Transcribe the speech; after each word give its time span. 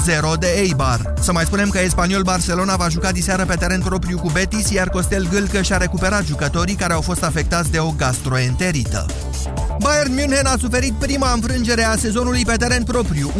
1-0 0.00 0.38
de 0.38 0.46
Eibar. 0.56 1.14
Să 1.20 1.32
mai 1.32 1.44
spunem 1.44 1.68
că 1.68 1.78
Espaniol 1.78 2.22
Barcelona 2.22 2.76
va 2.76 2.88
juca 2.88 3.12
diseară 3.12 3.44
pe 3.44 3.54
teren 3.54 3.80
propriu 3.80 4.18
cu 4.18 4.30
Betis, 4.30 4.70
iar 4.70 4.88
Costel 4.88 5.28
Gâlcă 5.28 5.62
și-a 5.62 5.76
recuperat 5.76 6.24
jucătorii 6.24 6.74
care 6.74 6.92
au 6.92 7.00
fost 7.00 7.22
afectați 7.22 7.70
de 7.70 7.78
o 7.78 7.90
gastroenterită. 7.96 9.06
Bayern 9.78 10.14
München 10.14 10.46
a 10.46 10.56
suferit 10.58 10.92
prima 10.92 11.32
înfrângere 11.32 11.84
a 11.84 11.96
sezonului 11.96 12.44
pe 12.44 12.56
teren 12.56 12.82
propriu, 12.82 13.32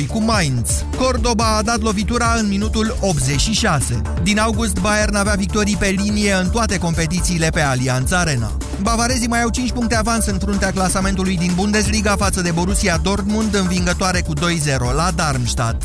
1-2 0.00 0.06
cu 0.06 0.22
Mainz. 0.22 0.84
Cordoba 0.96 1.56
a 1.56 1.62
dat 1.62 1.80
lovitura 1.80 2.34
în 2.38 2.48
minutul 2.48 2.96
86. 3.00 4.00
Din 4.22 4.38
august, 4.38 4.80
Bayern 4.80 5.14
avea 5.14 5.34
victorii 5.34 5.76
pe 5.76 5.86
linie 5.86 6.32
în 6.32 6.50
toate 6.50 6.78
competițiile 6.78 7.48
pe 7.48 7.60
Allianz 7.60 8.12
Arena. 8.12 8.52
Bavarezii 8.82 9.28
mai 9.28 9.42
au 9.42 9.50
5 9.50 9.72
puncte 9.72 9.96
avans 9.96 10.26
în 10.26 10.38
fruntea 10.38 10.70
clasamentului 10.70 11.36
din 11.36 11.52
Bundesliga 11.54 12.16
față 12.16 12.40
de 12.40 12.50
Borussia 12.50 12.96
Dortmund, 13.02 13.54
învingătoare 13.54 14.20
cu 14.20 14.34
2-0 14.34 14.40
la 14.94 15.10
Darmstadt. 15.14 15.82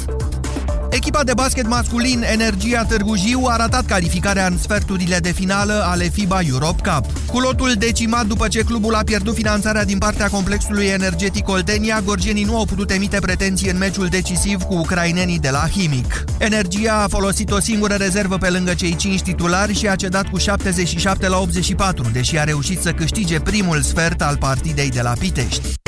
Echipa 0.96 1.23
de 1.23 1.34
basket 1.34 1.68
masculin 1.68 2.23
Energia 2.31 2.84
Târgu 2.84 3.16
Jiu 3.16 3.45
a 3.45 3.55
ratat 3.55 3.85
calificarea 3.85 4.48
în 4.48 4.58
sferturile 4.58 5.18
de 5.18 5.31
finală 5.31 5.84
ale 5.85 6.04
FIBA 6.04 6.40
Europe 6.41 6.90
Cup. 6.90 7.05
Cu 7.26 7.40
lotul 7.40 7.73
decimat 7.73 8.26
după 8.26 8.48
ce 8.48 8.63
clubul 8.63 8.95
a 8.95 9.04
pierdut 9.04 9.35
finanțarea 9.35 9.85
din 9.85 9.98
partea 9.98 10.30
complexului 10.30 10.85
energetic 10.85 11.48
Oltenia, 11.48 12.02
gorgenii 12.02 12.44
nu 12.44 12.58
au 12.58 12.66
putut 12.66 12.91
emite 12.91 13.20
pretenții 13.20 13.70
în 13.70 13.77
meciul 13.77 14.08
decisiv 14.08 14.62
cu 14.62 14.73
ucrainenii 14.73 15.40
de 15.40 15.49
la 15.49 15.68
Himic. 15.68 16.23
Energia 16.38 17.02
a 17.04 17.07
folosit 17.07 17.52
o 17.52 17.59
singură 17.59 17.93
rezervă 17.93 18.38
pe 18.38 18.49
lângă 18.49 18.73
cei 18.73 18.96
5 18.96 19.21
titulari 19.21 19.73
și 19.73 19.88
a 19.88 19.96
cedat 19.96 20.30
cu 20.30 20.38
77 20.38 21.27
la 21.27 21.38
84, 21.38 22.09
deși 22.13 22.38
a 22.38 22.43
reușit 22.43 22.82
să 22.82 22.91
câștige 22.91 23.40
primul 23.40 23.82
sfert 23.82 24.21
al 24.21 24.38
partidei 24.38 24.90
de 24.90 25.02
la 25.02 25.13
Pitești. 25.20 25.84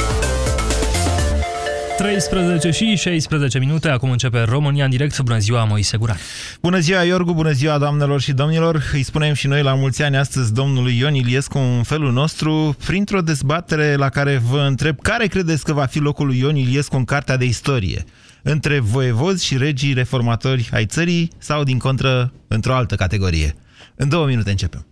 13 1.98 2.72
și 2.72 2.96
16 2.96 3.60
minute, 3.60 3.90
acum 3.90 4.12
începe 4.12 4.42
România 4.42 4.84
în 4.84 4.90
direct. 4.90 5.20
Bună 5.20 5.38
ziua, 5.38 5.64
Moise 5.64 5.98
Guran. 5.98 6.18
Bună 6.62 6.80
ziua, 6.80 7.04
Iorgu, 7.04 7.34
bună 7.34 7.52
ziua, 7.52 7.78
doamnelor 7.78 8.22
și 8.22 8.32
domnilor. 8.32 8.84
Îi 8.94 9.04
spunem 9.04 9.34
și 9.34 9.48
noi 9.48 9.62
la 9.62 9.74
mulți 9.74 10.04
ani 10.04 10.18
astăzi 10.18 10.54
domnului 10.54 10.98
Ion 10.98 11.16
Iliescu 11.16 11.58
în 11.58 11.84
felul 11.84 12.12
nostru, 12.12 12.76
printr-o 12.86 13.22
dezbatere 13.22 13.96
la 13.96 14.10
care 14.10 14.42
vă 14.50 14.66
întreb 14.68 15.02
care 15.02 15.28
credeți 15.28 15.64
că 15.64 15.74
va 15.74 15.86
fi 15.86 16.00
locul 16.00 16.26
lui 16.26 16.40
Ion 16.40 16.56
Iliescu 16.56 16.96
în 16.96 17.04
Cartea 17.04 17.38
de 17.38 17.46
Istorie? 17.46 18.04
Între 18.42 18.80
voievozi 18.80 19.46
și 19.46 19.58
regii 19.58 19.94
reformatori 19.94 20.70
ai 20.74 20.86
țării 20.86 21.32
sau, 21.38 21.64
din 21.64 21.78
contră, 21.78 22.34
într-o 22.48 22.74
altă 22.74 22.96
categorie? 22.96 23.56
În 23.96 24.10
două 24.10 24.26
minute 24.26 24.50
începem. 24.50 24.86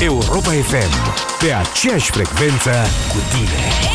Europa 0.00 0.50
FM, 0.50 1.25
pe 1.40 1.52
aceeași 1.52 2.10
frecvență 2.10 2.70
cu 3.08 3.18
tine. 3.30 3.94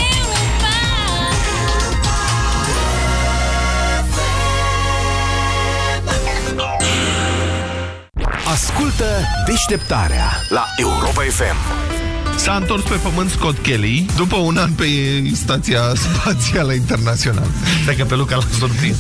Ascultă 8.46 9.06
deșteptarea 9.46 10.26
la 10.50 10.66
Europa 10.78 11.22
FM. 11.22 12.01
S-a 12.44 12.56
întors 12.56 12.84
pe 12.84 12.96
pământ 12.96 13.30
Scott 13.30 13.58
Kelly 13.64 14.06
după 14.16 14.36
un 14.36 14.58
an 14.58 14.72
pe 14.72 14.86
Stația 15.34 15.82
Spațială 15.96 16.74
Internațională. 16.74 17.48
Stai 17.82 17.96
că 17.96 18.04
pe 18.04 18.16
Luca 18.16 18.36
l-a 18.36 18.44
surprins. 18.58 18.98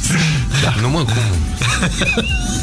Da. 0.63 0.73
Nu 0.81 0.89
mă, 0.89 0.97
cum? 0.97 1.15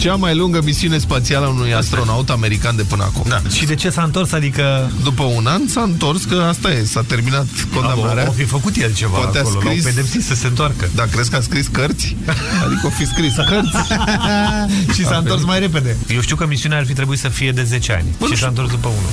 Cea 0.01 0.15
mai 0.15 0.37
lungă 0.37 0.62
misiune 0.62 0.99
spațială 0.99 1.47
a 1.47 1.49
unui 1.49 1.75
astronaut 1.75 2.31
american 2.31 2.77
de 2.77 2.83
până 2.83 3.03
acum. 3.03 3.25
Da. 3.29 3.43
Și 3.53 3.65
de 3.65 3.75
ce 3.75 3.91
s-a 3.91 4.03
întors? 4.03 4.33
Adică... 4.33 4.91
După 5.03 5.23
un 5.23 5.47
an 5.47 5.61
s-a 5.69 5.81
întors, 5.81 6.25
că 6.25 6.45
asta 6.49 6.71
e, 6.71 6.84
s-a 6.84 7.05
terminat 7.06 7.47
condamnarea. 7.75 8.29
O 8.29 8.33
fi 8.33 8.45
făcut 8.45 8.77
el 8.77 8.95
ceva 8.95 9.17
Poate 9.17 9.39
acolo, 9.39 9.61
scris... 9.61 9.84
l-au 9.84 9.93
pedepsit 9.95 10.25
să 10.25 10.34
se 10.34 10.47
întoarcă. 10.47 10.89
Da, 10.95 11.05
crezi 11.05 11.31
că 11.31 11.37
a 11.37 11.41
scris 11.41 11.67
cărți? 11.67 12.17
Adică 12.65 12.87
o 12.87 12.91
fi 12.91 13.06
scris 13.06 13.34
cărți. 13.34 13.93
și 14.97 15.05
s-a 15.05 15.17
întors 15.17 15.45
mai 15.45 15.59
repede. 15.59 15.97
Eu 16.15 16.21
știu 16.21 16.37
că 16.37 16.47
misiunea 16.47 16.78
ar 16.78 16.87
fi 16.87 16.93
trebuit 16.93 17.19
să 17.19 17.28
fie 17.28 17.53
de 17.53 17.62
10 17.62 17.93
ani. 17.93 18.06
Bă, 18.19 18.27
și 18.31 18.37
s-a 18.37 18.47
întors 18.47 18.71
după 18.71 18.88
unul. 18.88 19.12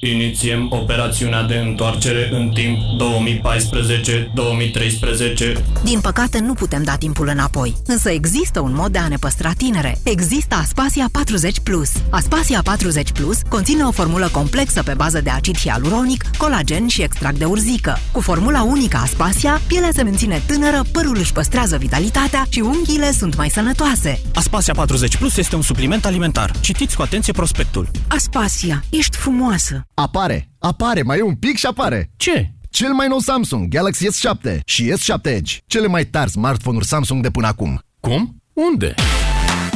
Inițiem 0.00 0.66
operațiunea 0.70 1.42
de 1.42 1.54
întoarcere 1.54 2.28
în 2.32 2.48
timp 2.48 2.78
2014-2013. 5.58 5.62
Din 5.84 6.00
păcate 6.00 6.38
nu 6.38 6.52
putem 6.52 6.82
da 6.82 6.96
timpul 6.96 7.28
înapoi, 7.28 7.76
însă 7.86 8.10
există 8.10 8.60
un 8.60 8.74
mod 8.74 8.92
de 8.92 8.98
a 8.98 9.08
ne 9.08 9.16
păstra 9.16 9.52
tinere. 9.52 9.98
Există 10.04 10.54
Aspasia 10.54 11.08
40 11.12 11.60
Plus. 11.60 11.90
Aspasia 12.10 12.62
40 12.62 13.12
Plus 13.12 13.38
conține 13.48 13.82
o 13.82 13.90
formulă 13.90 14.28
complexă 14.32 14.82
pe 14.82 14.94
bază 14.94 15.20
de 15.20 15.30
acid 15.30 15.58
hialuronic, 15.58 16.24
colagen 16.36 16.86
și 16.86 17.02
extract 17.02 17.38
de 17.38 17.44
urzică. 17.44 17.98
Cu 18.12 18.20
formula 18.20 18.62
unică 18.62 18.96
Aspasia, 18.96 19.60
pielea 19.66 19.90
se 19.92 20.02
menține 20.02 20.42
tânără, 20.46 20.82
părul 20.92 21.16
își 21.18 21.32
păstrează 21.32 21.76
vitalitatea 21.76 22.46
și 22.48 22.60
unghiile 22.60 23.12
sunt 23.12 23.36
mai 23.36 23.48
sănătoase. 23.48 24.20
Aspasia 24.34 24.74
40 24.74 25.16
Plus 25.16 25.36
este 25.36 25.56
un 25.56 25.62
supliment 25.62 26.04
alimentar. 26.04 26.52
Citiți 26.60 26.96
cu 26.96 27.02
atenție 27.02 27.32
prospectul. 27.32 27.88
Aspasia, 28.08 28.84
ești 28.90 29.16
frumoasă! 29.16 29.87
Apare, 29.98 30.50
apare, 30.58 31.02
mai 31.02 31.18
e 31.18 31.22
un 31.22 31.34
pic 31.34 31.56
și 31.56 31.66
apare. 31.66 32.10
Ce? 32.16 32.52
Cel 32.70 32.92
mai 32.92 33.08
nou 33.08 33.18
Samsung 33.18 33.68
Galaxy 33.68 34.06
S7 34.06 34.58
și 34.64 34.92
S7 34.92 35.22
Edge, 35.22 35.56
cele 35.66 35.86
mai 35.86 36.04
tari 36.04 36.30
smartphone-uri 36.30 36.86
Samsung 36.86 37.22
de 37.22 37.30
până 37.30 37.46
acum. 37.46 37.80
Cum? 38.00 38.42
Unde? 38.52 38.94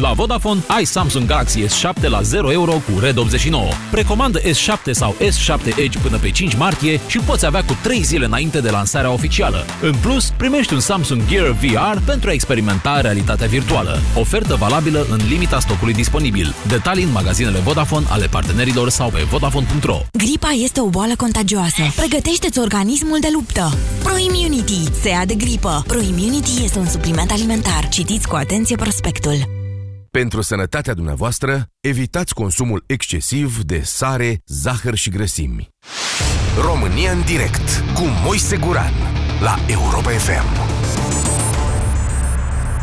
La 0.03 0.13
Vodafone 0.13 0.61
ai 0.67 0.85
Samsung 0.85 1.27
Galaxy 1.27 1.65
S7 1.65 2.09
la 2.09 2.23
0 2.23 2.53
euro 2.53 2.73
cu 2.73 2.99
Red 3.01 3.19
89. 3.19 3.65
Precomandă 3.91 4.41
S7 4.41 4.91
sau 4.91 5.17
S7 5.21 5.77
Edge 5.77 5.99
până 5.99 6.19
pe 6.19 6.31
5 6.31 6.57
martie 6.57 7.01
și 7.07 7.17
îl 7.17 7.23
poți 7.23 7.47
avea 7.47 7.65
cu 7.65 7.77
3 7.83 8.03
zile 8.03 8.25
înainte 8.25 8.61
de 8.61 8.71
lansarea 8.71 9.11
oficială. 9.11 9.65
În 9.83 9.95
plus, 9.95 10.33
primești 10.37 10.73
un 10.73 10.81
Samsung 10.81 11.23
Gear 11.29 11.51
VR 11.51 11.99
pentru 12.05 12.29
a 12.29 12.33
experimenta 12.33 13.01
realitatea 13.01 13.47
virtuală. 13.47 14.01
Ofertă 14.17 14.55
valabilă 14.55 15.07
în 15.11 15.21
limita 15.29 15.61
stocului 15.61 15.95
disponibil. 15.95 16.55
Detalii 16.69 17.05
în 17.05 17.13
magazinele 17.13 17.59
Vodafone 17.59 18.07
ale 18.09 18.27
partenerilor 18.27 18.89
sau 18.89 19.11
pe 19.11 19.27
vodafone.ro. 19.31 20.01
Gripa 20.13 20.51
este 20.51 20.81
o 20.81 20.89
boală 20.89 21.17
contagioasă. 21.17 21.83
Pregătește-ți 21.97 22.59
organismul 22.59 23.19
de 23.21 23.29
luptă. 23.33 23.73
ProImmunity 24.03 24.83
se 25.01 25.09
ia 25.09 25.25
de 25.27 25.35
gripă. 25.35 25.85
ProImmunity 25.87 26.65
este 26.65 26.79
un 26.79 26.89
supliment 26.89 27.31
alimentar. 27.31 27.89
Citiți 27.89 28.29
cu 28.29 28.35
atenție 28.37 28.77
prospectul. 28.77 29.61
Pentru 30.19 30.41
sănătatea 30.41 30.95
dumneavoastră, 30.95 31.67
evitați 31.81 32.35
consumul 32.35 32.85
excesiv 32.87 33.63
de 33.63 33.81
sare, 33.85 34.43
zahăr 34.47 34.95
și 34.95 35.11
grăsimi. 35.11 35.69
România 36.65 37.11
în 37.11 37.23
direct 37.25 37.85
cu 37.95 38.03
Moise 38.25 38.57
Guran 38.57 38.93
la 39.41 39.57
Europa 39.69 40.11
FM. 40.11 41.42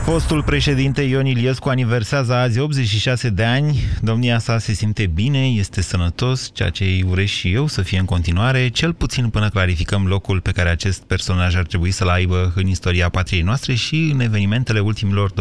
Fostul 0.09 0.43
președinte 0.43 1.01
Ion 1.01 1.25
Iliescu 1.25 1.69
aniversează 1.69 2.33
azi 2.33 2.59
86 2.59 3.29
de 3.29 3.43
ani. 3.43 3.79
Domnia 4.01 4.39
sa 4.39 4.57
se 4.57 4.73
simte 4.73 5.07
bine, 5.07 5.47
este 5.47 5.81
sănătos, 5.81 6.49
ceea 6.53 6.69
ce 6.69 6.83
îi 6.83 7.05
urez 7.09 7.27
și 7.27 7.53
eu 7.53 7.67
să 7.67 7.81
fie 7.81 7.99
în 7.99 8.05
continuare, 8.05 8.69
cel 8.69 8.93
puțin 8.93 9.29
până 9.29 9.49
clarificăm 9.49 10.07
locul 10.07 10.41
pe 10.41 10.51
care 10.51 10.69
acest 10.69 11.01
personaj 11.01 11.55
ar 11.55 11.65
trebui 11.65 11.91
să-l 11.91 12.07
aibă 12.07 12.53
în 12.55 12.67
istoria 12.67 13.09
patriei 13.09 13.41
noastre 13.41 13.73
și 13.73 14.09
în 14.13 14.19
evenimentele 14.19 14.79
ultimilor 14.79 15.31
25-26 15.31 15.35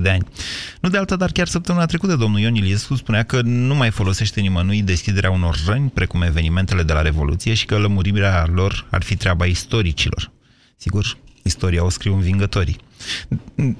de 0.00 0.10
ani. 0.10 0.26
Nu 0.80 0.88
de 0.88 0.98
altă, 0.98 1.16
dar 1.16 1.30
chiar 1.32 1.46
săptămâna 1.46 1.86
trecută 1.86 2.16
domnul 2.16 2.40
Ion 2.40 2.54
Iliescu 2.54 2.94
spunea 2.94 3.22
că 3.22 3.40
nu 3.42 3.74
mai 3.74 3.90
folosește 3.90 4.40
nimănui 4.40 4.82
deschiderea 4.82 5.30
unor 5.30 5.56
răni, 5.66 5.90
precum 5.94 6.22
evenimentele 6.22 6.82
de 6.82 6.92
la 6.92 7.02
Revoluție, 7.02 7.54
și 7.54 7.66
că 7.66 7.78
lămurirea 7.78 8.46
lor 8.54 8.86
ar 8.90 9.02
fi 9.02 9.16
treaba 9.16 9.44
istoricilor. 9.44 10.30
Sigur, 10.76 11.16
istoria 11.42 11.84
o 11.84 11.88
scriu 11.88 12.14
învingătorii. 12.14 12.84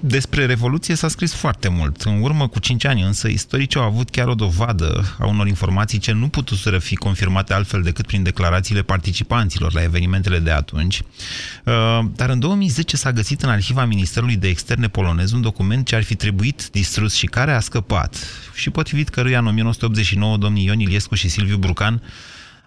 Despre 0.00 0.46
Revoluție 0.46 0.94
s-a 0.94 1.08
scris 1.08 1.34
foarte 1.34 1.68
mult. 1.68 2.00
În 2.02 2.22
urmă 2.22 2.48
cu 2.48 2.58
5 2.58 2.84
ani, 2.84 3.02
însă, 3.02 3.28
istoricii 3.28 3.80
au 3.80 3.86
avut 3.86 4.10
chiar 4.10 4.28
o 4.28 4.34
dovadă 4.34 5.16
a 5.18 5.26
unor 5.26 5.46
informații 5.46 5.98
ce 5.98 6.12
nu 6.12 6.28
putuseră 6.28 6.78
fi 6.78 6.94
confirmate 6.94 7.52
altfel 7.52 7.82
decât 7.82 8.06
prin 8.06 8.22
declarațiile 8.22 8.82
participanților 8.82 9.72
la 9.72 9.82
evenimentele 9.82 10.38
de 10.38 10.50
atunci. 10.50 11.02
Uh, 11.64 11.74
dar 12.14 12.28
în 12.30 12.38
2010 12.38 12.96
s-a 12.96 13.12
găsit 13.12 13.42
în 13.42 13.48
arhiva 13.48 13.84
Ministerului 13.84 14.36
de 14.36 14.48
Externe 14.48 14.88
polonez 14.88 15.32
un 15.32 15.40
document 15.40 15.86
ce 15.86 15.94
ar 15.94 16.02
fi 16.02 16.14
trebuit 16.14 16.68
distrus 16.70 17.14
și 17.14 17.26
care 17.26 17.52
a 17.52 17.60
scăpat 17.60 18.16
și 18.54 18.70
potrivit 18.70 19.08
căruia 19.08 19.38
în 19.38 19.46
1989 19.46 20.36
domnii 20.36 20.64
Ion 20.64 20.80
Iliescu 20.80 21.14
și 21.14 21.28
Silviu 21.28 21.56
Brucan 21.56 22.02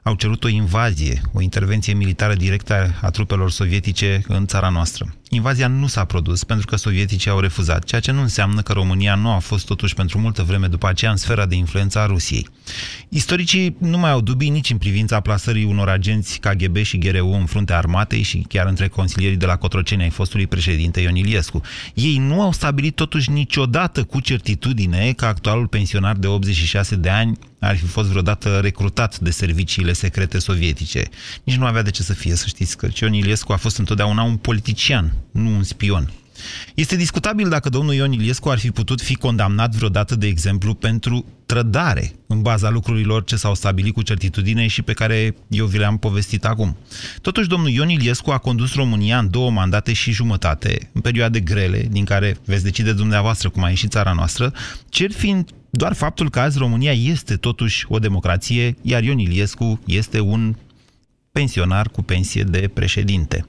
au 0.03 0.15
cerut 0.15 0.43
o 0.43 0.47
invazie, 0.47 1.21
o 1.33 1.41
intervenție 1.41 1.93
militară 1.93 2.33
directă 2.33 2.99
a 3.01 3.09
trupelor 3.09 3.51
sovietice 3.51 4.21
în 4.27 4.45
țara 4.45 4.69
noastră. 4.69 5.13
Invazia 5.29 5.67
nu 5.67 5.87
s-a 5.87 6.05
produs 6.05 6.43
pentru 6.43 6.65
că 6.65 6.75
sovieticii 6.75 7.31
au 7.31 7.39
refuzat, 7.39 7.83
ceea 7.83 8.01
ce 8.01 8.11
nu 8.11 8.21
înseamnă 8.21 8.61
că 8.61 8.73
România 8.73 9.15
nu 9.15 9.29
a 9.29 9.37
fost 9.37 9.65
totuși 9.65 9.93
pentru 9.93 10.19
multă 10.19 10.43
vreme 10.43 10.67
după 10.67 10.87
aceea 10.87 11.11
în 11.11 11.17
sfera 11.17 11.45
de 11.45 11.55
influență 11.55 11.99
a 11.99 12.05
Rusiei. 12.05 12.47
Istoricii 13.09 13.75
nu 13.79 13.97
mai 13.97 14.11
au 14.11 14.21
dubii 14.21 14.49
nici 14.49 14.69
în 14.69 14.77
privința 14.77 15.19
plasării 15.19 15.63
unor 15.63 15.89
agenți 15.89 16.39
KGB 16.39 16.77
și 16.77 16.97
GRU 16.97 17.31
în 17.31 17.45
fruntea 17.45 17.77
armatei 17.77 18.21
și 18.21 18.45
chiar 18.47 18.67
între 18.67 18.87
consilierii 18.87 19.37
de 19.37 19.45
la 19.45 19.55
Cotroceni 19.55 20.01
ai 20.01 20.09
fostului 20.09 20.47
președinte 20.47 20.99
Ion 20.99 21.15
Iliescu. 21.15 21.61
Ei 21.93 22.17
nu 22.17 22.41
au 22.41 22.51
stabilit 22.51 22.95
totuși 22.95 23.29
niciodată 23.29 24.03
cu 24.03 24.19
certitudine 24.19 25.11
că 25.11 25.25
actualul 25.25 25.67
pensionar 25.67 26.15
de 26.15 26.27
86 26.27 26.95
de 26.95 27.09
ani 27.09 27.37
ar 27.59 27.77
fi 27.77 27.85
fost 27.85 28.09
vreodată 28.09 28.59
recrutat 28.61 29.19
de 29.19 29.29
serviciile 29.29 29.93
secrete 29.93 30.39
sovietice. 30.39 31.03
Nici 31.43 31.55
nu 31.55 31.65
avea 31.65 31.81
de 31.81 31.89
ce 31.89 32.03
să 32.03 32.13
fie, 32.13 32.35
să 32.35 32.47
știți 32.47 32.77
că 32.77 32.87
Ion 33.01 33.13
Iliescu 33.13 33.51
a 33.51 33.55
fost 33.55 33.77
întotdeauna 33.77 34.23
un 34.23 34.37
politician, 34.37 35.13
nu 35.31 35.49
un 35.49 35.63
spion. 35.63 36.11
Este 36.73 36.95
discutabil 36.95 37.49
dacă 37.49 37.69
domnul 37.69 37.93
Ion 37.93 38.11
Iliescu 38.11 38.49
ar 38.49 38.57
fi 38.59 38.71
putut 38.71 39.01
fi 39.01 39.15
condamnat 39.15 39.75
vreodată, 39.75 40.15
de 40.15 40.27
exemplu, 40.27 40.73
pentru 40.73 41.25
trădare, 41.45 42.13
în 42.27 42.41
baza 42.41 42.69
lucrurilor 42.69 43.23
ce 43.23 43.35
s-au 43.35 43.55
stabilit 43.55 43.93
cu 43.93 44.01
certitudine 44.01 44.67
și 44.67 44.81
pe 44.81 44.93
care 44.93 45.35
eu 45.47 45.65
vi 45.65 45.77
le-am 45.77 45.97
povestit 45.97 46.45
acum. 46.45 46.77
Totuși, 47.21 47.47
domnul 47.47 47.69
Ion 47.69 47.89
Iliescu 47.89 48.31
a 48.31 48.37
condus 48.37 48.73
România 48.73 49.17
în 49.17 49.29
două 49.29 49.51
mandate 49.51 49.93
și 49.93 50.11
jumătate, 50.11 50.89
în 50.91 51.01
perioade 51.01 51.39
grele, 51.39 51.87
din 51.89 52.05
care 52.05 52.37
veți 52.45 52.63
decide 52.63 52.93
dumneavoastră 52.93 53.49
cum 53.49 53.63
a 53.63 53.69
ieșit 53.69 53.91
țara 53.91 54.13
noastră, 54.13 54.53
cer 54.89 55.11
fiind 55.11 55.49
doar 55.69 55.93
faptul 55.93 56.29
că 56.29 56.39
azi 56.39 56.57
România 56.57 56.91
este 56.91 57.35
totuși 57.35 57.85
o 57.89 57.99
democrație, 57.99 58.75
iar 58.81 59.03
Ion 59.03 59.19
Iliescu 59.19 59.79
este 59.85 60.19
un 60.19 60.55
pensionar 61.31 61.89
cu 61.89 62.01
pensie 62.01 62.43
de 62.43 62.69
președinte. 62.73 63.45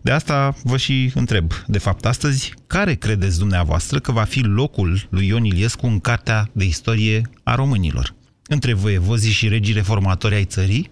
De 0.00 0.10
asta 0.10 0.54
vă 0.62 0.76
și 0.76 1.10
întreb, 1.14 1.52
de 1.66 1.78
fapt, 1.78 2.06
astăzi, 2.06 2.54
care 2.66 2.94
credeți 2.94 3.38
dumneavoastră 3.38 3.98
că 3.98 4.12
va 4.12 4.24
fi 4.24 4.40
locul 4.40 5.06
lui 5.10 5.26
Ion 5.26 5.44
Iliescu 5.44 5.86
în 5.86 6.00
Cartea 6.00 6.50
de 6.52 6.64
Istorie 6.64 7.30
a 7.42 7.54
Românilor? 7.54 8.14
Între 8.46 8.72
voievozii 8.72 9.32
și 9.32 9.48
regii 9.48 9.74
reformatori 9.74 10.34
ai 10.34 10.44
țării? 10.44 10.90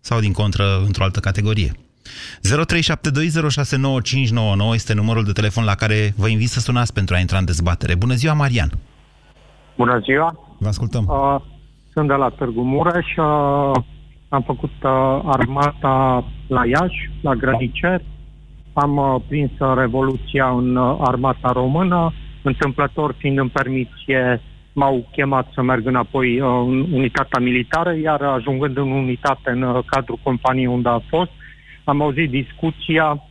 Sau, 0.00 0.20
din 0.20 0.32
contră, 0.32 0.82
într-o 0.86 1.04
altă 1.04 1.20
categorie? 1.20 1.72
0372069599 2.42 4.74
este 4.74 4.92
numărul 4.92 5.24
de 5.24 5.32
telefon 5.32 5.64
la 5.64 5.74
care 5.74 6.14
vă 6.16 6.28
invit 6.28 6.50
să 6.50 6.60
sunați 6.60 6.92
pentru 6.92 7.14
a 7.14 7.18
intra 7.18 7.38
în 7.38 7.44
dezbatere. 7.44 7.94
Bună 7.94 8.14
ziua, 8.14 8.32
Marian! 8.32 8.78
Bună 9.78 9.98
ziua! 9.98 10.38
Vă 10.58 10.68
ascultăm! 10.68 11.04
Uh, 11.08 11.36
sunt 11.92 12.08
de 12.08 12.14
la 12.14 12.28
Târgu 12.28 12.62
Mureș. 12.62 13.16
Uh, 13.16 13.70
am 14.28 14.42
făcut 14.42 14.70
uh, 14.82 15.20
armata 15.24 16.24
la 16.46 16.66
Iași, 16.66 17.10
la 17.20 17.34
Grăniceri. 17.34 18.04
Am 18.72 18.96
uh, 18.96 19.20
prins 19.28 19.50
uh, 19.58 19.72
Revoluția 19.76 20.48
în 20.48 20.76
uh, 20.76 20.98
armata 21.00 21.50
română. 21.52 22.12
Întâmplător, 22.42 23.14
fiind 23.18 23.38
în 23.38 23.48
permisie, 23.48 24.42
m-au 24.72 25.08
chemat 25.12 25.50
să 25.54 25.62
merg 25.62 25.86
înapoi 25.86 26.40
uh, 26.40 26.48
în 26.66 26.92
unitatea 26.92 27.40
militară, 27.40 27.94
iar 27.96 28.22
ajungând 28.22 28.76
în 28.76 28.90
unitate 28.90 29.50
în 29.50 29.62
uh, 29.62 29.84
cadrul 29.86 30.20
companiei 30.22 30.66
unde 30.66 30.88
a 30.88 31.00
fost, 31.08 31.30
am 31.84 32.02
auzit 32.02 32.30
discuția, 32.30 33.22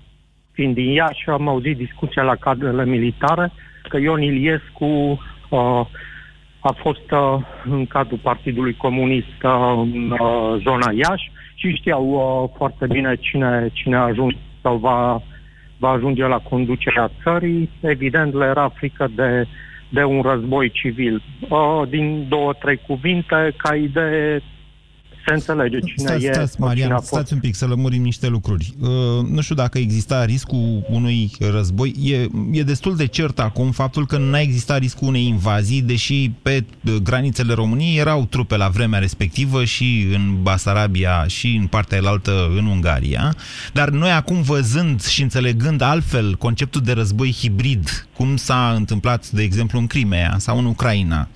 fiind 0.52 0.74
din 0.74 0.90
Iași, 0.90 1.30
am 1.30 1.48
auzit 1.48 1.78
discuția 1.78 2.24
la 2.24 2.36
cadrele 2.36 2.86
militare, 2.86 3.52
că 3.90 3.98
Ion 3.98 4.22
Iliescu 4.22 4.86
uh, 5.50 5.82
a 6.68 6.74
fost 6.78 7.12
uh, 7.12 7.38
în 7.70 7.86
cadrul 7.86 8.18
Partidului 8.18 8.76
Comunist 8.76 9.44
uh, 9.44 9.52
în 9.76 10.12
uh, 10.12 10.62
zona 10.64 10.92
Iași 10.92 11.32
și 11.56 11.76
știau 11.76 12.06
uh, 12.10 12.50
foarte 12.58 12.86
bine 12.88 13.16
cine, 13.16 13.70
cine 13.74 13.96
a 13.96 14.02
ajuns 14.02 14.36
sau 14.62 14.78
va, 14.78 15.22
va 15.78 15.90
ajunge 15.90 16.26
la 16.26 16.38
conducerea 16.38 17.12
țării. 17.24 17.70
Evident, 17.82 18.34
le 18.34 18.46
era 18.46 18.70
frică 18.70 19.08
de, 19.16 19.48
de 19.90 20.04
un 20.04 20.22
război 20.22 20.70
civil. 20.70 21.22
Uh, 21.50 21.82
din 21.90 22.26
două, 22.30 22.54
trei 22.54 22.80
cuvinte, 22.88 23.54
ca 23.58 23.76
idee 23.76 24.42
se 25.28 25.34
înțelege 25.34 25.80
cine 25.80 26.08
stați, 26.08 26.26
e. 26.26 26.34
Stați, 26.34 26.60
Marian, 26.60 26.88
cine 26.88 27.00
stați 27.02 27.34
un 27.34 27.40
pic 27.40 27.56
să 27.56 27.66
lămurim 27.66 28.02
niște 28.02 28.28
lucruri. 28.28 28.74
Uh, 28.80 28.90
nu 29.30 29.42
știu 29.42 29.56
dacă 29.56 29.78
exista 29.78 30.26
riscul 30.26 30.86
unui 30.90 31.32
război. 31.52 31.96
E, 32.02 32.28
e 32.52 32.64
destul 32.64 32.96
de 32.96 33.06
cert 33.06 33.40
acum 33.40 33.72
faptul 33.72 34.06
că 34.06 34.18
nu 34.18 34.34
a 34.34 34.40
existat 34.40 34.80
riscul 34.80 35.08
unei 35.08 35.26
invazii, 35.26 35.82
deși 35.82 36.32
pe 36.42 36.66
uh, 36.86 36.96
granițele 36.96 37.54
României 37.54 37.98
erau 37.98 38.26
trupe 38.26 38.58
la 38.58 38.68
vremea 38.68 39.00
respectivă 39.00 39.64
și 39.64 40.08
în 40.14 40.38
Basarabia 40.42 41.26
și 41.28 41.56
în 41.60 41.68
partea 41.68 41.98
elaltă 41.98 42.52
în 42.58 42.66
Ungaria. 42.66 43.36
Dar 43.74 43.90
noi 43.90 44.12
acum 44.12 44.42
văzând 44.42 45.04
și 45.04 45.22
înțelegând 45.22 45.82
altfel 45.82 46.36
conceptul 46.36 46.82
de 46.82 46.92
război 46.92 47.36
hibrid, 47.40 48.08
cum 48.16 48.36
s-a 48.36 48.74
întâmplat, 48.76 49.30
de 49.30 49.44
exemplu, 49.44 49.80
în 49.80 49.88
Crimea 49.88 50.36
sau 50.38 50.58
în 50.58 50.66
Ucraina, 50.66 51.28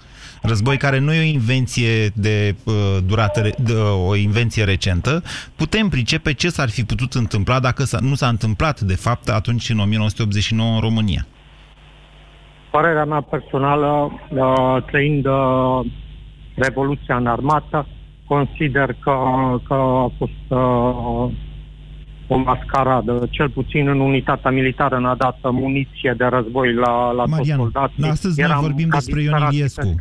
război 0.41 0.77
care 0.77 0.99
nu 0.99 1.13
e 1.13 1.19
o 1.19 1.33
invenție 1.33 2.07
de 2.07 2.55
uh, 2.63 2.73
durată, 3.07 3.41
de, 3.41 3.73
uh, 3.73 4.07
o 4.07 4.15
invenție 4.15 4.63
recentă, 4.63 5.23
putem 5.55 5.89
pricepe 5.89 6.33
ce 6.33 6.49
s-ar 6.49 6.69
fi 6.69 6.83
putut 6.83 7.13
întâmpla 7.13 7.59
dacă 7.59 7.83
nu 7.99 8.15
s-a 8.15 8.27
întâmplat, 8.27 8.79
de 8.79 8.95
fapt, 8.95 9.29
atunci 9.29 9.69
în 9.69 9.79
1989 9.79 10.73
în 10.73 10.79
România. 10.79 11.25
Părerea 12.71 13.05
mea 13.05 13.21
personală, 13.21 14.19
uh, 14.29 14.83
trăind 14.85 15.25
uh, 15.25 15.79
Revoluția 16.55 17.15
în 17.15 17.27
armată, 17.27 17.87
consider 18.25 18.95
că, 18.99 19.15
că 19.67 19.73
a 19.73 20.11
fost 20.17 20.31
uh, 20.47 21.31
o 22.33 22.37
mascaradă. 22.37 23.27
Cel 23.29 23.49
puțin 23.49 23.87
în 23.87 23.99
unitatea 23.99 24.51
militară 24.51 24.99
n-a 24.99 25.15
dat 25.15 25.37
muniție 25.41 26.13
de 26.17 26.25
război 26.25 26.73
la, 26.73 27.11
la 27.11 27.25
Marian, 27.25 27.57
toți 27.57 27.57
soldații. 27.57 28.03
astăzi 28.03 28.41
noi 28.41 28.57
vorbim 28.59 28.89
despre 28.89 29.21
Ion 29.21 29.47
Iliescu. 29.51 29.95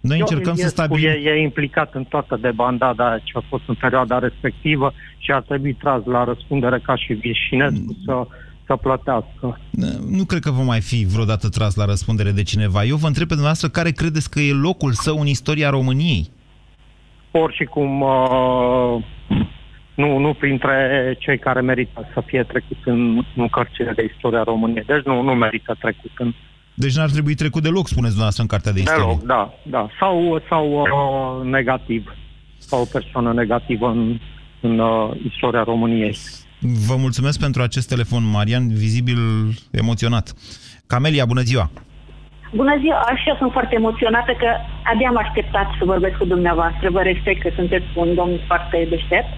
Noi 0.00 0.18
încercăm 0.18 0.54
să 0.54 0.68
stabilim... 0.68 1.08
E, 1.08 1.30
e 1.30 1.42
implicat 1.42 1.94
în 1.94 2.04
toată 2.04 2.38
debandada 2.40 3.18
ce 3.22 3.32
a 3.34 3.42
fost 3.48 3.62
în 3.66 3.74
perioada 3.74 4.18
respectivă 4.18 4.92
și 5.18 5.32
ar 5.32 5.42
trebui 5.42 5.74
tras 5.74 6.04
la 6.04 6.24
răspundere 6.24 6.80
ca 6.82 6.96
și 6.96 7.12
Vișinescu 7.12 7.96
să 8.04 8.26
să 8.66 8.76
plătească. 8.76 9.58
Nu 10.08 10.24
cred 10.24 10.40
că 10.40 10.50
va 10.50 10.62
mai 10.62 10.80
fi 10.80 11.06
vreodată 11.12 11.48
tras 11.48 11.74
la 11.74 11.84
răspundere 11.84 12.30
de 12.30 12.42
cineva. 12.42 12.84
Eu 12.84 12.96
vă 12.96 13.06
întreb 13.06 13.26
pe 13.26 13.34
dumneavoastră 13.34 13.68
care 13.68 13.90
credeți 13.90 14.30
că 14.30 14.40
e 14.40 14.52
locul 14.52 14.92
său 14.92 15.20
în 15.20 15.26
istoria 15.26 15.70
României? 15.70 16.30
Oricum, 17.30 18.00
uh, 18.00 19.04
nu, 19.94 20.18
nu 20.18 20.32
printre 20.32 21.16
cei 21.18 21.38
care 21.38 21.60
merită 21.60 22.08
să 22.12 22.22
fie 22.26 22.42
trecut 22.42 22.76
în, 22.84 23.22
în 23.36 23.48
cărțile 23.48 23.92
de 23.96 24.10
istoria 24.14 24.42
României. 24.42 24.84
Deci 24.86 25.04
nu, 25.04 25.22
nu 25.22 25.34
merită 25.34 25.76
trecut 25.80 26.10
în... 26.18 26.32
Deci 26.74 26.96
n-ar 26.96 27.10
trebui 27.10 27.34
trecut 27.34 27.62
deloc, 27.62 27.86
spuneți 27.86 28.16
dumneavoastră, 28.16 28.42
în 28.42 28.48
cartea 28.48 28.72
de 28.72 28.80
istorie. 28.80 29.04
Deloc, 29.04 29.22
da, 29.22 29.54
da. 29.62 29.88
Sau, 29.98 30.42
sau 30.48 30.64
uh, 30.80 31.50
negativ. 31.50 32.14
Sau 32.58 32.80
o 32.80 32.84
persoană 32.92 33.32
negativă 33.32 33.86
în, 33.88 34.18
în 34.60 34.78
uh, 34.78 35.10
istoria 35.26 35.62
României. 35.62 36.16
Vă 36.88 36.96
mulțumesc 36.96 37.40
pentru 37.40 37.62
acest 37.62 37.88
telefon, 37.88 38.30
Marian, 38.30 38.68
vizibil 38.68 39.18
emoționat. 39.70 40.32
Camelia, 40.86 41.24
bună 41.24 41.40
ziua! 41.40 41.70
Bună 42.54 42.74
ziua, 42.80 42.98
și 43.20 43.28
eu 43.28 43.36
sunt 43.38 43.52
foarte 43.52 43.74
emoționată 43.74 44.32
că 44.38 44.48
abia 44.92 45.08
am 45.08 45.16
așteptat 45.16 45.66
să 45.78 45.84
vorbesc 45.84 46.16
cu 46.16 46.24
dumneavoastră. 46.24 46.90
Vă 46.90 47.02
respect 47.02 47.42
că 47.42 47.50
sunteți 47.54 47.84
un 47.94 48.14
domn 48.14 48.36
foarte 48.46 48.86
deștept. 48.90 49.32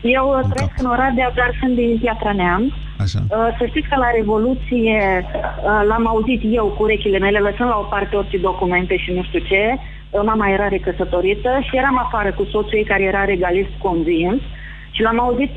Eu 0.00 0.24
uh, 0.28 0.44
trăiesc 0.52 0.74
în 0.78 0.86
Oradea, 0.86 1.32
dar 1.34 1.56
sunt 1.60 1.74
din 1.74 1.98
Piatra 2.00 2.32
Neam. 2.32 2.72
Așa. 2.98 3.18
Uh, 3.22 3.48
să 3.58 3.64
știți 3.66 3.88
că 3.88 3.96
la 3.98 4.10
Revoluție 4.10 5.24
uh, 5.24 5.82
l-am 5.88 6.06
auzit 6.06 6.40
eu 6.44 6.66
cu 6.76 6.82
urechile 6.82 7.18
mele, 7.18 7.38
lăsând 7.38 7.68
la 7.68 7.78
o 7.78 7.90
parte 7.94 8.16
orice 8.16 8.38
documente 8.38 8.96
și 8.96 9.10
nu 9.12 9.22
știu 9.22 9.38
ce. 9.38 9.62
Mama 10.24 10.48
era 10.48 10.68
recăsătorită 10.68 11.58
și 11.62 11.76
eram 11.76 11.98
afară 11.98 12.32
cu 12.32 12.44
soțul 12.44 12.78
ei 12.78 12.84
care 12.84 13.02
era 13.02 13.24
regalist 13.24 13.70
convins. 13.78 14.40
Și 14.90 15.02
l-am 15.02 15.20
auzit 15.20 15.52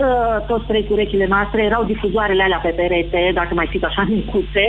toți 0.47 0.65
trei 0.65 0.85
cu 0.85 0.93
urechile 0.93 1.25
noastre, 1.27 1.63
erau 1.63 1.83
difuzoarele 1.83 2.43
alea 2.43 2.59
pe 2.63 2.69
perete, 2.69 3.31
dacă 3.33 3.53
mai 3.53 3.65
știți 3.65 3.85
așa, 3.85 4.03
micuțe. 4.15 4.65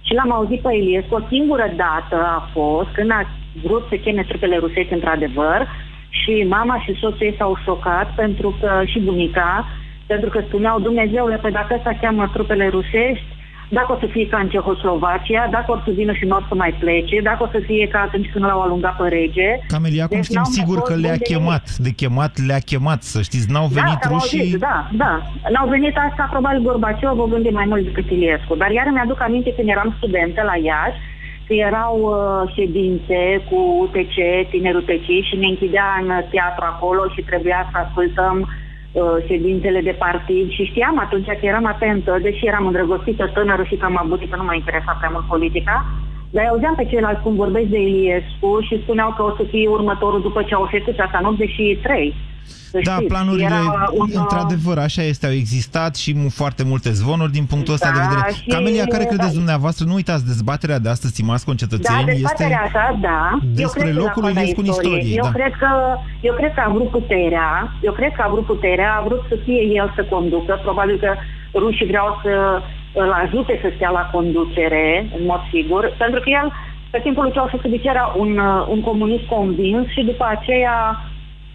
Și 0.00 0.14
l-am 0.14 0.32
auzit 0.32 0.60
pe 0.60 0.74
Iliescu 0.74 1.14
o 1.14 1.26
singură 1.28 1.72
dată 1.76 2.16
a 2.24 2.48
fost 2.52 2.88
când 2.92 3.10
a 3.10 3.28
vrut 3.62 3.84
să 3.88 3.96
cheme 3.96 4.22
trupele 4.22 4.56
rusești 4.56 4.92
într-adevăr 4.92 5.68
și 6.20 6.46
mama 6.48 6.76
și 6.84 6.98
soțul 7.00 7.26
ei 7.26 7.34
s-au 7.38 7.58
șocat 7.64 8.14
pentru 8.14 8.56
că 8.60 8.82
și 8.84 8.98
bunica, 9.00 9.66
pentru 10.06 10.28
că 10.28 10.40
spuneau, 10.46 10.80
Dumnezeule, 10.80 11.36
pe 11.36 11.50
dacă 11.50 11.74
ăsta 11.74 11.98
cheamă 12.00 12.30
trupele 12.32 12.68
rusești, 12.68 13.34
dacă 13.68 13.92
o 13.92 13.98
să 13.98 14.06
fie 14.06 14.26
ca 14.28 14.38
în 14.38 14.48
Cehoslovacia, 14.48 15.48
dacă 15.50 15.72
o 15.72 15.78
să 15.84 15.90
vină 15.90 16.12
și 16.12 16.24
nu 16.24 16.38
să 16.48 16.54
mai 16.54 16.74
plece, 16.78 17.20
dacă 17.20 17.42
o 17.42 17.48
să 17.52 17.60
fie 17.66 17.88
ca 17.88 18.00
atunci 18.00 18.30
când 18.32 18.44
l-au 18.44 18.60
alungat 18.60 18.96
pe 18.96 19.08
rege. 19.08 19.50
Camelia, 19.66 20.04
acum 20.04 20.16
deci 20.16 20.26
știm 20.26 20.42
sigur 20.42 20.78
că 20.82 20.94
le-a 20.94 21.16
chemat, 21.16 21.76
de 21.76 21.90
chemat 21.90 22.32
le-a 22.46 22.58
chemat, 22.58 23.02
să 23.02 23.22
știți, 23.22 23.50
n-au 23.50 23.68
da, 23.72 23.80
venit 23.80 23.98
da, 24.02 24.08
rușii... 24.08 24.40
Auzit, 24.40 24.58
da, 24.58 24.88
da, 24.92 25.12
n-au 25.52 25.68
venit 25.68 25.96
asta 25.96 26.28
probabil 26.30 26.62
Gorbaciov, 26.62 27.18
o 27.18 27.26
gândi 27.26 27.48
mai 27.48 27.66
mult 27.68 27.84
decât 27.84 28.10
Iliescu, 28.10 28.54
dar 28.56 28.70
iar 28.70 28.86
mi-aduc 28.92 29.20
aminte 29.22 29.52
când 29.56 29.68
eram 29.68 29.94
studentă 29.96 30.42
la 30.50 30.56
Iași, 30.68 30.98
că 30.98 31.15
erau 31.54 31.94
uh, 32.02 32.52
ședințe 32.54 33.44
cu 33.50 33.58
UTC, 33.80 34.16
Tinerul 34.50 34.80
UTC 34.80 35.08
și 35.28 35.36
ne 35.36 35.46
închidea 35.46 35.98
în 36.02 36.08
teatru 36.30 36.64
acolo 36.64 37.02
și 37.14 37.22
trebuia 37.22 37.68
să 37.70 37.78
ascultăm 37.78 38.36
uh, 38.92 39.02
ședințele 39.26 39.80
de 39.80 39.94
partid. 39.98 40.50
Și 40.50 40.64
știam 40.64 40.98
atunci 40.98 41.26
că 41.26 41.46
eram 41.46 41.66
atentă, 41.66 42.18
deși 42.22 42.46
eram 42.46 42.66
îndrăgostită 42.66 43.30
tânără 43.34 43.62
și 43.62 43.76
că 43.76 43.84
am 43.84 43.98
avut 44.04 44.20
că 44.30 44.36
nu 44.36 44.44
mă 44.44 44.54
interesa 44.54 44.96
prea 44.98 45.10
mult 45.12 45.26
politica, 45.26 45.84
dar 46.36 46.44
auzeam 46.52 46.74
pe 46.74 46.84
ceilalți 46.90 47.22
cum 47.24 47.34
vorbesc 47.44 47.66
de 47.74 47.80
Iliescu 47.88 48.50
și 48.66 48.80
spuneau 48.82 49.10
că 49.16 49.22
o 49.22 49.32
să 49.38 49.42
fie 49.52 49.68
următorul 49.68 50.20
după 50.28 50.40
ce 50.48 50.54
au 50.54 50.68
făcut 50.74 50.98
asta 50.98 51.18
în 51.22 51.26
83. 51.26 52.14
Să 52.72 52.78
Da, 52.84 52.92
știți, 52.92 53.08
planurile, 53.12 53.44
era 53.44 53.60
un, 54.00 54.08
într-adevăr, 54.22 54.76
așa 54.78 55.02
este, 55.02 55.26
au 55.26 55.32
existat 55.32 55.92
și 56.02 56.10
mu- 56.20 56.28
foarte 56.40 56.62
multe 56.70 56.90
zvonuri 57.00 57.32
din 57.38 57.44
punctul 57.52 57.74
ăsta 57.74 57.90
de 57.92 57.98
Da, 57.98 58.04
vedere. 58.08 58.32
și- 58.36 58.48
Camelia, 58.56 58.84
care 58.94 59.04
credeți 59.12 59.32
da. 59.34 59.40
dumneavoastră? 59.40 59.82
Nu 59.90 59.94
uitați, 60.00 60.26
dezbaterea 60.32 60.78
de 60.84 60.88
astăzi, 60.94 61.12
stimați 61.12 61.44
Da, 61.44 61.48
concetățeni, 61.50 62.04
dezbaterea 62.04 62.62
este 62.66 62.78
asta, 62.78 62.98
da. 63.10 63.20
eu 63.32 63.38
despre 63.62 63.82
cred 63.82 63.94
că 63.94 64.00
locul 64.04 64.22
la 64.22 64.26
lui 64.26 64.34
coada 64.34 64.40
Iliescu 64.40 64.60
în 64.64 64.68
istoriei. 64.72 64.98
istorie. 65.00 65.20
Eu, 65.22 65.26
da. 65.28 65.36
cred 65.38 65.52
că, 65.62 65.70
eu 66.28 66.34
cred 66.40 66.52
că 66.56 66.62
a 66.66 66.70
vrut 66.74 66.90
puterea, 66.98 67.48
eu 67.88 67.92
cred 67.98 68.12
că 68.16 68.22
a 68.26 68.28
vrut 68.32 68.46
puterea, 68.52 68.90
a 68.98 69.04
vrut 69.06 69.22
să 69.30 69.36
fie 69.44 69.62
el 69.80 69.88
să 69.96 70.02
conducă, 70.14 70.52
probabil 70.66 70.96
că 71.04 71.10
rușii 71.62 71.90
vreau 71.92 72.08
să 72.24 72.32
îl 73.02 73.10
ajute 73.24 73.58
să 73.62 73.68
stea 73.74 73.90
la 73.98 74.04
conducere, 74.14 74.86
în 75.16 75.22
mod 75.30 75.42
sigur, 75.52 75.82
pentru 76.02 76.20
că 76.20 76.28
el, 76.40 76.46
pe 76.90 76.98
timpul 77.02 77.22
lui 77.22 77.32
Ceaușescu, 77.32 77.68
deci 77.68 77.92
era 77.94 78.14
un, 78.22 78.30
uh, 78.38 78.66
un 78.74 78.80
comunist 78.80 79.26
convins 79.36 79.86
și 79.94 80.02
după 80.10 80.24
aceea 80.34 80.76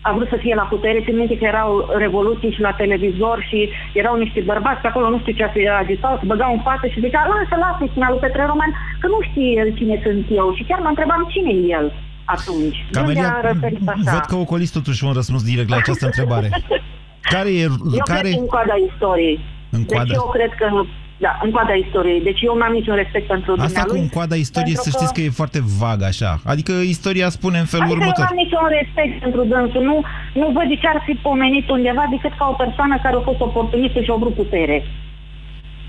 a 0.07 0.11
vrut 0.15 0.29
să 0.29 0.37
fie 0.43 0.55
la 0.55 0.69
putere, 0.73 1.03
țin 1.05 1.17
minte 1.17 1.37
că 1.37 1.45
erau 1.45 1.71
revoluții 2.03 2.51
și 2.55 2.61
la 2.67 2.73
televizor 2.81 3.37
și 3.49 3.69
erau 3.93 4.15
niște 4.17 4.41
bărbați 4.51 4.81
pe 4.81 4.87
acolo, 4.87 5.09
nu 5.09 5.19
știu 5.19 5.33
ce 5.33 5.51
se 5.53 5.69
agitau, 5.69 6.17
se 6.19 6.25
băgau 6.25 6.51
în 6.53 6.61
față 6.69 6.85
și 6.87 6.99
zicea, 6.99 7.29
lasă, 7.31 7.55
lasă, 7.63 7.83
spunea 7.89 8.09
lui 8.09 8.23
Petre 8.23 8.45
Roman, 8.45 8.71
că 8.99 9.07
nu 9.07 9.19
știe 9.29 9.49
el 9.59 9.69
cine 9.77 10.01
sunt 10.05 10.25
eu. 10.39 10.47
Și 10.57 10.63
chiar 10.67 10.79
mă 10.79 10.87
întrebam 10.93 11.27
cine 11.33 11.51
e 11.53 11.75
el 11.79 11.87
atunci. 12.35 12.77
De 12.91 12.99
unde 12.99 13.13
Camelia, 13.13 13.37
a 13.37 13.51
răsărit 13.51 13.87
așa? 13.87 14.11
văd 14.15 14.25
că 14.31 14.35
ocoliți 14.35 14.73
totuși 14.79 15.03
un 15.05 15.13
răspuns 15.19 15.43
direct 15.43 15.69
la 15.69 15.75
această 15.75 16.05
întrebare. 16.05 16.49
Care 17.33 17.49
e... 17.49 17.61
Eu 17.61 18.03
care... 18.03 18.19
cred 18.19 18.33
că 18.33 18.39
în 18.39 18.45
coada 18.45 18.75
istoriei. 18.89 19.39
În 19.69 19.83
coada. 19.85 20.03
Deci 20.03 20.15
eu 20.15 20.29
cred 20.35 20.51
că, 20.59 20.67
da, 21.25 21.31
în 21.45 21.49
coada 21.55 21.73
istoriei. 21.85 22.21
Deci 22.29 22.41
eu 22.49 22.53
n-am 22.59 22.73
niciun 22.79 22.95
respect 23.03 23.25
pentru 23.35 23.51
Asta 23.51 23.65
cu 23.65 23.71
dumnealui. 23.73 24.01
în 24.05 24.09
coada 24.17 24.35
istoriei, 24.45 24.75
pentru 24.75 24.91
să 24.91 24.97
știți 24.97 25.13
că 25.15 25.21
e 25.21 25.39
foarte 25.41 25.59
vag 25.81 25.99
așa. 26.11 26.31
Adică 26.53 26.73
istoria 26.95 27.29
spune 27.37 27.57
în 27.63 27.69
felul 27.73 27.85
Adică 27.85 27.99
eu 27.99 28.01
următor. 28.07 28.23
n-am 28.25 28.39
niciun 28.43 28.65
respect 28.79 29.13
pentru 29.25 29.41
dânsul. 29.51 29.83
Nu, 29.89 29.95
nu 30.41 30.47
văd 30.57 30.67
de 30.73 30.77
ce 30.81 30.87
ar 30.93 30.99
fi 31.07 31.13
pomenit 31.29 31.65
undeva 31.77 32.03
decât 32.15 32.33
ca 32.39 32.45
o 32.53 32.55
persoană 32.63 32.95
care 33.03 33.15
a 33.19 33.27
fost 33.29 33.41
oportunistă 33.49 33.99
și 34.05 34.11
a 34.13 34.17
vrut 34.23 34.35
putere. 34.41 34.77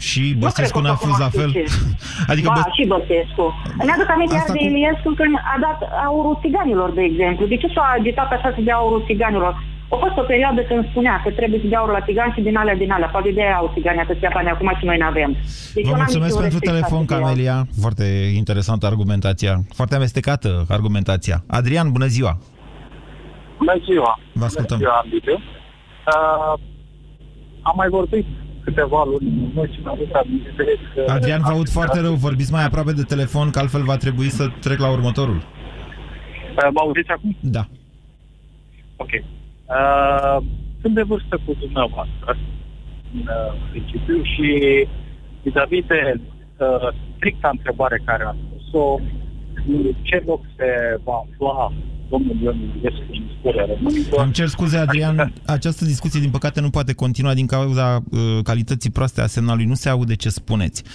Și 0.08 0.22
Băsescu 0.44 0.78
Nu 0.80 0.84
n-a 0.86 0.94
cred 0.94 1.00
că 1.02 1.06
fost 1.08 1.20
la 1.24 1.28
o 1.32 1.34
fel. 1.40 1.50
cunoaște. 1.52 1.80
Adică 2.32 2.48
ba, 2.56 2.62
Bă- 2.66 2.72
și 2.76 2.84
Băsescu. 2.94 3.44
Îmi 3.82 3.92
aduc 3.94 4.08
aminte 4.14 4.34
iar 4.34 4.42
Asta 4.42 4.52
de 4.56 4.58
cu- 4.62 4.68
Iliescu 4.70 5.08
când 5.20 5.34
a 5.54 5.56
dat 5.66 5.78
aurul 6.08 6.34
țiganilor, 6.42 6.88
de 6.98 7.02
exemplu. 7.10 7.42
De 7.52 7.56
ce 7.62 7.68
s-a 7.74 7.84
agitat 7.98 8.28
așa 8.36 8.48
să 8.56 8.60
dea 8.68 8.76
aurul 8.82 9.02
țiganilor? 9.08 9.52
A 9.94 9.96
fost 10.04 10.16
o 10.22 10.22
perioadă 10.32 10.60
când 10.62 10.88
spunea 10.90 11.20
că 11.24 11.30
trebuie 11.30 11.60
să 11.62 11.66
dea 11.66 11.78
aurul 11.78 11.94
la 11.98 12.04
țigani 12.08 12.32
și 12.36 12.40
din 12.40 12.56
alea, 12.56 12.76
din 12.82 12.90
alea. 12.90 13.08
Poate 13.08 13.30
de 13.30 13.42
aia 13.42 13.56
au 13.56 13.70
țigani 13.74 14.00
atâția 14.00 14.30
bani 14.34 14.48
acum 14.48 14.76
și 14.78 14.84
noi 14.84 14.98
n-avem. 14.98 15.30
Deci 15.74 15.84
eu 15.84 15.90
Vă 15.90 15.96
n-am 15.96 16.04
mulțumesc 16.04 16.34
niciun 16.34 16.42
pentru 16.46 16.58
respect 16.58 16.72
telefon, 16.72 17.04
față 17.04 17.08
de 17.08 17.14
el. 17.14 17.20
Camelia. 17.20 17.56
Foarte 17.84 18.04
interesantă 18.40 18.86
argumentația. 18.86 19.54
Foarte 19.78 19.94
amestecată 19.94 20.64
argumentația. 20.68 21.36
Adrian, 21.46 21.92
bună 21.92 22.06
ziua! 22.06 22.32
Bună 23.58 23.76
ziua! 23.84 24.18
Vă 24.32 24.44
ascultăm. 24.44 24.78
Bună 24.78 24.90
ziua, 24.90 25.04
Liviu. 25.12 25.38
Uh, 26.12 26.54
am 27.62 27.74
mai 27.76 27.88
vorbit 27.88 28.26
câteva 28.64 29.04
luni 29.04 29.50
nu 29.54 29.64
și 29.64 29.78
mi-am 29.82 29.94
adus 29.94 30.12
aminte 30.12 30.64
că... 30.94 31.12
Adrian, 31.12 31.40
vă 31.44 31.50
aud 31.50 31.68
foarte 31.68 32.00
rău. 32.00 32.14
Vorbiți 32.14 32.52
mai 32.52 32.64
aproape 32.64 32.92
de 32.92 33.02
telefon, 33.02 33.50
că 33.50 33.58
altfel 33.58 33.82
va 33.82 33.96
trebui 33.96 34.28
să 34.28 34.44
trec 34.60 34.78
la 34.78 34.90
următorul. 34.90 35.36
Uh, 35.36 36.68
mă 36.74 36.80
auziți 36.80 37.10
acum? 37.10 37.36
Da. 37.40 37.64
Ok. 38.96 39.10
Uh, 39.78 40.36
sunt 40.80 40.94
de 40.94 41.02
vârstă 41.02 41.40
cu 41.44 41.54
dumneavoastră, 41.58 42.36
în 43.14 43.20
uh, 43.20 43.52
principiu, 43.70 44.22
și 44.22 44.48
vis-a-vis 45.42 45.84
de 45.86 46.14
uh, 46.16 46.88
stricta 47.16 47.48
întrebare 47.52 48.02
care 48.04 48.24
a 48.24 48.34
spus-o, 48.42 48.98
în 49.68 49.92
ce 50.02 50.22
loc 50.26 50.40
se 50.56 50.98
va 51.04 51.24
afla 51.24 51.72
domnul 52.08 52.36
Ion 52.42 52.56
Iliescu 52.76 53.02
în 53.10 53.22
istoria 53.34 53.66
românilor? 53.66 54.24
Îmi 54.24 54.32
cer 54.32 54.46
scuze, 54.46 54.78
Adrian. 54.78 55.32
Această 55.46 55.84
discuție, 55.84 56.20
din 56.20 56.30
păcate, 56.30 56.60
nu 56.60 56.70
poate 56.70 56.94
continua 56.94 57.34
din 57.34 57.46
cauza 57.46 57.96
uh, 57.96 58.38
calității 58.42 58.90
proaste 58.90 59.20
a 59.20 59.26
semnalului. 59.26 59.66
Nu 59.66 59.74
se 59.74 59.88
aude 59.88 60.14
ce 60.14 60.28
spuneți. 60.28 60.82
0372069599. 60.82 60.88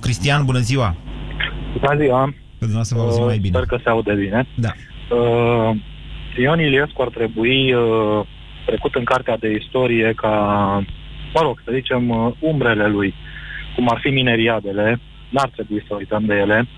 Cristian, 0.00 0.44
bună 0.44 0.58
ziua! 0.58 0.96
Bună 1.72 1.96
ziua! 2.02 2.24
Pe 2.58 2.68
dumneavoastră 2.68 2.96
vă 2.96 3.02
auzim 3.02 3.24
mai 3.24 3.38
bine. 3.38 3.56
Sper 3.56 3.66
că 3.66 3.78
se 3.82 3.88
aude 3.88 4.14
bine. 4.14 4.46
Da. 4.56 4.72
Uh, 5.16 5.76
Ion 6.36 6.60
Iliescu 6.60 7.02
ar 7.02 7.08
trebui 7.08 7.72
uh, 7.72 8.20
trecut 8.66 8.94
în 8.94 9.04
cartea 9.04 9.36
de 9.36 9.50
istorie 9.50 10.12
ca, 10.16 10.34
mă 11.34 11.40
rog, 11.42 11.60
să 11.64 11.70
zicem, 11.74 12.08
uh, 12.08 12.32
umbrele 12.38 12.88
lui, 12.88 13.14
cum 13.74 13.88
ar 13.88 13.98
fi 14.00 14.08
mineriadele, 14.08 15.00
n-ar 15.28 15.48
trebui 15.48 15.84
să 15.88 15.94
uităm 15.94 16.24
de 16.24 16.34
ele, 16.34 16.68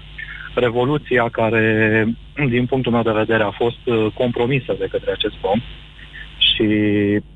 revoluția 0.54 1.28
care, 1.28 2.06
din 2.48 2.66
punctul 2.66 2.92
meu 2.92 3.02
de 3.02 3.10
vedere, 3.10 3.42
a 3.42 3.50
fost 3.50 3.86
uh, 3.86 4.06
compromisă 4.14 4.76
de 4.78 4.88
către 4.90 5.10
acest 5.10 5.36
om 5.40 5.60
și 6.38 6.62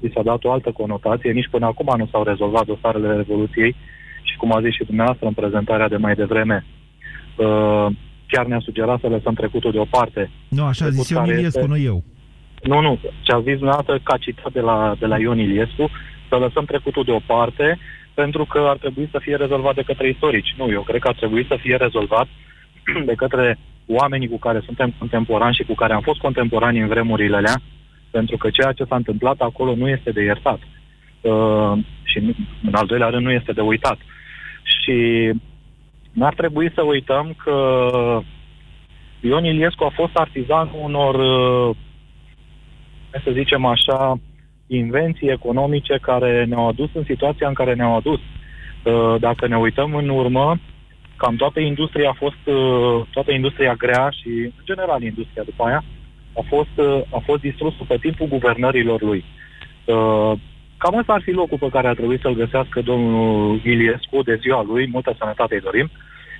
i 0.00 0.10
s-a 0.14 0.22
dat 0.22 0.44
o 0.44 0.52
altă 0.52 0.70
conotație. 0.70 1.32
Nici 1.32 1.48
până 1.50 1.66
acum 1.66 1.94
nu 1.96 2.08
s-au 2.10 2.22
rezolvat 2.22 2.66
dosarele 2.66 3.16
Revoluției 3.16 3.76
și, 4.22 4.36
cum 4.36 4.52
a 4.52 4.60
zis 4.60 4.72
și 4.74 4.84
dumneavoastră 4.84 5.26
în 5.26 5.32
prezentarea 5.32 5.88
de 5.88 5.96
mai 5.96 6.14
devreme, 6.14 6.64
uh, 7.36 7.86
chiar 8.28 8.46
ne-a 8.46 8.60
sugerat 8.64 9.00
să 9.00 9.06
lăsăm 9.08 9.34
trecutul 9.34 9.72
deoparte. 9.72 10.30
Nu, 10.48 10.64
așa 10.64 10.84
a 10.84 10.88
zis 10.88 11.06
Trecut 11.06 11.10
eu, 11.16 11.18
care 11.24 11.38
Iliescu, 11.38 11.58
este- 11.58 11.70
nu 11.72 11.78
eu. 11.78 12.04
Nu, 12.62 12.80
nu, 12.80 12.98
ce 13.22 13.32
a 13.32 13.40
zis 13.40 13.56
dumneavoastră 13.56 13.98
ca 14.02 14.16
citat 14.16 14.52
de 14.52 14.60
la, 14.60 14.94
de 14.98 15.06
la 15.06 15.18
Ion 15.18 15.38
Iliescu, 15.38 15.90
să 16.28 16.36
lăsăm 16.36 16.64
trecutul 16.64 17.04
deoparte, 17.04 17.78
pentru 18.14 18.44
că 18.44 18.58
ar 18.68 18.76
trebui 18.76 19.08
să 19.10 19.18
fie 19.22 19.36
rezolvat 19.36 19.74
de 19.74 19.82
către 19.82 20.08
istorici. 20.08 20.54
Nu, 20.56 20.70
eu 20.70 20.82
cred 20.82 21.00
că 21.00 21.08
ar 21.08 21.14
trebui 21.14 21.44
să 21.48 21.56
fie 21.60 21.76
rezolvat 21.76 22.26
de 23.10 23.14
către 23.14 23.58
oamenii 23.86 24.28
cu 24.28 24.38
care 24.38 24.60
suntem 24.64 24.94
contemporani 24.98 25.54
și 25.54 25.62
cu 25.62 25.74
care 25.74 25.92
am 25.92 26.00
fost 26.00 26.20
contemporani 26.20 26.80
în 26.80 26.88
vremurile 26.88 27.36
alea, 27.36 27.56
pentru 28.10 28.36
că 28.36 28.50
ceea 28.50 28.72
ce 28.72 28.84
s-a 28.84 28.96
întâmplat 28.96 29.40
acolo 29.40 29.74
nu 29.74 29.88
este 29.88 30.10
de 30.10 30.22
iertat. 30.22 30.58
Uh, 31.20 31.72
și 32.02 32.18
nu- 32.18 32.34
în 32.66 32.74
al 32.74 32.86
doilea 32.86 33.08
rând 33.08 33.24
nu 33.24 33.30
este 33.30 33.52
de 33.52 33.60
uitat. 33.60 33.98
Și 34.62 34.96
n-ar 36.12 36.34
trebui 36.34 36.72
să 36.74 36.82
uităm 36.82 37.34
că 37.44 37.58
Ion 39.20 39.44
Iliescu 39.44 39.84
a 39.84 39.92
fost 39.94 40.16
artizanul 40.16 40.80
unor, 40.82 41.14
uh, 41.14 41.76
hai 43.10 43.22
să 43.24 43.30
zicem 43.30 43.64
așa, 43.64 44.20
invenții 44.66 45.30
economice 45.30 45.98
care 46.02 46.44
ne-au 46.44 46.68
adus 46.68 46.88
în 46.94 47.04
situația 47.04 47.48
în 47.48 47.54
care 47.54 47.74
ne-au 47.74 47.96
adus. 47.96 48.20
Uh, 48.84 49.14
Dacă 49.20 49.46
ne 49.46 49.56
uităm 49.56 49.94
în 49.94 50.08
urmă, 50.08 50.58
cam 51.16 51.36
toată 51.36 51.60
industria 51.60 52.08
a 52.08 52.16
fost, 52.18 52.46
uh, 52.46 53.06
toată 53.10 53.32
industria 53.32 53.74
grea 53.74 54.10
și, 54.10 54.28
în 54.28 54.64
general, 54.64 55.02
industria 55.02 55.42
după 55.42 55.64
aia, 55.64 55.84
a 56.36 56.42
fost, 56.48 56.76
uh, 56.76 57.00
a 57.10 57.22
fost 57.24 57.40
distrusă 57.40 57.84
pe 57.88 57.96
timpul 57.96 58.26
guvernărilor 58.26 59.02
lui. 59.02 59.24
Uh, 60.78 60.84
Cam 60.90 60.98
ăsta 60.98 61.12
ar 61.12 61.20
fi 61.22 61.30
locul 61.30 61.58
pe 61.58 61.68
care 61.72 61.88
ar 61.88 61.94
trebui 61.94 62.18
să-l 62.22 62.34
găsească 62.34 62.80
domnul 62.80 63.60
Iliescu 63.64 64.22
de 64.22 64.38
ziua 64.40 64.62
lui, 64.62 64.88
multă 64.92 65.14
sănătate 65.18 65.54
îi 65.54 65.60
dorim. 65.60 65.90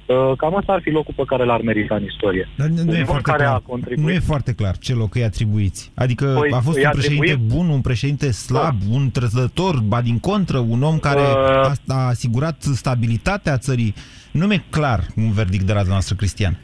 Uh, 0.07 0.33
Cam 0.37 0.55
ăsta 0.55 0.73
ar 0.73 0.81
fi 0.81 0.91
locul 0.91 1.15
pe 1.17 1.23
care 1.27 1.45
l-ar 1.45 1.61
merita 1.61 1.95
în 1.95 2.05
istorie. 2.05 2.49
Dar 2.57 2.67
nu, 2.69 2.83
nu, 2.83 2.93
e 2.93 2.95
Un 2.95 2.99
om 3.01 3.05
foarte 3.05 3.31
care 3.31 3.43
a 3.45 3.47
clar. 3.47 3.63
contribuit- 3.67 4.05
nu 4.07 4.11
e 4.13 4.19
foarte 4.19 4.53
clar 4.55 4.77
ce 4.79 4.95
loc 4.95 5.15
îi 5.15 5.25
atribuiți. 5.25 5.93
Adică 5.95 6.37
Păi, 6.41 6.51
a 6.53 6.61
fost 6.61 6.77
îi 6.77 6.85
un 6.85 6.91
președinte 6.91 7.31
atribuim- 7.33 7.57
bun, 7.57 7.69
un 7.69 7.81
președinte 7.81 8.31
slab, 8.31 8.77
un 8.91 9.11
trăzător, 9.11 9.75
ba 9.81 10.01
din 10.01 10.19
contră, 10.19 10.59
un 10.59 10.83
om 10.83 10.99
care 10.99 11.21
Uh. 11.21 11.71
a, 11.71 11.73
a 11.89 12.07
asigurat 12.07 12.63
stabilitatea 12.63 13.59
țării. 13.59 13.95
Nu 14.33 14.47
mi-e 14.47 14.63
clar 14.71 15.01
un 15.17 15.31
verdict 15.33 15.63
de 15.65 15.73
la 15.73 15.83
dumneavoastră, 15.85 16.15
Cristian. 16.17 16.59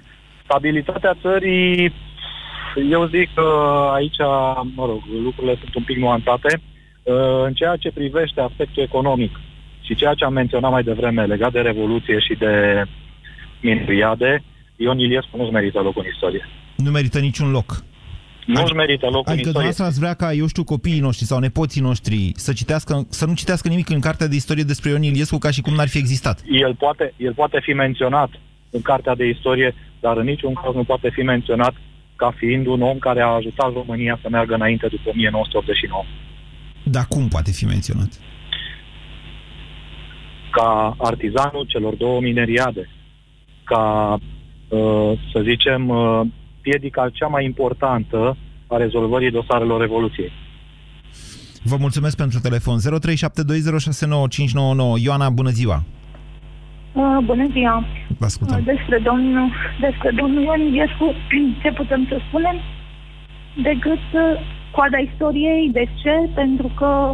Stabilitatea 0.44 1.16
țării, 1.20 1.92
eu 2.90 3.06
zic 3.06 3.28
că 3.34 3.46
aici, 3.94 4.18
mă 4.74 4.84
rog, 4.86 5.00
lucrurile 5.22 5.56
sunt 5.62 5.74
un 5.74 5.82
pic 5.82 5.96
nuanțate. 5.96 6.50
Uh, 6.54 6.72
În 7.44 7.52
ceea 7.52 7.76
ce 7.76 7.90
privește 7.90 8.40
aspectul 8.40 8.82
economic 8.82 9.40
și 9.80 9.94
ceea 9.94 10.14
ce 10.14 10.24
am 10.24 10.32
menționat 10.32 10.70
mai 10.70 10.82
devreme 10.82 11.24
legat 11.24 11.52
de 11.52 11.60
Revoluție 11.60 12.18
și 12.18 12.34
de 12.34 12.82
mineriade, 13.60 14.42
Ion 14.76 14.98
Iliescu 14.98 15.36
nu-și 15.36 15.52
merită 15.52 15.80
locul 15.80 16.02
în 16.04 16.10
istorie. 16.12 16.48
Nu 16.76 16.90
merită 16.90 17.18
niciun 17.18 17.50
loc. 17.50 17.84
Nu-și 18.46 18.72
merită 18.72 19.06
locul 19.06 19.32
Adică 19.32 19.32
în 19.32 19.38
istorie. 19.38 19.52
dumneavoastră 19.52 19.84
ați 19.84 19.98
vrea 19.98 20.14
ca, 20.14 20.32
eu 20.32 20.46
știu, 20.46 20.64
copiii 20.64 21.00
noștri 21.00 21.24
sau 21.24 21.38
nepoții 21.38 21.80
noștri 21.80 22.32
să, 22.34 22.52
citească, 22.52 23.06
să 23.08 23.26
nu 23.26 23.34
citească 23.34 23.68
nimic 23.68 23.88
în 23.90 24.00
cartea 24.00 24.26
de 24.26 24.34
istorie 24.34 24.62
despre 24.62 24.90
Ion 24.90 25.02
Iliescu 25.02 25.38
ca 25.38 25.50
și 25.50 25.60
cum 25.60 25.74
n-ar 25.74 25.88
fi 25.88 25.98
existat. 25.98 26.42
El 26.50 26.74
poate, 26.74 27.14
el 27.16 27.34
poate 27.34 27.58
fi 27.62 27.72
menționat 27.72 28.30
în 28.70 28.82
cartea 28.82 29.14
de 29.14 29.28
istorie, 29.28 29.74
dar 30.00 30.16
în 30.16 30.24
niciun 30.24 30.52
caz 30.52 30.74
nu 30.74 30.84
poate 30.84 31.10
fi 31.10 31.22
menționat 31.22 31.74
ca 32.16 32.32
fiind 32.36 32.66
un 32.66 32.82
om 32.82 32.98
care 32.98 33.20
a 33.20 33.26
ajutat 33.26 33.72
România 33.72 34.18
să 34.22 34.28
meargă 34.30 34.54
înainte 34.54 34.86
după 34.86 35.08
1989. 35.08 36.04
Dar 36.84 37.06
cum 37.08 37.28
poate 37.28 37.50
fi 37.50 37.64
menționat? 37.64 38.08
ca 40.56 40.94
artizanul 40.98 41.64
celor 41.66 41.94
două 41.94 42.20
mineriade. 42.20 42.88
ca, 43.64 44.12
uh, 44.68 45.12
să 45.32 45.40
zicem, 45.42 45.88
uh, 45.88 46.20
piedica 46.60 47.10
cea 47.12 47.26
mai 47.26 47.44
importantă 47.44 48.36
a 48.66 48.76
rezolvării 48.76 49.30
dosarelor 49.30 49.80
Revoluției. 49.80 50.32
Vă 51.62 51.76
mulțumesc 51.78 52.16
pentru 52.16 52.38
telefon. 52.40 52.78
0372069599. 52.78 52.82
Ioana, 55.04 55.30
bună 55.30 55.50
ziua! 55.50 55.82
Uh, 56.92 57.18
bună 57.24 57.46
ziua! 57.52 57.84
Vă 58.18 58.24
ascultăm. 58.24 58.58
Uh, 58.58 58.64
despre 58.64 58.98
domnul, 58.98 59.50
despre 59.80 60.10
domnul 60.10 60.42
Ion 60.42 60.60
Iliescu, 60.60 61.14
ce 61.62 61.72
putem 61.72 62.06
să 62.08 62.16
spunem? 62.28 62.56
Decât 63.62 64.04
uh, 64.12 64.22
coada 64.74 64.98
istoriei. 64.98 65.70
De 65.72 65.84
ce? 66.02 66.30
Pentru 66.34 66.68
că 66.78 67.12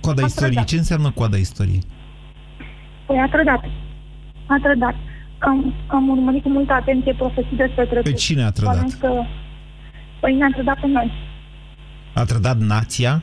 Coada 0.00 0.22
A 0.22 0.26
istoriei. 0.26 0.50
trădat. 0.52 0.68
Ce 0.70 0.76
înseamnă 0.76 1.10
coada 1.10 1.36
istoriei? 1.36 1.82
păi, 3.06 3.18
a 3.18 3.28
trădat. 3.28 3.64
A 4.46 4.56
trădat. 4.62 4.94
Am, 5.38 5.74
am 5.86 6.08
urmărit 6.08 6.42
cu 6.42 6.48
multă 6.48 6.72
atenție 6.72 7.14
profesii 7.14 7.56
despre 7.56 7.84
trecut. 7.84 8.04
Pe 8.04 8.12
cine 8.12 8.42
a 8.42 8.50
trădat? 8.50 8.74
Bănuiesc 8.74 8.98
Că, 9.00 9.12
păi 10.20 10.34
ne-a 10.34 10.50
trădat 10.54 10.80
pe 10.80 10.86
noi. 10.86 11.12
A 12.14 12.24
trădat 12.24 12.58
nația? 12.58 13.22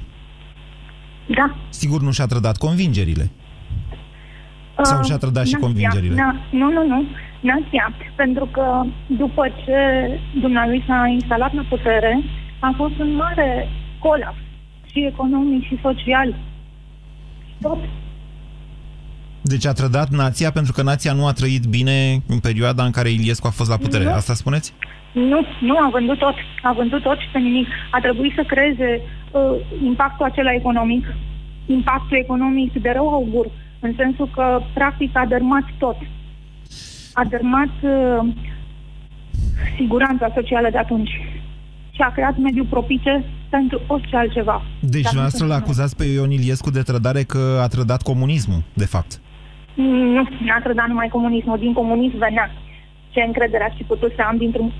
Da. 1.25 1.55
Sigur 1.69 2.01
nu 2.01 2.11
și-a 2.11 2.25
trădat 2.25 2.57
convingerile. 2.57 3.31
Sau 4.81 4.99
Uh, 4.99 5.05
și-a 5.05 5.17
trădat 5.17 5.45
și 5.45 5.51
nația. 5.51 5.67
convingerile? 5.67 6.15
Na, 6.15 6.35
nu, 6.51 6.71
nu, 6.71 6.87
nu. 6.87 7.05
Nația. 7.41 7.93
Pentru 8.15 8.45
că 8.45 8.83
după 9.07 9.43
ce 9.65 9.79
dumnealui 10.41 10.83
s-a 10.87 11.07
instalat 11.07 11.53
la 11.53 11.63
putere, 11.69 12.23
a 12.59 12.73
fost 12.75 12.99
un 12.99 13.15
mare 13.15 13.69
colaps 13.99 14.37
și 14.91 15.05
economic 15.05 15.63
și 15.67 15.79
social. 15.81 16.35
Tot. 17.61 17.77
Deci 19.41 19.65
a 19.65 19.71
trădat 19.71 20.09
nația 20.09 20.51
pentru 20.51 20.73
că 20.73 20.81
nația 20.81 21.13
nu 21.13 21.27
a 21.27 21.31
trăit 21.31 21.65
bine 21.65 22.21
în 22.27 22.39
perioada 22.39 22.83
în 22.83 22.91
care 22.91 23.09
Iliescu 23.09 23.47
a 23.47 23.49
fost 23.49 23.69
la 23.69 23.77
putere. 23.77 24.03
Nu. 24.03 24.11
Asta 24.11 24.33
spuneți? 24.33 24.73
Nu, 25.13 25.39
nu, 25.59 25.77
a 25.77 25.89
vândut 25.91 26.17
tot. 26.17 26.35
A 26.61 26.73
vândut 26.73 27.01
tot 27.01 27.17
și 27.19 27.29
pe 27.31 27.39
nimic. 27.39 27.67
A 27.91 27.99
trebuit 27.99 28.33
să 28.35 28.43
creeze 28.47 29.01
uh, 29.31 29.41
impactul 29.83 30.25
acela 30.25 30.53
economic. 30.53 31.05
Impactul 31.65 32.17
economic 32.17 32.73
de 32.73 32.89
rău 32.89 33.09
augur, 33.09 33.45
în 33.79 33.93
sensul 33.97 34.29
că, 34.33 34.61
practic, 34.73 35.17
a 35.17 35.25
dărmat 35.25 35.63
tot. 35.77 35.97
A 37.13 37.23
dărmat 37.23 37.73
uh, 37.81 38.27
siguranța 39.75 40.31
socială 40.35 40.69
de 40.71 40.77
atunci. 40.77 41.11
Și 41.98 42.04
a 42.04 42.12
creat 42.12 42.38
mediul 42.38 42.66
propice 42.75 43.13
pentru 43.50 43.82
orice 43.88 44.16
altceva. 44.16 44.62
Deci 44.80 45.01
Dar 45.08 45.13
nu 45.13 45.20
dumneavoastră 45.20 45.38
să 45.38 45.44
l 45.44 45.48
spunem. 45.48 45.63
acuzați 45.63 45.96
pe 45.96 46.04
Ion 46.06 46.32
Iliescu 46.32 46.70
de 46.70 46.82
trădare 46.82 47.24
că 47.24 47.60
a 47.63 47.68
trădat 47.68 48.01
comunismul, 48.01 48.62
de 48.74 48.86
fapt. 48.86 49.12
Nu, 49.74 50.22
n-a 50.48 50.60
trădat 50.63 50.88
numai 50.88 51.08
comunismul. 51.08 51.58
Din 51.60 51.74
comunism 51.74 52.18
venea. 52.18 52.51
Ce 53.10 53.22
încredere 53.22 53.63
aș 53.63 53.75
fi 53.77 53.84
putut 53.84 54.12
să 54.16 54.22
am 54.30 54.38
dintr-un... 54.38 54.72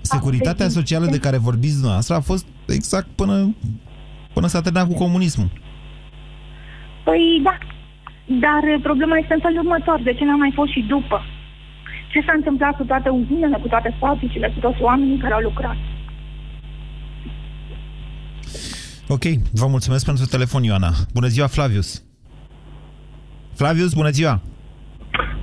Securitatea 0.00 0.66
deci- 0.66 0.74
socială 0.74 1.06
de 1.06 1.18
care 1.18 1.36
vorbiți 1.48 1.72
dumneavoastră 1.78 2.14
a 2.14 2.20
fost 2.20 2.46
exact 2.68 3.06
până, 3.20 3.54
până 4.32 4.46
s-a 4.46 4.60
terminat 4.60 4.88
cu 4.88 4.94
comunismul. 5.04 5.48
Păi 7.04 7.40
da, 7.42 7.54
dar 8.46 8.62
uh, 8.74 8.80
problema 8.82 9.16
este 9.16 9.34
în 9.34 9.40
felul 9.46 9.58
următor. 9.64 10.00
De 10.02 10.12
ce 10.18 10.24
n-a 10.24 10.36
mai 10.36 10.52
fost 10.54 10.70
și 10.72 10.80
după? 10.94 11.18
Ce 12.12 12.20
s-a 12.26 12.32
întâmplat 12.36 12.76
cu 12.76 12.84
toate 12.84 13.08
uzinele, 13.08 13.56
cu 13.62 13.68
toate 13.68 13.96
fabricile, 13.98 14.48
cu 14.54 14.60
toți 14.60 14.82
oamenii 14.88 15.18
care 15.24 15.34
au 15.34 15.40
lucrat? 15.40 15.76
Ok, 19.12 19.22
vă 19.52 19.66
mulțumesc 19.66 20.04
pentru 20.04 20.24
telefon, 20.24 20.62
Ioana. 20.62 20.90
Bună 21.14 21.26
ziua, 21.26 21.46
Flavius. 21.46 22.04
Flavius, 23.54 23.92
bună 23.94 24.10
ziua! 24.10 24.40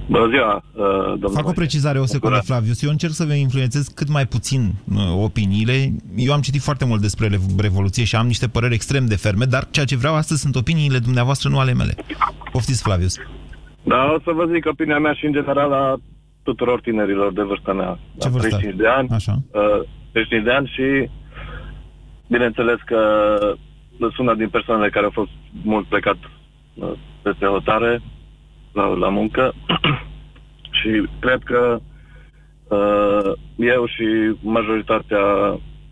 Bună 0.10 0.28
ziua, 0.30 0.56
uh, 0.56 1.20
domnule. 1.20 1.34
Fac 1.42 1.48
o 1.48 1.52
precizare, 1.52 2.00
o 2.00 2.06
secundă, 2.06 2.42
Flavius. 2.46 2.84
Eu 2.84 2.90
încerc 2.90 3.14
să 3.14 3.26
vă 3.26 3.34
influențez 3.34 3.88
cât 3.88 4.10
mai 4.10 4.26
puțin 4.26 4.74
uh, 4.94 4.98
opiniile. 5.24 5.96
Eu 6.16 6.34
am 6.34 6.42
citit 6.42 6.62
foarte 6.62 6.86
mult 6.86 7.02
despre 7.02 7.28
Rev- 7.28 7.60
Revoluție 7.60 8.04
și 8.04 8.16
am 8.16 8.26
niște 8.28 8.48
păreri 8.48 8.74
extrem 8.74 9.06
de 9.06 9.16
ferme, 9.16 9.46
dar 9.46 9.68
ceea 9.72 9.86
ce 9.86 9.98
vreau 9.98 10.16
astăzi 10.16 10.42
sunt 10.42 10.56
opiniile 10.56 10.98
dumneavoastră, 10.98 11.50
nu 11.50 11.60
ale 11.60 11.74
mele. 11.74 11.94
Poftiți, 12.52 12.82
Flavius. 12.84 13.16
Da, 13.84 14.12
o 14.16 14.20
să 14.24 14.32
vă 14.32 14.46
zic 14.54 14.66
opinia 14.66 15.00
mea 15.00 15.14
și 15.14 15.26
în 15.26 15.32
general 15.32 15.74
a 15.74 15.96
tuturor 16.44 16.82
tinerilor 16.82 17.34
de 17.34 17.42
vârsta 17.42 17.74
mea. 17.74 18.00
Ce 18.20 18.28
La 18.28 18.30
vârstă? 18.30 18.50
35 18.50 18.82
de 18.82 18.88
ani. 18.88 19.08
Așa. 19.12 19.34
Uh, 19.52 19.88
35 20.12 20.44
de 20.44 20.52
ani 20.52 20.72
și 20.76 21.10
bineînțeles 22.28 22.78
că 22.86 23.38
sunt 24.00 24.18
una 24.18 24.34
din 24.34 24.50
persoanele 24.50 24.90
care 24.90 25.06
au 25.06 25.12
fost 25.12 25.32
mult 25.64 25.86
plecat 25.86 26.18
uh, 26.74 26.92
peste 27.22 27.46
hotare 27.46 28.02
la, 28.74 28.86
la 28.86 29.10
muncă. 29.10 29.54
Și 30.82 31.10
cred 31.20 31.44
că 31.44 31.80
uh, 32.68 33.32
eu 33.56 33.86
și 33.86 34.38
majoritatea 34.42 35.24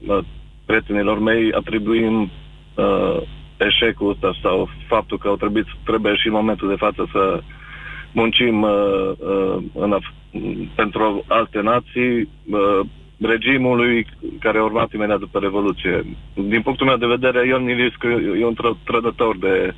uh, 0.07 0.19
prietenilor 0.65 1.19
mei 1.19 1.51
atribuim 1.51 2.21
uh, 2.75 3.21
eșecul 3.57 4.09
ăsta 4.09 4.31
sau 4.41 4.69
faptul 4.87 5.17
că 5.17 5.27
au 5.27 5.35
trebuit, 5.35 5.65
trebuie 5.85 6.15
și 6.15 6.27
în 6.27 6.33
momentul 6.33 6.67
de 6.67 6.75
față 6.75 7.07
să 7.11 7.41
muncim 8.11 8.61
uh, 8.61 9.11
uh, 9.17 9.57
în 9.73 9.95
af- 9.99 10.13
pentru 10.75 11.23
alte 11.27 11.61
nații 11.61 12.29
uh, 12.49 12.79
regimului 13.19 14.07
care 14.39 14.57
a 14.57 14.63
urmat 14.63 14.93
imediat 14.93 15.19
după 15.19 15.39
Revoluție. 15.39 16.17
Din 16.33 16.61
punctul 16.61 16.85
meu 16.87 16.97
de 16.97 17.05
vedere, 17.05 17.47
Ion 17.47 17.69
Iliescu 17.69 18.07
e 18.39 18.45
un 18.45 18.53
tră- 18.55 18.83
trădător 18.83 19.37
de, 19.37 19.73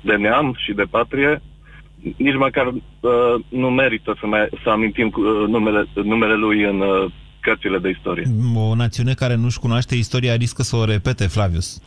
de 0.00 0.14
neam 0.14 0.54
și 0.58 0.72
de 0.72 0.82
patrie. 0.90 1.42
Nici 2.16 2.36
măcar 2.36 2.66
uh, 2.66 2.74
nu 3.48 3.70
merită 3.70 4.16
să, 4.20 4.26
mai, 4.26 4.48
să 4.62 4.70
amintim 4.70 5.10
cu, 5.10 5.20
uh, 5.20 5.48
numele, 5.48 5.86
numele 5.94 6.34
lui 6.34 6.62
în 6.62 6.80
uh, 6.80 7.10
cărțile 7.40 7.78
de 7.78 7.88
istorie. 7.88 8.24
O 8.56 8.74
națiune 8.74 9.12
care 9.14 9.34
nu-și 9.34 9.58
cunoaște 9.58 9.94
istoria 9.94 10.34
riscă 10.36 10.62
să 10.62 10.76
o 10.76 10.84
repete, 10.84 11.26
Flavius. 11.26 11.82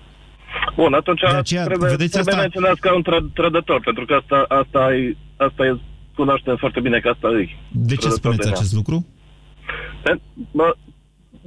Bun, 0.75 0.93
atunci 0.93 1.19
De 1.19 1.27
aceea, 1.37 1.63
trebuie, 1.65 1.89
vedeți 1.89 2.11
trebuie 2.11 2.33
asta- 2.33 2.41
menționat 2.47 2.79
ca 2.79 2.95
un 2.95 3.01
tră- 3.03 3.33
trădător, 3.33 3.79
pentru 3.83 4.05
că 4.05 4.13
asta, 4.13 4.45
asta, 4.47 4.93
e, 4.95 5.15
asta 5.37 5.65
e, 5.65 5.77
cunoaștem 6.15 6.55
foarte 6.55 6.79
bine 6.79 6.99
că 6.99 7.09
asta 7.09 7.27
e. 7.27 7.49
De 7.71 7.95
ce 7.95 7.95
trădător 7.95 8.11
spuneți 8.17 8.39
de 8.39 8.45
neam. 8.45 8.57
acest 8.59 8.73
lucru? 8.73 9.05
Pe- 10.03 10.19
Bă, 10.51 10.75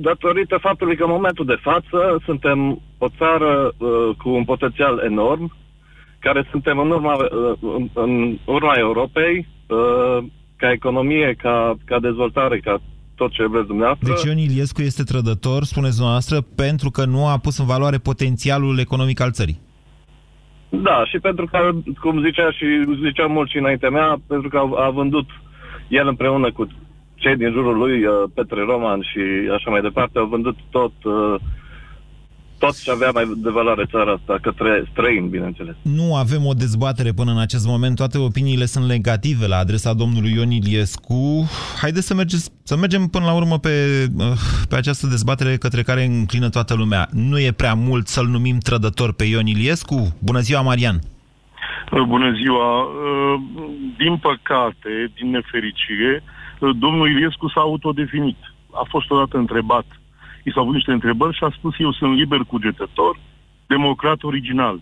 datorită 0.01 0.57
faptului 0.61 0.97
că 0.97 1.05
în 1.05 1.11
momentul 1.11 1.45
de 1.45 1.59
față 1.61 2.19
suntem 2.25 2.81
o 2.99 3.09
țară 3.19 3.73
uh, 3.79 4.17
cu 4.17 4.29
un 4.31 4.45
potențial 4.45 5.03
enorm, 5.05 5.53
care 6.19 6.49
suntem 6.51 6.79
în 6.79 6.91
urma, 6.91 7.15
uh, 7.15 7.59
în, 7.61 7.89
în 7.93 8.39
urma 8.45 8.75
Europei, 8.75 9.49
uh, 9.67 10.25
ca 10.57 10.71
economie, 10.73 11.35
ca, 11.39 11.75
ca 11.85 11.99
dezvoltare, 11.99 12.59
ca 12.59 12.81
tot 13.15 13.31
ce 13.33 13.47
vreți 13.47 13.67
dumneavoastră. 13.67 14.09
Deci 14.09 14.25
Ion 14.25 14.39
Iliescu 14.39 14.83
este 14.83 15.03
trădător, 15.03 15.63
spuneți 15.65 15.95
dumneavoastră, 15.95 16.41
pentru 16.57 16.91
că 16.91 17.05
nu 17.05 17.27
a 17.27 17.39
pus 17.39 17.59
în 17.59 17.67
valoare 17.67 17.99
potențialul 17.99 18.79
economic 18.79 19.21
al 19.21 19.31
țării. 19.31 19.61
Da, 20.69 21.05
și 21.05 21.19
pentru 21.19 21.47
că, 21.47 21.71
cum 22.01 22.23
zicea 22.25 22.51
și 22.51 22.67
ziceam 23.05 23.33
mult 23.33 23.51
și 23.51 23.59
înaintea 23.59 23.91
mea, 23.91 24.21
pentru 24.27 24.49
că 24.49 24.57
a, 24.57 24.85
a 24.87 24.91
vândut 24.91 25.27
el 25.89 26.07
împreună 26.09 26.53
cu 26.53 26.69
cei 27.19 27.37
din 27.37 27.51
jurul 27.53 27.77
lui, 27.77 28.05
uh, 28.05 28.13
Petre 28.35 28.63
Roman 28.65 29.01
și 29.03 29.21
așa 29.57 29.71
mai 29.71 29.81
departe, 29.81 30.19
au 30.19 30.27
vândut 30.27 30.57
tot, 30.71 30.93
uh, 31.03 31.35
tot 32.59 32.83
ce 32.83 32.91
avea 32.91 33.11
mai 33.11 33.25
de 33.37 33.51
valoare 33.51 33.85
țara 33.91 34.13
asta, 34.13 34.39
către 34.43 34.89
străini, 34.91 35.29
bineînțeles. 35.29 35.75
Nu 35.83 36.17
avem 36.17 36.47
o 36.47 36.53
dezbatere 36.53 37.13
până 37.13 37.31
în 37.31 37.39
acest 37.39 37.67
moment, 37.67 37.97
toate 37.97 38.19
opiniile 38.19 38.65
sunt 38.65 38.85
negative 38.85 39.47
la 39.47 39.57
adresa 39.57 39.93
domnului 39.93 40.33
Ion 40.37 40.51
Iliescu. 40.51 41.49
Haideți 41.81 42.07
să, 42.07 42.15
mergeți, 42.15 42.51
să 42.63 42.77
mergem 42.77 43.07
până 43.07 43.25
la 43.25 43.35
urmă 43.35 43.59
pe, 43.59 44.07
uh, 44.19 44.25
pe 44.69 44.77
această 44.77 45.07
dezbatere 45.07 45.57
către 45.57 45.83
care 45.83 46.05
înclină 46.05 46.49
toată 46.49 46.75
lumea. 46.75 47.09
Nu 47.13 47.39
e 47.39 47.53
prea 47.53 47.75
mult 47.75 48.07
să-l 48.07 48.27
numim 48.27 48.59
trădător 48.59 49.13
pe 49.13 49.25
Ion 49.25 49.47
Iliescu? 49.47 50.17
Bună 50.19 50.39
ziua, 50.39 50.61
Marian! 50.61 50.99
Bună 52.07 52.33
ziua! 52.43 52.83
Uh, 52.83 53.41
Din 53.99 54.17
păcate, 54.17 55.13
din 55.17 55.31
nefericire, 55.31 56.23
uh, 56.25 56.38
domnul 56.61 57.11
Iliescu 57.11 57.49
s-a 57.49 57.61
autodefinit. 57.61 58.37
A 58.73 58.85
fost 58.89 59.11
odată 59.11 59.37
întrebat. 59.39 59.87
I 60.45 60.51
s-au 60.53 60.63
avut 60.63 60.75
niște 60.75 60.93
întrebări 60.93 61.37
și 61.37 61.45
a 61.45 61.51
spus 61.59 61.75
eu 61.79 61.93
sunt 61.93 62.17
liber 62.17 62.39
cugetător, 62.39 63.19
democrat 63.67 64.23
original. 64.23 64.81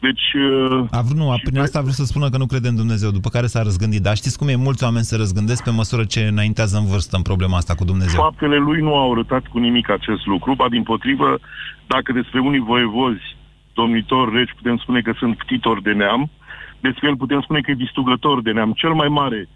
Deci... 0.00 0.26
uh, 0.34 0.84
A 0.90 1.00
vrut, 1.02 1.16
nu, 1.16 1.34
prin 1.42 1.58
asta 1.58 1.78
a 1.78 1.82
vrut 1.82 1.94
să 1.94 2.04
spună 2.04 2.28
că 2.28 2.38
nu 2.38 2.46
crede 2.46 2.68
în 2.68 2.76
Dumnezeu, 2.76 3.10
după 3.10 3.28
care 3.28 3.46
s-a 3.46 3.62
răzgândit. 3.62 4.02
Dar 4.02 4.16
știți 4.16 4.38
cum 4.38 4.48
e? 4.48 4.54
Mulți 4.56 4.84
oameni 4.84 5.04
se 5.04 5.16
răzgândesc 5.16 5.64
pe 5.64 5.70
măsură 5.70 6.04
ce 6.04 6.20
înaintează 6.20 6.76
în 6.78 6.86
vârstă 6.86 7.16
în 7.16 7.22
problema 7.22 7.56
asta 7.56 7.74
cu 7.74 7.84
Dumnezeu. 7.84 8.22
Faptele 8.22 8.56
lui 8.56 8.80
nu 8.80 8.94
au 8.96 9.12
arătat 9.12 9.46
cu 9.46 9.58
nimic 9.58 9.90
acest 9.90 10.26
lucru, 10.26 10.54
ba 10.54 10.68
din 10.68 10.82
potrivă, 10.82 11.38
dacă 11.86 12.12
despre 12.12 12.40
unii 12.40 12.60
voievozi, 12.60 13.36
domnitori 13.74 14.36
regi, 14.36 14.54
putem 14.54 14.76
spune 14.76 15.00
că 15.00 15.12
sunt 15.18 15.36
ptitori 15.36 15.82
de 15.82 15.92
neam, 15.92 16.30
despre 16.80 17.08
el 17.08 17.16
putem 17.16 17.40
spune 17.40 17.60
că 17.60 17.70
e 17.70 17.74
distrugător 17.74 18.42
de 18.42 18.52
neam. 18.52 18.72
Cel 18.72 18.92
mai 18.92 19.08
mare 19.08 19.48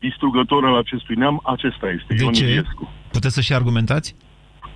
distrugător 0.00 0.64
al 0.64 0.76
acestui 0.76 1.14
neam, 1.16 1.40
acesta 1.44 1.86
este, 1.88 2.14
De 2.14 2.22
Ion 2.22 2.32
ce? 2.32 2.44
Iliescu. 2.44 2.88
Puteți 3.10 3.34
să 3.34 3.40
și 3.40 3.52
argumentați? 3.54 4.14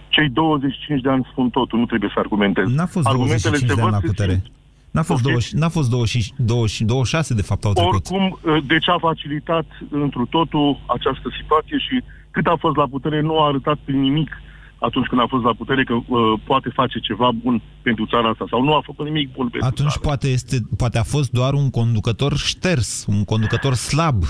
Cei 0.08 0.28
25 0.28 1.00
de 1.00 1.08
ani 1.08 1.26
spun 1.30 1.50
totul, 1.50 1.78
nu 1.78 1.86
trebuie 1.86 2.10
să 2.14 2.18
argumentez. 2.18 2.66
N-a 2.72 2.86
fost 2.86 3.06
Argumentele 3.06 3.58
25 3.58 3.68
de 3.70 3.74
se 3.74 3.80
ani 3.80 3.90
văd, 3.90 3.92
la 3.92 4.00
se 4.00 4.06
putere. 4.06 4.32
simt. 4.32 4.52
N-a 4.90 5.02
fost, 5.02 5.22
20, 5.22 5.52
n-a 5.52 5.68
fost 5.68 5.90
20, 5.90 6.32
20, 6.36 6.80
26, 6.80 7.34
de 7.34 7.42
fapt, 7.42 7.64
au 7.64 7.72
trecut. 7.72 7.92
Oricum, 7.94 8.38
de 8.66 8.78
ce 8.78 8.90
a 8.90 8.98
facilitat 8.98 9.66
întru 9.90 10.26
totul 10.26 10.80
această 10.86 11.28
situație 11.40 11.78
și 11.78 12.02
cât 12.30 12.46
a 12.46 12.56
fost 12.58 12.76
la 12.76 12.86
putere, 12.86 13.20
nu 13.20 13.40
a 13.40 13.46
arătat 13.46 13.78
prin 13.84 14.00
nimic 14.00 14.30
atunci 14.78 15.06
când 15.06 15.20
a 15.20 15.26
fost 15.28 15.44
la 15.44 15.52
putere 15.54 15.84
că 15.84 15.94
uh, 15.94 16.32
poate 16.44 16.68
face 16.68 16.98
ceva 16.98 17.30
bun 17.42 17.62
pentru 17.82 18.06
țara 18.06 18.28
asta 18.28 18.44
sau 18.50 18.62
nu 18.62 18.74
a 18.74 18.80
făcut 18.84 19.04
nimic 19.06 19.32
bun 19.32 19.48
pentru 19.48 19.68
Atunci 19.68 19.88
țară. 19.88 20.00
poate, 20.02 20.28
este, 20.28 20.56
poate 20.76 20.98
a 20.98 21.02
fost 21.02 21.30
doar 21.30 21.52
un 21.54 21.70
conducător 21.70 22.36
șters, 22.36 23.04
un 23.08 23.24
conducător 23.24 23.74
slab. 23.74 24.22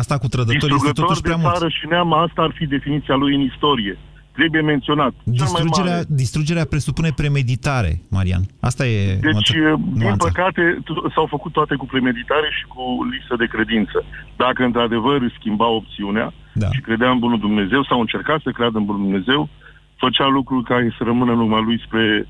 Asta 0.00 0.14
cu 0.18 0.28
trădători 0.34 0.74
este 0.74 0.92
totuși 1.00 1.20
de 1.22 1.28
prea 1.28 1.40
mult. 1.42 1.52
țară 1.54 1.68
și 1.68 1.84
neam, 1.88 2.12
asta 2.12 2.42
ar 2.42 2.52
fi 2.58 2.64
definiția 2.66 3.14
lui 3.14 3.34
în 3.34 3.40
istorie. 3.40 3.98
Trebuie 4.38 4.60
menționat. 4.74 5.12
Cel 5.12 5.24
mai 5.24 5.36
Distrugerea, 5.62 5.92
mare. 5.92 6.06
distrugerea 6.22 6.64
presupune 6.74 7.10
premeditare, 7.20 7.92
Marian. 8.10 8.42
Asta 8.60 8.86
e 8.86 8.98
Deci, 9.28 9.52
nuanța. 9.54 9.98
din 10.02 10.16
păcate, 10.16 10.62
t- 10.88 11.12
s-au 11.14 11.26
făcut 11.34 11.52
toate 11.52 11.74
cu 11.74 11.86
premeditare 11.86 12.48
și 12.58 12.64
cu 12.74 12.82
lipsă 13.12 13.34
de 13.42 13.46
credință. 13.54 14.04
Dacă 14.36 14.60
într-adevăr 14.64 15.20
își 15.22 15.34
schimba 15.38 15.66
opțiunea 15.80 16.32
da. 16.62 16.68
și 16.74 16.80
credea 16.80 17.10
în 17.10 17.18
Bunul 17.18 17.38
Dumnezeu 17.38 17.84
sau 17.84 18.00
încerca 18.00 18.34
să 18.42 18.50
creadă 18.50 18.78
în 18.78 18.84
Bunul 18.84 19.02
Dumnezeu, 19.02 19.48
făcea 19.96 20.26
lucruri 20.26 20.64
care 20.64 20.94
să 20.98 21.04
rămână 21.04 21.32
în 21.32 21.38
urma 21.38 21.60
lui 21.60 21.80
spre, 21.86 22.26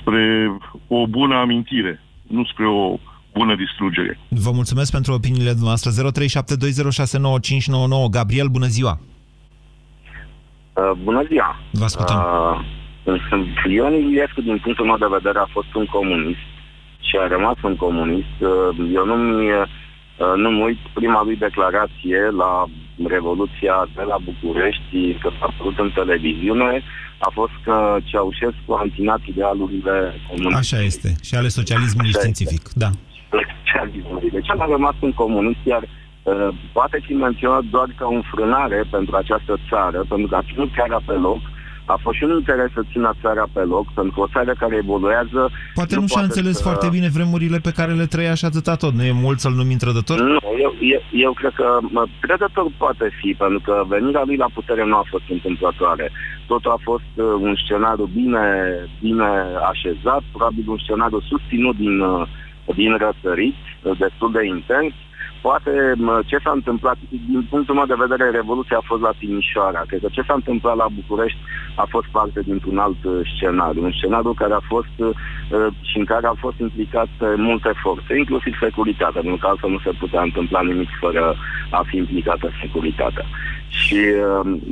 spre 0.00 0.22
o 0.88 1.06
bună 1.06 1.34
amintire, 1.34 2.00
nu 2.26 2.44
spre 2.44 2.66
o 2.66 2.96
bună 3.38 3.54
distrugere. 3.54 4.18
Vă 4.28 4.50
mulțumesc 4.50 4.90
pentru 4.92 5.12
opiniile 5.12 5.52
dumneavoastră. 5.58 5.90
0372069599. 5.90 8.10
Gabriel, 8.10 8.48
bună 8.56 8.66
ziua! 8.66 8.98
Uh, 10.72 10.90
bună 11.02 11.22
ziua! 11.30 11.56
Vă 11.70 11.84
ascultăm. 11.84 12.16
Uh, 12.16 12.24
sunt 13.28 13.46
Ion 13.68 13.92
Iliescu, 13.92 14.40
din 14.40 14.58
punctul 14.64 14.86
meu 14.86 14.98
de 15.04 15.14
vedere, 15.18 15.38
a 15.38 15.54
fost 15.56 15.74
un 15.74 15.86
comunist 15.96 16.46
și 17.08 17.14
a 17.22 17.26
rămas 17.26 17.56
un 17.62 17.76
comunist. 17.76 18.36
Uh, 18.40 18.48
eu 18.94 19.04
nu-mi, 19.10 19.50
uh, 19.50 19.66
nu-mi 20.36 20.62
uit 20.62 20.78
prima 20.94 21.22
lui 21.24 21.36
declarație 21.36 22.20
la 22.42 22.64
Revoluția 23.14 23.76
de 23.94 24.02
la 24.10 24.16
București, 24.28 24.98
că 25.22 25.28
s-a 25.38 25.46
apărut 25.50 25.78
în 25.78 25.90
televiziune, 25.94 26.82
a 27.18 27.30
fost 27.32 27.52
că 27.64 27.96
Ceaușescu 28.04 28.72
a 28.78 28.80
întinat 28.82 29.20
idealurile 29.24 29.96
comuniste. 30.28 30.58
Așa 30.58 30.82
este. 30.82 31.14
Și 31.22 31.34
ale 31.34 31.48
socialismului 31.48 32.10
Așa 32.10 32.18
științific. 32.18 32.72
Da. 32.72 32.90
Socialismului. 33.58 34.30
Deci 34.30 34.50
a 34.50 34.66
rămas 34.68 34.94
un 35.00 35.12
comunist, 35.12 35.62
iar 35.62 35.82
uh, 35.82 36.48
poate 36.72 36.98
fi 37.06 37.12
menționat 37.12 37.64
doar 37.74 37.88
ca 37.98 38.06
o 38.06 38.14
înfrânare 38.14 38.84
pentru 38.90 39.16
această 39.16 39.54
țară, 39.68 40.04
pentru 40.08 40.26
că 40.28 40.36
a 40.36 40.46
ținut 40.50 40.70
țara 40.78 41.00
pe 41.06 41.12
loc, 41.12 41.40
a 41.84 41.96
fost 42.02 42.16
și 42.16 42.24
un 42.24 42.36
interes 42.36 42.70
să 42.74 42.82
țină 42.92 43.14
țara 43.20 43.46
pe 43.52 43.60
loc, 43.60 43.86
pentru 43.92 44.12
că 44.14 44.20
o 44.20 44.32
țară 44.32 44.52
care 44.58 44.76
evoluează... 44.76 45.50
Poate 45.74 45.94
nu, 45.94 46.00
nu 46.00 46.06
și-a 46.06 46.20
înțeles 46.20 46.56
să... 46.56 46.62
foarte 46.62 46.88
bine 46.90 47.08
vremurile 47.08 47.58
pe 47.58 47.72
care 47.78 47.92
le 47.92 48.06
trăia 48.06 48.34
și 48.34 48.44
atâta 48.44 48.74
tot. 48.74 48.92
Nu 48.92 49.04
e 49.04 49.12
mult 49.12 49.38
să-l 49.38 49.52
numim 49.52 49.76
trădător? 49.76 50.20
Nu, 50.20 50.38
eu, 50.64 50.72
eu, 50.80 51.02
eu 51.12 51.32
cred 51.32 51.52
că 51.54 51.78
mă, 51.80 52.04
trădător 52.20 52.66
poate 52.76 53.10
fi, 53.20 53.34
pentru 53.38 53.60
că 53.64 53.84
venirea 53.88 54.22
lui 54.26 54.36
la 54.36 54.48
putere 54.54 54.84
nu 54.84 54.96
a 54.96 55.04
fost 55.10 55.24
întâmplătoare. 55.28 56.10
Totul 56.46 56.70
a 56.70 56.80
fost 56.82 57.10
uh, 57.14 57.24
un 57.40 57.54
scenariu 57.64 58.04
bine, 58.04 58.46
bine 59.00 59.28
așezat, 59.70 60.22
probabil 60.32 60.64
un 60.66 60.78
scenariu 60.78 61.20
susținut 61.20 61.76
din, 61.76 62.00
uh, 62.00 62.26
din 62.74 62.96
răsărit, 62.96 63.54
uh, 63.82 63.98
destul 63.98 64.32
de 64.32 64.46
intens, 64.46 64.92
poate 65.46 65.72
ce 66.26 66.38
s-a 66.44 66.52
întâmplat, 66.54 66.96
din 67.30 67.46
punctul 67.50 67.74
meu 67.74 67.86
de 67.86 68.02
vedere, 68.04 68.30
Revoluția 68.30 68.76
a 68.76 68.88
fost 68.90 69.02
la 69.02 69.12
Timișoara. 69.18 69.82
Cred 69.86 70.00
că 70.00 70.08
ce 70.10 70.22
s-a 70.26 70.34
întâmplat 70.34 70.76
la 70.76 70.86
București 70.98 71.38
a 71.74 71.86
fost 71.94 72.08
parte 72.16 72.40
dintr-un 72.40 72.78
alt 72.78 73.04
uh, 73.04 73.20
scenariu. 73.34 73.84
Un 73.84 73.92
scenariu 73.92 74.32
care 74.32 74.54
a 74.54 74.68
fost 74.72 74.96
uh, 74.96 75.10
și 75.90 75.96
în 75.98 76.04
care 76.04 76.26
au 76.26 76.36
fost 76.44 76.58
implicate 76.58 77.26
multe 77.36 77.72
forțe, 77.82 78.12
inclusiv 78.18 78.52
securitatea, 78.60 79.20
pentru 79.20 79.40
că 79.40 79.46
altfel 79.46 79.70
nu 79.70 79.80
se 79.84 79.92
putea 80.02 80.22
întâmpla 80.22 80.60
nimic 80.62 80.90
fără 81.00 81.36
a 81.70 81.82
fi 81.88 81.96
implicată 81.96 82.50
securitatea. 82.60 83.24
Și, 83.68 84.00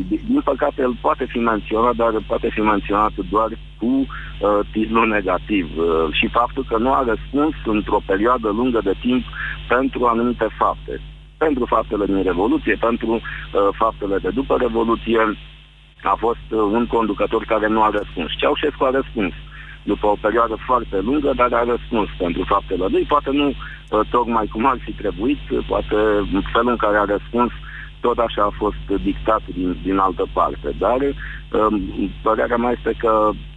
din 0.07 0.41
păcate, 0.45 0.83
el 0.83 0.97
poate 1.01 1.25
fi 1.25 1.39
menționat, 1.39 1.95
dar 1.95 2.13
poate 2.27 2.49
fi 2.51 2.61
menționat 2.61 3.13
doar 3.31 3.49
cu 3.79 3.87
uh, 3.87 4.07
titlul 4.73 5.09
negativ. 5.09 5.67
Uh, 5.77 6.13
și 6.13 6.27
faptul 6.29 6.65
că 6.69 6.77
nu 6.79 6.93
a 6.93 7.05
răspuns 7.07 7.55
într-o 7.65 8.01
perioadă 8.07 8.49
lungă 8.49 8.81
de 8.85 8.95
timp 9.01 9.25
pentru 9.69 10.05
anumite 10.05 10.47
fapte. 10.59 11.01
Pentru 11.37 11.65
faptele 11.65 12.05
din 12.05 12.23
Revoluție, 12.23 12.77
pentru 12.81 13.13
uh, 13.13 13.21
faptele 13.73 14.19
de 14.19 14.29
după 14.29 14.57
Revoluție, 14.61 15.37
a 16.03 16.15
fost 16.19 16.47
uh, 16.51 16.59
un 16.59 16.87
conducător 16.87 17.45
care 17.45 17.67
nu 17.69 17.83
a 17.83 17.91
răspuns. 17.91 18.31
Ceaușescu 18.37 18.85
a 18.85 18.91
răspuns 18.91 19.33
după 19.83 20.07
o 20.07 20.17
perioadă 20.21 20.57
foarte 20.67 21.01
lungă, 21.01 21.33
dar 21.37 21.53
a 21.53 21.65
răspuns 21.65 22.09
pentru 22.19 22.43
faptele 22.45 22.87
lui, 22.89 23.05
poate 23.05 23.31
nu 23.31 23.49
uh, 23.49 24.01
tocmai 24.11 24.47
cum 24.53 24.67
ar 24.67 24.79
fi 24.85 24.93
trebuit, 24.93 25.39
poate 25.67 25.97
felul 26.53 26.71
în 26.71 26.77
care 26.77 26.97
a 26.97 27.05
răspuns 27.15 27.53
tot 28.07 28.19
așa 28.27 28.43
a 28.43 28.57
fost 28.63 29.03
dictat 29.09 29.43
din, 29.57 29.69
din 29.83 29.97
altă 30.07 30.25
parte. 30.33 30.69
Dar 30.85 30.99
um, 31.03 31.75
părerea 32.23 32.57
mea 32.57 32.73
este 32.77 32.93
că 32.99 33.13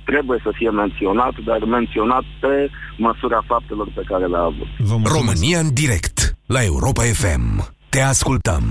trebuie 0.06 0.40
să 0.44 0.52
fie 0.54 0.70
menționat, 0.70 1.36
dar 1.50 1.60
menționat 1.78 2.26
pe 2.40 2.70
măsura 2.98 3.42
faptelor 3.52 3.88
pe 3.96 4.04
care 4.06 4.26
le-a 4.26 4.48
avut. 4.52 4.70
România 5.18 5.60
în 5.60 5.74
direct 5.74 6.18
la 6.46 6.64
Europa 6.64 7.02
FM. 7.02 7.74
Te 7.90 8.02
ascultăm. 8.02 8.64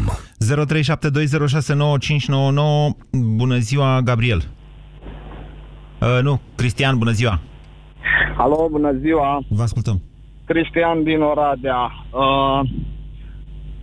0372069599. 0.44 0.56
Bună 3.37 3.56
ziua, 3.58 4.00
Gabriel. 4.00 4.42
Uh, 6.00 6.18
nu, 6.22 6.40
Cristian, 6.54 6.98
bună 6.98 7.10
ziua. 7.10 7.40
Alo, 8.37 8.68
bună 8.70 8.92
ziua. 8.92 9.42
Vă 9.48 9.62
ascultăm. 9.62 10.02
Cristian 10.44 11.02
din 11.02 11.20
Oradea. 11.20 11.92
Uh, 12.10 12.60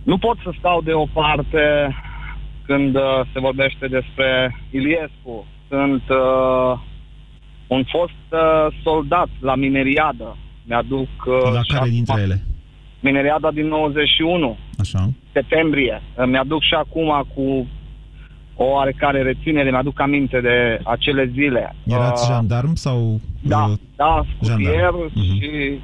nu 0.02 0.18
pot 0.18 0.36
să 0.42 0.50
stau 0.58 0.80
deoparte 0.82 1.96
când 2.66 2.94
uh, 2.94 3.02
se 3.32 3.40
vorbește 3.40 3.86
despre 3.86 4.56
Iliescu. 4.70 5.46
Sunt 5.68 6.02
uh, 6.08 6.78
un 7.66 7.84
fost 7.84 8.24
uh, 8.30 8.74
soldat 8.82 9.28
la 9.40 9.54
Mineriadă. 9.54 10.36
Mi-aduc... 10.64 11.08
Uh, 11.26 11.52
la 11.52 11.60
care 11.74 11.88
dintre 11.88 12.20
ele? 12.20 12.44
Mineriada 13.00 13.50
din 13.50 13.66
91. 13.66 14.56
Așa. 14.78 15.10
Septembrie. 15.32 16.02
Mi-aduc 16.26 16.62
și 16.62 16.74
acum 16.74 17.26
cu 17.34 17.66
o 18.56 18.64
oarecare 18.64 19.22
reținere, 19.22 19.70
mi-aduc 19.70 20.00
aminte 20.00 20.40
de 20.40 20.80
acele 20.84 21.30
zile. 21.32 21.76
Erați 21.86 22.22
uh, 22.22 22.34
jandarm 22.34 22.74
sau... 22.74 23.20
Da, 23.40 23.64
uh, 23.64 23.78
da, 23.96 24.24
scutier 24.34 24.90
uh-huh. 24.90 25.12
și... 25.12 25.78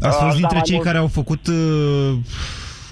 Ați 0.00 0.18
fost 0.18 0.34
uh, 0.34 0.38
dintre 0.38 0.56
da, 0.56 0.60
cei 0.60 0.74
mult... 0.74 0.86
care 0.86 0.98
au 0.98 1.06
făcut 1.06 1.46
uh, 1.46 2.18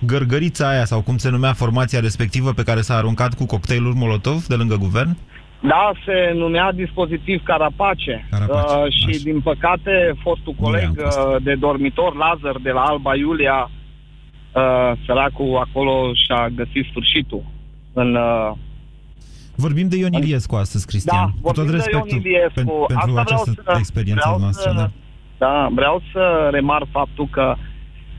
gărgărița 0.06 0.68
aia, 0.68 0.84
sau 0.84 1.00
cum 1.00 1.16
se 1.16 1.30
numea 1.30 1.52
formația 1.52 2.00
respectivă 2.00 2.52
pe 2.52 2.62
care 2.62 2.80
s-a 2.80 2.96
aruncat 2.96 3.34
cu 3.34 3.46
cocktailuri 3.46 3.96
Molotov 3.96 4.44
de 4.44 4.54
lângă 4.54 4.76
guvern? 4.76 5.16
Da, 5.61 5.92
se 6.04 6.32
numea 6.34 6.72
dispozitiv 6.72 7.42
Carapace. 7.42 8.26
Carapace 8.30 8.74
uh, 8.74 8.92
și 8.92 9.08
așa. 9.08 9.18
din 9.22 9.40
păcate 9.40 10.14
fostul 10.22 10.54
coleg 10.61 10.90
uh, 10.96 11.37
de 11.42 11.54
dormitor, 11.54 12.16
Lazar, 12.16 12.56
de 12.62 12.70
la 12.70 12.80
Alba 12.80 13.16
Iulia, 13.16 13.70
uh, 13.70 14.92
săracul 15.06 15.66
acolo 15.68 16.12
și-a 16.14 16.48
găsit 16.48 16.87
sfârșitul 16.90 17.42
în... 17.92 18.14
Uh, 18.14 18.52
Vorbim 19.54 19.88
de 19.88 19.96
Ion 19.96 20.12
Iliescu 20.12 20.54
astăzi, 20.54 20.87
Cristian. 20.87 21.24
Da, 21.24 21.48
cu 21.48 21.52
tot 21.52 21.70
respectul 21.70 22.20
pen, 22.22 22.50
pentru 22.54 22.87
Asta 22.94 23.20
această 23.20 23.52
să, 23.64 23.74
experiență 23.78 24.22
vreau 24.24 24.40
noastră. 24.40 24.70
Să, 24.70 24.76
da. 24.76 24.90
da, 25.38 25.68
vreau 25.74 26.02
să 26.12 26.48
remar 26.50 26.87
faptul 26.90 27.28
că 27.30 27.56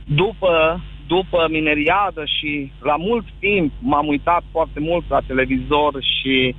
după 0.06 0.82
după 1.14 1.48
mineriadă 1.50 2.24
și 2.38 2.72
la 2.82 2.96
mult 2.98 3.26
timp 3.40 3.72
m-am 3.80 4.08
uitat 4.08 4.44
foarte 4.52 4.80
mult 4.80 5.06
la 5.10 5.20
televizor 5.28 5.94
și 6.16 6.56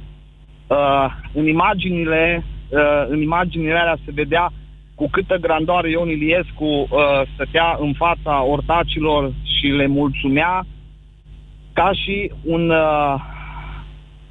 uh, 0.66 1.06
în 1.32 1.46
imaginile 1.46 2.44
uh, 2.68 3.04
în 3.08 3.20
imaginile 3.20 3.78
alea 3.78 3.98
se 4.04 4.10
vedea 4.14 4.52
cu 4.94 5.08
câtă 5.10 5.36
grandoare 5.36 5.90
Ion 5.90 6.08
Iliescu 6.08 6.64
uh, 6.64 6.88
stătea 7.34 7.76
în 7.80 7.92
fața 7.92 8.44
ortacilor 8.44 9.32
și 9.42 9.66
le 9.66 9.86
mulțumea 9.86 10.66
ca 11.72 11.90
și 11.92 12.32
un 12.44 12.70
uh, 12.70 13.14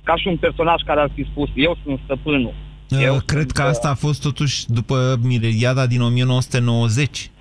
ca 0.03 0.15
și 0.15 0.27
un 0.27 0.37
personaj 0.37 0.81
care 0.85 0.99
ar 0.99 1.11
fi 1.15 1.23
spus 1.31 1.49
eu 1.55 1.77
sunt 1.83 1.99
stăpânul. 2.03 2.53
Eu 2.87 3.17
cred 3.25 3.39
sunt, 3.39 3.51
că 3.51 3.61
asta 3.61 3.89
a 3.89 3.93
fost 3.93 4.21
totuși 4.21 4.65
după 4.67 5.15
mineriada 5.23 5.85
din 5.87 6.01
1990. 6.01 7.31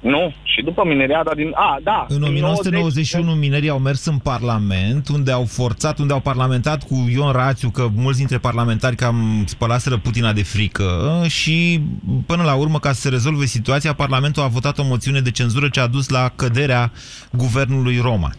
Nu, 0.00 0.32
și 0.42 0.62
după 0.62 0.84
mineriada 0.86 1.34
din... 1.34 1.50
A, 1.54 1.78
da. 1.82 2.06
În 2.08 2.22
1991 2.22 3.24
90... 3.24 3.40
minerii 3.40 3.68
au 3.68 3.78
mers 3.78 4.06
în 4.06 4.18
Parlament, 4.18 5.08
unde 5.08 5.32
au 5.32 5.44
forțat, 5.44 5.98
unde 5.98 6.12
au 6.12 6.20
parlamentat 6.20 6.82
cu 6.82 7.08
Ion 7.14 7.32
Rațiu, 7.32 7.70
că 7.70 7.88
mulți 7.94 8.18
dintre 8.18 8.38
parlamentari 8.38 8.96
cam 8.96 9.42
spălaseră 9.46 9.96
Putina 9.96 10.32
de 10.32 10.42
frică 10.42 11.22
și 11.28 11.80
până 12.26 12.42
la 12.42 12.54
urmă, 12.54 12.78
ca 12.78 12.92
să 12.92 13.00
se 13.00 13.08
rezolve 13.08 13.44
situația, 13.44 13.92
Parlamentul 13.92 14.42
a 14.42 14.46
votat 14.46 14.78
o 14.78 14.84
moțiune 14.84 15.20
de 15.20 15.30
cenzură 15.30 15.68
ce 15.68 15.80
a 15.80 15.86
dus 15.86 16.08
la 16.08 16.32
căderea 16.36 16.92
guvernului 17.32 17.98
Roma. 18.02 18.30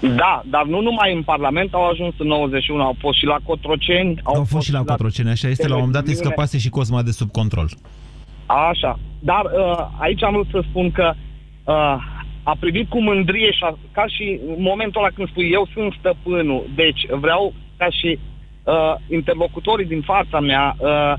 Da, 0.00 0.42
dar 0.46 0.64
nu 0.64 0.80
numai 0.80 1.14
în 1.14 1.22
Parlament 1.22 1.74
au 1.74 1.88
ajuns 1.88 2.14
în 2.18 2.26
91, 2.26 2.82
au 2.82 2.96
fost 2.98 3.18
și 3.18 3.24
la 3.24 3.36
Cotroceni. 3.44 4.20
Au, 4.22 4.34
au 4.34 4.40
fost, 4.40 4.50
fost 4.50 4.66
și 4.66 4.72
la 4.72 4.82
Cotroceni, 4.82 5.30
așa 5.30 5.48
este, 5.48 5.68
la 5.68 5.74
un 5.74 5.80
moment 5.80 5.96
dat 5.96 6.06
îi 6.06 6.14
scăpase 6.14 6.58
și 6.58 6.68
Cosma 6.68 7.02
de 7.02 7.10
sub 7.10 7.30
control. 7.30 7.68
Așa. 8.46 8.98
Dar 9.18 9.44
uh, 9.44 9.88
aici 9.98 10.22
am 10.22 10.32
vrut 10.32 10.46
să 10.50 10.60
spun 10.68 10.90
că 10.90 11.12
uh, 11.64 11.96
a 12.42 12.56
privit 12.60 12.88
cu 12.88 13.00
mândrie 13.00 13.52
și 13.52 13.64
a, 13.64 13.78
ca 13.92 14.06
și 14.06 14.40
în 14.46 14.62
momentul 14.62 15.00
ăla 15.00 15.10
când 15.14 15.28
spui 15.28 15.50
eu 15.50 15.68
sunt 15.72 15.94
stăpânul, 15.98 16.66
deci 16.74 17.06
vreau 17.10 17.52
ca 17.76 17.88
și 17.90 18.18
uh, 18.64 18.94
interlocutorii 19.10 19.86
din 19.86 20.00
fața 20.00 20.40
mea 20.40 20.74
uh, 20.78 21.14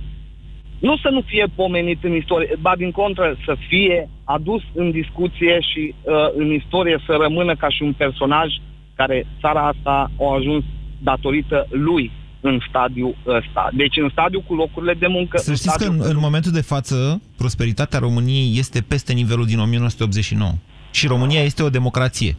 nu 0.79 0.97
să 0.97 1.09
nu 1.09 1.21
fie 1.21 1.45
pomenit 1.55 2.03
în 2.03 2.15
istorie, 2.15 2.55
ba 2.61 2.75
din 2.75 2.91
contră 2.91 3.37
să 3.45 3.55
fie 3.67 4.09
adus 4.23 4.61
în 4.73 4.91
discuție 4.91 5.59
și 5.59 5.93
uh, 6.01 6.13
în 6.35 6.51
istorie 6.51 7.03
să 7.05 7.17
rămână 7.21 7.55
ca 7.55 7.69
și 7.69 7.83
un 7.83 7.93
personaj 7.93 8.47
care 8.95 9.25
țara 9.39 9.67
asta 9.67 10.11
a 10.19 10.33
ajuns 10.35 10.63
datorită 11.03 11.67
lui 11.69 12.11
în 12.41 12.59
stadiul 12.69 13.15
ăsta. 13.27 13.69
Deci 13.73 13.97
în 13.97 14.09
stadiul 14.11 14.43
cu 14.47 14.53
locurile 14.53 14.93
de 14.93 15.07
muncă... 15.07 15.37
Să 15.37 15.53
știți 15.53 15.77
că 15.77 15.89
în, 15.89 15.99
în 16.03 16.17
momentul 16.19 16.51
de 16.51 16.61
față 16.61 17.21
prosperitatea 17.37 17.99
României 17.99 18.57
este 18.57 18.81
peste 18.81 19.13
nivelul 19.13 19.45
din 19.45 19.59
1989. 19.59 20.51
Și 20.91 21.07
România 21.07 21.41
este 21.41 21.63
o 21.63 21.69
democrație. 21.69 22.35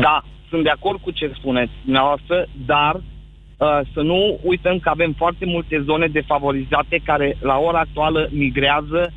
Da, 0.00 0.24
sunt 0.48 0.62
de 0.62 0.70
acord 0.70 1.00
cu 1.00 1.10
ce 1.10 1.32
spuneți 1.38 1.72
dumneavoastră, 1.84 2.46
dar 2.66 2.94
uh, 2.94 3.80
să 3.92 4.00
nu 4.00 4.38
uităm 4.42 4.78
că 4.78 4.88
avem 4.88 5.12
foarte 5.16 5.44
multe 5.44 5.82
zone 5.84 6.06
defavorizate 6.06 7.00
care 7.04 7.36
la 7.40 7.56
ora 7.58 7.78
actuală 7.78 8.28
migrează 8.32 9.12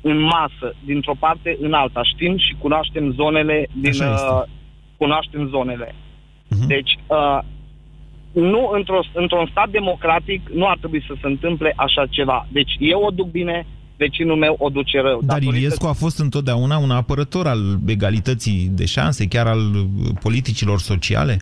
în 0.00 0.18
masă, 0.20 0.74
dintr-o 0.84 1.14
parte 1.18 1.58
în 1.60 1.72
alta. 1.72 2.00
Știm 2.02 2.38
și 2.38 2.56
cunoaștem 2.58 3.12
zonele 3.12 3.66
din... 3.72 3.92
Uh, 4.02 4.42
cunoaștem 4.96 5.48
zonele. 5.48 5.94
Uh-huh. 5.94 6.66
Deci, 6.66 6.98
uh, 7.06 7.38
nu 8.32 8.70
într-o, 8.72 9.00
într-un 9.14 9.48
stat 9.50 9.68
democratic 9.70 10.48
nu 10.54 10.68
ar 10.68 10.76
trebui 10.78 11.04
să 11.06 11.14
se 11.20 11.26
întâmple 11.26 11.72
așa 11.76 12.06
ceva. 12.06 12.46
Deci 12.52 12.76
eu 12.78 13.00
o 13.00 13.10
duc 13.10 13.30
bine, 13.30 13.66
vecinul 13.96 14.36
meu 14.36 14.56
o 14.58 14.68
duce 14.68 15.00
rău. 15.00 15.20
Dar 15.22 15.42
Iliescu 15.42 15.86
a 15.86 15.92
fost 15.92 16.18
întotdeauna 16.18 16.78
un 16.78 16.90
apărător 16.90 17.46
al 17.46 17.78
egalității 17.86 18.68
de 18.72 18.86
șanse, 18.86 19.26
chiar 19.26 19.46
al 19.46 19.74
uh, 19.74 19.84
politicilor 20.20 20.78
sociale? 20.78 21.36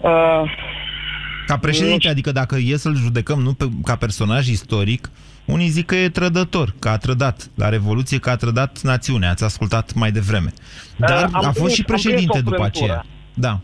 Uh, 0.00 0.50
ca 1.46 1.56
președinte, 1.58 2.08
adică 2.08 2.32
dacă 2.32 2.56
e 2.58 2.76
să-l 2.76 2.96
judecăm 2.96 3.40
nu 3.40 3.52
pe, 3.52 3.68
ca 3.84 3.96
personaj 3.96 4.48
istoric, 4.48 5.10
unii 5.44 5.68
zic 5.68 5.86
că 5.86 5.94
e 5.94 6.08
trădător, 6.08 6.74
că 6.78 6.88
a 6.88 6.96
trădat 6.96 7.50
la 7.54 7.68
Revoluție, 7.68 8.18
că 8.18 8.30
a 8.30 8.36
trădat 8.36 8.80
națiunea, 8.82 9.30
ați 9.30 9.44
ascultat 9.44 9.94
mai 9.94 10.12
devreme. 10.12 10.52
Dar 10.96 11.24
uh, 11.24 11.34
a 11.34 11.40
fost 11.40 11.54
prins, 11.54 11.72
și 11.72 11.84
președinte 11.84 12.40
după 12.40 12.64
aceea. 12.64 13.04
Da. 13.34 13.60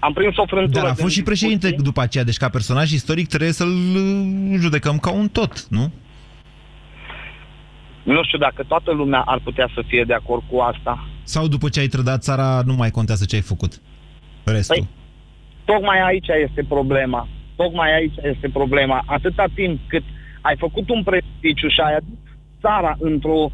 Am 0.00 0.12
prins 0.12 0.36
o 0.36 0.44
frântură. 0.46 0.80
Dar 0.80 0.90
a 0.90 0.94
fost 0.94 1.14
și 1.14 1.22
președinte 1.22 1.66
discuții. 1.66 1.84
după 1.84 2.00
aceea, 2.00 2.24
deci 2.24 2.36
ca 2.36 2.48
personaj 2.48 2.90
istoric 2.92 3.28
trebuie 3.28 3.52
să-l 3.52 3.68
uh, 3.68 4.58
judecăm 4.58 4.98
ca 4.98 5.10
un 5.12 5.28
tot, 5.28 5.66
nu? 5.68 5.92
Nu 8.02 8.24
știu 8.24 8.38
dacă 8.38 8.62
toată 8.62 8.92
lumea 8.92 9.20
ar 9.20 9.40
putea 9.44 9.68
să 9.74 9.82
fie 9.86 10.04
de 10.04 10.14
acord 10.14 10.42
cu 10.50 10.58
asta. 10.58 11.08
Sau 11.22 11.48
după 11.48 11.68
ce 11.68 11.80
ai 11.80 11.86
trădat 11.86 12.22
țara, 12.22 12.62
nu 12.64 12.74
mai 12.74 12.90
contează 12.90 13.24
ce 13.24 13.34
ai 13.34 13.40
făcut? 13.40 13.80
Restul. 14.44 14.76
Păi, 14.76 14.88
tocmai 15.64 16.00
aici 16.06 16.28
este 16.48 16.64
problema. 16.68 17.28
Tocmai 17.56 17.94
aici 17.94 18.14
este 18.22 18.48
problema. 18.48 19.02
Atâta 19.06 19.44
timp 19.54 19.80
cât 19.86 20.02
ai 20.40 20.56
făcut 20.56 20.88
un 20.90 21.02
presticiu 21.02 21.68
și 21.68 21.80
ai 21.80 21.94
adus 21.94 22.18
țara 22.60 22.96
într-o 22.98 23.50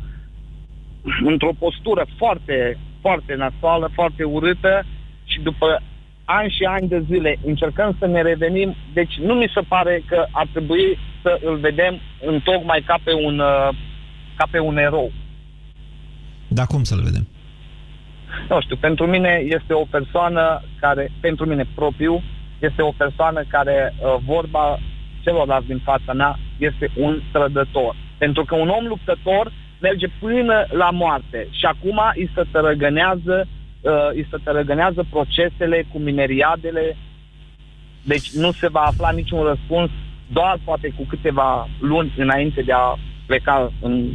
într-o 1.25 1.53
postură 1.59 2.07
foarte, 2.17 2.79
foarte 3.01 3.35
nasoală, 3.35 3.91
foarte 3.95 4.25
urâtă 4.25 4.87
și 5.25 5.41
după 5.41 5.83
ani 6.27 6.51
și 6.51 6.65
ani 6.65 6.89
de 6.89 7.05
zile 7.11 7.39
încercăm 7.45 7.97
să 7.99 8.07
ne 8.07 8.23
revenim, 8.23 8.75
deci 8.93 9.15
nu 9.19 9.35
mi 9.35 9.51
se 9.55 9.61
pare 9.69 10.03
că 10.09 10.27
ar 10.31 10.47
trebui 10.53 10.99
să 11.23 11.41
îl 11.45 11.57
vedem 11.57 12.01
în 12.27 12.41
tocmai 12.41 12.83
ca 12.87 12.99
pe 13.05 13.13
un, 13.13 13.39
uh, 13.39 13.69
ca 14.37 14.47
pe 14.51 14.59
un 14.59 14.77
erou. 14.77 15.13
Dar 16.49 16.67
cum 16.67 16.83
să-l 16.83 17.03
vedem? 17.03 17.27
Nu 18.49 18.61
știu, 18.61 18.77
pentru 18.77 19.07
mine 19.07 19.43
este 19.45 19.73
o 19.73 19.85
persoană 19.91 20.63
care, 20.81 21.11
pentru 21.21 21.47
mine 21.47 21.65
propriu, 21.75 22.23
este 22.59 22.83
o 22.83 22.93
persoană 22.97 23.45
care 23.49 23.95
uh, 23.97 24.17
vorba 24.25 24.79
celorlalți 25.21 25.67
din 25.67 25.81
fața 25.85 26.13
mea 26.13 26.39
este 26.59 26.91
un 26.97 27.21
trădător. 27.33 27.97
Pentru 28.19 28.45
că 28.45 28.55
un 28.55 28.69
om 28.69 28.87
luptător 28.87 29.53
merge 29.81 30.07
până 30.21 30.67
la 30.71 30.91
moarte 30.91 31.49
și 31.51 31.65
acum 31.65 32.01
îi 32.15 32.31
se 32.35 32.43
tărăgănează 32.51 33.47
uh, 33.81 34.09
îi 34.13 34.27
se 34.31 34.37
tărăgânează 34.45 35.07
procesele 35.11 35.87
cu 35.93 35.99
mineriadele, 35.99 36.97
deci 38.03 38.31
nu 38.31 38.53
se 38.53 38.69
va 38.69 38.81
afla 38.81 39.11
niciun 39.11 39.43
răspuns 39.43 39.91
doar 40.33 40.59
poate 40.65 40.89
cu 40.97 41.05
câteva 41.09 41.69
luni 41.81 42.15
înainte 42.17 42.63
de 42.63 42.73
a 42.73 42.99
pleca 43.27 43.73
în 43.81 44.13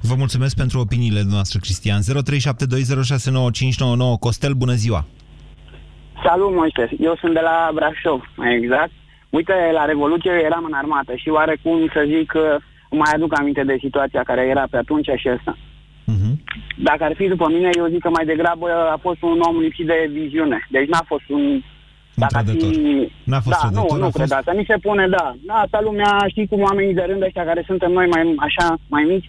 Vă 0.00 0.14
mulțumesc 0.18 0.56
pentru 0.56 0.78
opiniile 0.80 1.22
noastre, 1.30 1.58
Cristian. 1.58 2.00
0372069599 2.00 2.04
Costel, 4.20 4.52
bună 4.52 4.72
ziua! 4.72 5.06
Salut, 6.24 6.54
Moise! 6.54 6.88
Eu 7.00 7.16
sunt 7.20 7.34
de 7.34 7.40
la 7.40 7.70
Brașov, 7.74 8.20
mai 8.36 8.56
exact. 8.56 8.90
Uite, 9.30 9.52
la 9.72 9.84
Revoluție 9.84 10.32
eram 10.44 10.64
în 10.64 10.72
armată 10.72 11.14
și 11.14 11.28
oarecum 11.28 11.90
să 11.92 12.04
zic 12.06 12.26
că 12.30 12.58
mai 12.90 13.12
aduc 13.14 13.38
aminte 13.38 13.64
de 13.64 13.76
situația 13.80 14.22
care 14.22 14.46
era 14.46 14.64
pe 14.70 14.76
atunci 14.76 15.08
și 15.16 15.28
asta. 15.28 15.56
Uh-huh. 16.12 16.34
Dacă 16.76 17.04
ar 17.04 17.14
fi 17.14 17.28
după 17.28 17.46
mine, 17.48 17.70
eu 17.76 17.86
zic 17.88 18.00
că 18.00 18.08
mai 18.08 18.24
degrabă 18.24 18.66
a 18.94 18.98
fost 19.00 19.22
un 19.22 19.40
om 19.40 19.58
lipsit 19.58 19.86
de 19.86 20.10
viziune. 20.12 20.66
Deci 20.70 20.88
n-a 20.88 21.04
fost 21.06 21.28
un... 21.28 21.62
Dacă 22.14 22.50
fi... 22.50 23.12
N-a 23.24 23.40
fost 23.40 23.60
da, 23.62 23.68
nu, 23.72 23.86
nu 24.04 24.10
cred 24.10 24.28
fost... 24.28 24.32
asta. 24.32 24.52
Mi 24.52 24.64
se 24.68 24.76
pune, 24.76 25.08
da. 25.08 25.34
Da, 25.46 25.54
asta 25.54 25.80
lumea, 25.82 26.24
știi 26.28 26.46
cum 26.46 26.60
oamenii 26.60 26.94
de 26.94 27.04
rând 27.06 27.22
ăștia 27.22 27.44
care 27.44 27.62
suntem 27.66 27.92
noi 27.92 28.06
mai 28.06 28.34
așa, 28.38 28.78
mai 28.88 29.04
mici, 29.08 29.24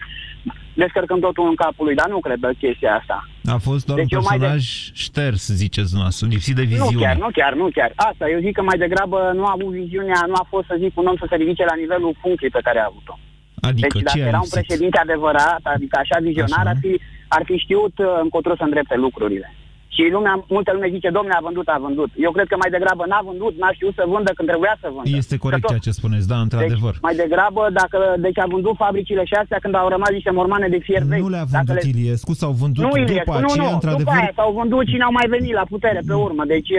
descărcăm 0.74 1.20
totul 1.20 1.48
în 1.48 1.54
capul 1.54 1.84
lui, 1.84 1.94
dar 1.94 2.08
nu 2.08 2.18
cred 2.18 2.38
că 2.40 2.50
chestia 2.58 2.94
asta. 2.94 3.28
A 3.44 3.56
fost 3.56 3.86
doar 3.86 3.98
deci 3.98 4.12
un 4.12 4.18
personaj 4.18 4.64
de... 4.64 4.90
șters, 5.04 5.42
ziceți 5.62 5.88
dumneavoastră, 5.88 6.26
lipsit 6.30 6.54
de 6.54 6.62
viziune. 6.62 6.90
Nu 6.92 7.00
chiar, 7.00 7.16
nu 7.16 7.28
chiar, 7.32 7.52
nu 7.54 7.68
chiar. 7.76 7.92
Asta, 7.96 8.24
eu 8.28 8.40
zic 8.40 8.54
că 8.56 8.62
mai 8.62 8.78
degrabă 8.78 9.32
nu 9.34 9.44
a 9.44 9.54
avut 9.56 9.72
viziunea, 9.72 10.20
nu 10.26 10.36
a 10.42 10.46
fost, 10.48 10.66
să 10.66 10.76
zic, 10.78 10.92
un 10.98 11.06
om 11.06 11.16
să 11.16 11.26
se 11.28 11.36
ridice 11.36 11.64
la 11.64 11.80
nivelul 11.82 12.16
funcției 12.22 12.50
pe 12.50 12.60
care 12.62 12.78
a 12.80 12.90
avut-o. 12.90 13.18
Adică 13.60 13.98
deci 13.98 14.02
dacă 14.02 14.28
era 14.30 14.40
un 14.46 14.52
președinte 14.56 14.98
adevărat, 14.98 15.60
adică 15.62 15.94
așa 16.00 16.16
vizionar, 16.26 16.66
așa. 16.66 16.70
Ar, 16.72 16.76
fi, 16.82 17.00
ar 17.28 17.42
fi 17.48 17.56
știut 17.64 17.98
uh, 17.98 18.06
încotro 18.24 18.54
să 18.56 18.64
îndrepte 18.66 18.96
lucrurile. 18.96 19.48
Și 19.94 20.02
lumea, 20.16 20.34
multă 20.56 20.70
lume 20.72 20.88
zice, 20.96 21.10
domne, 21.18 21.34
a 21.36 21.44
vândut, 21.46 21.68
a 21.68 21.78
vândut. 21.86 22.10
Eu 22.26 22.30
cred 22.36 22.46
că 22.50 22.56
mai 22.62 22.70
degrabă 22.76 23.02
n-a 23.10 23.22
vândut, 23.28 23.54
n-a 23.60 23.72
știut 23.76 23.94
să 23.98 24.04
vândă 24.14 24.30
când 24.36 24.48
trebuia 24.48 24.74
să 24.82 24.88
vândă. 24.94 25.16
Este 25.22 25.36
corect 25.44 25.66
ceea 25.66 25.84
ce 25.86 25.98
spuneți, 26.00 26.28
da, 26.32 26.38
într-adevăr. 26.46 26.92
Deci, 26.94 27.06
mai 27.06 27.14
degrabă, 27.22 27.62
dacă 27.80 27.98
deci 28.26 28.38
a 28.44 28.46
vândut 28.54 28.76
fabricile 28.84 29.24
și 29.30 29.34
astea 29.42 29.58
când 29.62 29.74
au 29.74 29.88
rămas 29.94 30.10
niște 30.18 30.32
mormane 30.38 30.68
de 30.74 30.78
fier 30.86 31.02
vechi. 31.02 31.24
Nu 31.26 31.28
le-a 31.34 31.46
vândut 31.52 31.74
le... 31.74 31.90
Iliescu, 31.92 32.32
s-au 32.40 32.52
vândut 32.62 32.82
nu, 32.84 32.90
Iliescu, 33.02 33.24
după 33.24 33.36
aceea, 33.36 33.62
nu, 33.62 33.68
nu, 33.68 33.74
într-adevăr. 33.76 34.14
După 34.14 34.18
aia 34.20 34.32
s-au 34.38 34.50
vândut 34.58 34.84
cine 34.90 35.04
au 35.08 35.14
mai 35.18 35.28
venit 35.34 35.54
la 35.60 35.64
putere 35.72 36.00
pe 36.08 36.14
urmă, 36.26 36.42
deci 36.54 36.70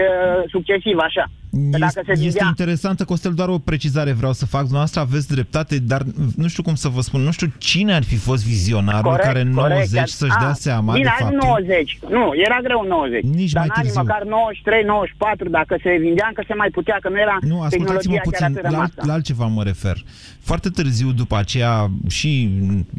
succesiv 0.54 0.96
așa. 1.08 1.24
Este, 1.50 1.78
dacă 1.78 2.02
se 2.06 2.24
este 2.24 2.44
interesantă, 2.46 3.04
Costel, 3.04 3.32
doar 3.32 3.48
o 3.48 3.58
precizare 3.58 4.12
vreau 4.12 4.32
să 4.32 4.46
fac. 4.46 4.60
Dumneavoastră 4.60 5.00
aveți 5.00 5.28
dreptate, 5.28 5.78
dar 5.78 6.02
nu 6.36 6.48
știu 6.48 6.62
cum 6.62 6.74
să 6.74 6.88
vă 6.88 7.00
spun, 7.00 7.20
nu 7.20 7.30
știu 7.30 7.52
cine 7.58 7.94
ar 7.94 8.02
fi 8.02 8.16
fost 8.16 8.46
vizionarul 8.46 9.10
corect, 9.10 9.26
care 9.26 9.40
în 9.40 9.50
90 9.50 9.90
corect, 9.90 10.08
să-și 10.08 10.38
dea 10.40 10.52
seama 10.52 10.92
bine, 10.92 11.12
de 11.18 11.24
fapt. 11.24 11.44
90, 11.44 11.98
nu, 12.08 12.30
era 12.34 12.58
greu 12.62 12.84
90. 12.88 13.22
Nici 13.22 13.52
dar 13.52 13.66
mai 13.66 13.82
târziu. 13.82 14.00
măcar 14.00 14.22
93, 14.24 14.84
94, 14.84 15.48
dacă 15.48 15.76
se 15.82 15.96
vindea, 16.00 16.26
încă 16.28 16.44
se 16.46 16.54
mai 16.54 16.68
putea, 16.72 16.98
că 17.00 17.08
nu 17.08 17.18
era 17.18 17.36
nu, 17.40 17.66
tehnologia 17.70 18.20
puțin, 18.22 18.54
chiar 18.62 18.72
la, 18.72 18.86
la 18.94 19.12
altceva 19.12 19.46
mă 19.46 19.62
refer. 19.62 19.96
Foarte 20.40 20.68
târziu 20.68 21.10
după 21.12 21.36
aceea 21.36 21.90
și 22.08 22.48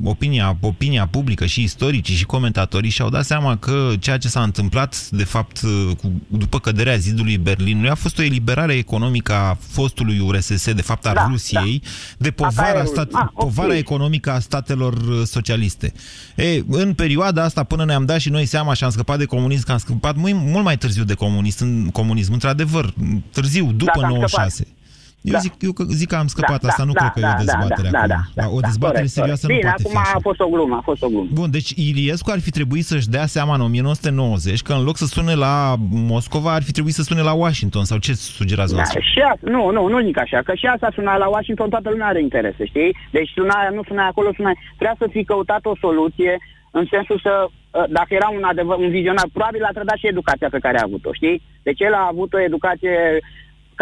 opinia, 0.03 0.57
opinia 0.61 1.07
publică 1.11 1.45
și 1.45 1.63
istoricii 1.63 2.15
și 2.15 2.25
comentatorii 2.25 2.89
și-au 2.89 3.09
dat 3.09 3.23
seama 3.23 3.57
că 3.57 3.91
ceea 3.99 4.17
ce 4.17 4.27
s-a 4.27 4.41
întâmplat 4.41 5.07
de 5.09 5.23
fapt 5.23 5.59
cu, 6.01 6.11
după 6.27 6.59
căderea 6.59 6.95
zidului 6.95 7.37
Berlinului 7.37 7.89
a 7.89 7.95
fost 7.95 8.19
o 8.19 8.21
eliberare 8.21 8.39
economică 8.69 9.33
a 9.33 9.57
fostului 9.67 10.19
URSS, 10.19 10.73
de 10.73 10.81
fapt 10.81 11.05
a 11.05 11.13
da, 11.13 11.27
Rusiei, 11.29 11.79
da. 11.83 11.89
de 12.17 12.31
povara, 12.31 12.85
stat, 12.85 13.09
ah, 13.13 13.27
povara 13.33 13.67
okay. 13.67 13.79
economică 13.79 14.31
a 14.31 14.39
statelor 14.39 14.93
uh, 14.93 15.21
socialiste. 15.25 15.93
E, 16.35 16.63
în 16.69 16.93
perioada 16.93 17.43
asta, 17.43 17.63
până 17.63 17.85
ne-am 17.85 18.05
dat 18.05 18.19
și 18.19 18.29
noi 18.29 18.45
seama 18.45 18.73
și 18.73 18.83
am 18.83 18.89
scăpat 18.89 19.17
de 19.17 19.25
comunism, 19.25 19.65
că 19.65 19.71
am 19.71 19.77
scăpat 19.77 20.15
mult 20.15 20.63
mai 20.63 20.77
târziu 20.77 21.03
de 21.03 21.13
comunism, 21.13 21.89
comunism 21.91 22.33
într-adevăr, 22.33 22.93
târziu, 23.31 23.71
după 23.71 23.99
da, 24.01 24.07
96. 24.07 24.53
Scăpat. 24.53 24.80
Eu, 25.21 25.33
da. 25.33 25.39
zic, 25.39 25.53
eu 25.59 25.71
zic 25.87 26.07
că 26.07 26.15
am 26.15 26.27
scăpat, 26.27 26.61
da, 26.61 26.67
asta 26.67 26.83
nu 26.83 26.91
da, 26.91 26.99
cred 26.99 27.11
că 27.13 27.19
da, 27.19 27.27
e 27.27 27.31
o 27.33 27.43
dezbatere 27.43 27.89
da, 27.89 28.07
da, 28.07 28.13
acum. 28.13 28.31
Da, 28.33 28.41
da, 28.41 28.49
o 28.49 28.59
dezbatere 28.59 28.97
corect, 28.97 29.17
serioasă 29.17 29.45
corect. 29.45 29.63
nu 29.63 29.69
poate 29.69 29.83
acum 29.87 30.03
fi 30.03 30.15
a 30.15 30.19
fost 30.21 30.39
o 30.39 30.47
glumă, 30.47 30.75
a 30.75 30.81
fost 30.81 31.01
o 31.03 31.07
glumă. 31.07 31.27
Bun, 31.33 31.51
deci 31.51 31.69
Iliescu 31.69 32.29
ar 32.31 32.39
fi 32.39 32.51
trebuit 32.51 32.85
să-și 32.85 33.09
dea 33.09 33.25
seama 33.25 33.53
în 33.55 33.61
1990 33.61 34.61
că 34.61 34.73
în 34.73 34.83
loc 34.83 34.97
să 34.97 35.05
sune 35.05 35.33
la 35.35 35.75
Moscova, 35.89 36.53
ar 36.53 36.63
fi 36.63 36.71
trebuit 36.71 36.93
să 36.93 37.03
sune 37.03 37.21
la 37.21 37.33
Washington, 37.33 37.83
sau 37.83 37.97
ce 37.97 38.13
sugerați 38.13 38.75
da, 38.75 38.83
și 38.83 39.21
asta, 39.31 39.49
Nu, 39.49 39.71
nu, 39.71 39.87
nu 39.87 40.01
zic 40.01 40.17
așa, 40.17 40.39
că 40.45 40.53
și 40.55 40.65
asta 40.65 40.89
suna 40.93 41.17
la 41.17 41.27
Washington, 41.27 41.69
toată 41.69 41.89
lumea 41.89 42.07
are 42.07 42.21
interese, 42.21 42.65
știi? 42.65 42.95
Deci 43.11 43.29
suna, 43.35 43.69
nu 43.73 43.83
suna 43.87 44.05
acolo, 44.05 44.29
suna... 44.35 44.51
Trebuia 44.77 44.95
să 44.97 45.07
fi 45.11 45.23
căutat 45.23 45.65
o 45.65 45.75
soluție 45.79 46.37
în 46.71 46.85
sensul 46.89 47.19
să, 47.23 47.47
ă, 47.73 47.85
dacă 47.89 48.13
era 48.13 48.29
un, 48.37 48.43
adevăr, 48.43 48.77
un 48.77 48.89
vizionar, 48.89 49.27
probabil 49.33 49.63
a 49.63 49.73
trădat 49.73 49.97
și 49.97 50.07
educația 50.07 50.49
pe 50.51 50.59
care 50.59 50.77
a 50.77 50.83
avut-o, 50.85 51.13
știi? 51.13 51.41
Deci 51.63 51.79
el 51.79 51.93
a 51.93 52.07
avut 52.11 52.33
o 52.33 52.39
educație 52.39 52.97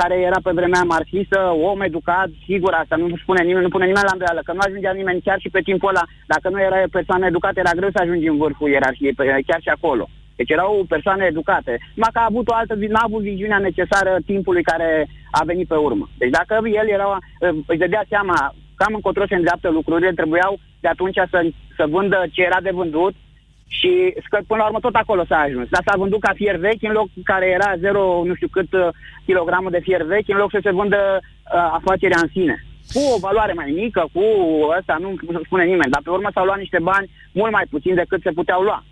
care 0.01 0.15
era 0.29 0.39
pe 0.43 0.51
vremea 0.59 0.83
marxistă, 0.95 1.39
om 1.71 1.81
educat, 1.81 2.29
sigur, 2.49 2.71
asta 2.73 2.95
nu 2.95 3.17
spune 3.23 3.41
nimeni, 3.43 3.65
nu 3.65 3.75
pune 3.75 3.85
nimeni 3.85 4.07
la 4.09 4.15
îndoială, 4.15 4.41
că 4.43 4.51
nu 4.53 4.63
ajungea 4.63 4.91
nimeni 4.99 5.21
chiar 5.27 5.39
și 5.39 5.49
pe 5.55 5.61
timpul 5.69 5.89
ăla. 5.89 6.03
Dacă 6.33 6.47
nu 6.49 6.59
era 6.67 6.77
persoană 6.97 7.25
educată, 7.25 7.57
era 7.59 7.77
greu 7.79 7.89
să 7.91 7.99
ajungi 8.01 8.27
în 8.27 8.37
vârful 8.37 8.69
ierarhiei, 8.69 9.13
pe- 9.13 9.43
chiar 9.49 9.61
și 9.61 9.69
acolo. 9.77 10.05
Deci 10.39 10.49
erau 10.57 10.85
persoane 10.93 11.23
educate. 11.25 11.73
Numai 11.95 12.13
că 12.13 12.19
a 12.19 12.29
avut 12.29 12.47
o 12.49 12.53
altă, 12.59 12.73
vi- 12.75 12.93
n-a 12.95 13.05
avut 13.09 13.21
viziunea 13.21 13.57
necesară 13.57 14.17
timpului 14.25 14.63
care 14.71 15.07
a 15.31 15.41
venit 15.49 15.67
pe 15.67 15.75
urmă. 15.87 16.05
Deci 16.17 16.29
dacă 16.29 16.53
el 16.81 16.87
era, 16.97 17.17
își 17.71 17.81
dădea 17.83 18.03
seama 18.09 18.37
cam 18.75 18.93
încotro 18.93 19.23
se 19.27 19.35
îndreaptă 19.35 19.69
lucrurile, 19.69 20.11
trebuiau 20.19 20.59
de 20.79 20.87
atunci 20.87 21.19
să, 21.31 21.39
să 21.77 21.83
vândă 21.89 22.19
ce 22.31 22.41
era 22.41 22.59
de 22.61 22.69
vândut 22.79 23.13
și 23.77 24.13
că 24.29 24.39
până 24.47 24.59
la 24.59 24.65
urmă 24.65 24.79
tot 24.79 24.95
acolo 24.95 25.23
s-a 25.25 25.39
ajuns. 25.39 25.67
Dar 25.69 25.81
s-a 25.85 25.97
vândut 25.97 26.19
ca 26.19 26.31
fier 26.35 26.55
vechi 26.55 26.83
în 26.89 26.91
loc 26.91 27.07
care 27.23 27.45
era 27.47 27.75
0, 27.77 28.23
nu 28.25 28.33
știu 28.35 28.47
cât 28.51 28.73
uh, 28.73 28.87
kilogramul 29.25 29.71
de 29.71 29.79
fier 29.87 30.03
vechi, 30.03 30.27
în 30.29 30.37
loc 30.37 30.51
să 30.51 30.59
se 30.63 30.71
vândă 30.71 31.19
uh, 31.19 31.69
afacerea 31.77 32.19
în 32.21 32.29
sine. 32.31 32.63
Cu 32.93 32.99
o 33.15 33.19
valoare 33.19 33.53
mai 33.53 33.71
mică, 33.75 34.09
cu 34.13 34.23
ăsta, 34.77 34.95
nu 34.99 35.15
spune 35.43 35.63
nimeni, 35.63 35.91
dar 35.91 36.01
pe 36.03 36.09
urmă 36.09 36.29
s-au 36.33 36.45
luat 36.45 36.57
niște 36.57 36.79
bani 36.81 37.09
mult 37.31 37.51
mai 37.51 37.65
puțin 37.69 37.95
decât 37.95 38.21
se 38.21 38.31
puteau 38.31 38.61
lua. 38.61 38.83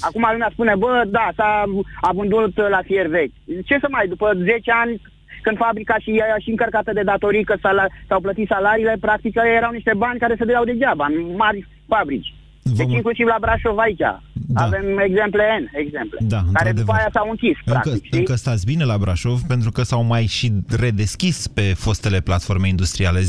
Acum 0.00 0.28
lumea 0.30 0.48
spune, 0.52 0.74
bă, 0.74 1.02
da, 1.06 1.28
s-a 1.36 1.64
a 2.00 2.12
vândut 2.12 2.56
la 2.56 2.80
fier 2.84 3.06
vechi. 3.06 3.34
Ce 3.64 3.78
să 3.80 3.86
mai, 3.90 4.08
după 4.08 4.32
10 4.34 4.70
ani, 4.70 5.00
când 5.42 5.56
fabrica 5.56 5.96
și 5.98 6.10
ea 6.10 6.36
și 6.38 6.50
încărcată 6.50 6.92
de 6.92 7.02
datorii, 7.02 7.44
că 7.44 7.56
s-a, 7.60 7.86
s-au 8.08 8.20
plătit 8.20 8.48
salariile, 8.48 8.96
practic 9.00 9.34
erau 9.56 9.72
niște 9.72 9.92
bani 9.96 10.18
care 10.18 10.34
se 10.38 10.44
dădeau 10.44 10.64
degeaba 10.64 11.06
în 11.06 11.34
mari 11.36 11.66
fabrici. 11.88 12.34
Deci 12.62 12.92
inclusiv 12.92 13.26
la 13.26 13.36
Brașov 13.40 13.78
aici 13.78 13.98
da. 13.98 14.20
avem 14.54 14.98
exemple 14.98 15.42
N, 15.60 15.76
exemple, 15.76 16.18
Da, 16.20 16.36
care 16.36 16.48
într-adevăr. 16.48 16.80
după 16.84 16.92
aia 16.92 17.08
s-au 17.12 17.28
închis, 17.30 17.56
Încă, 17.64 17.80
practic, 17.82 18.04
știi? 18.04 18.18
încă 18.18 18.34
stați 18.34 18.66
bine 18.66 18.84
la 18.84 18.98
Brașov, 18.98 19.40
pentru 19.48 19.70
că 19.70 19.82
s-au 19.82 20.02
mai 20.04 20.26
și 20.26 20.52
redeschis 20.78 21.46
pe 21.46 21.60
fostele 21.76 22.20
platforme 22.20 22.68
industriale. 22.68 23.20
0372069599. 23.20 23.24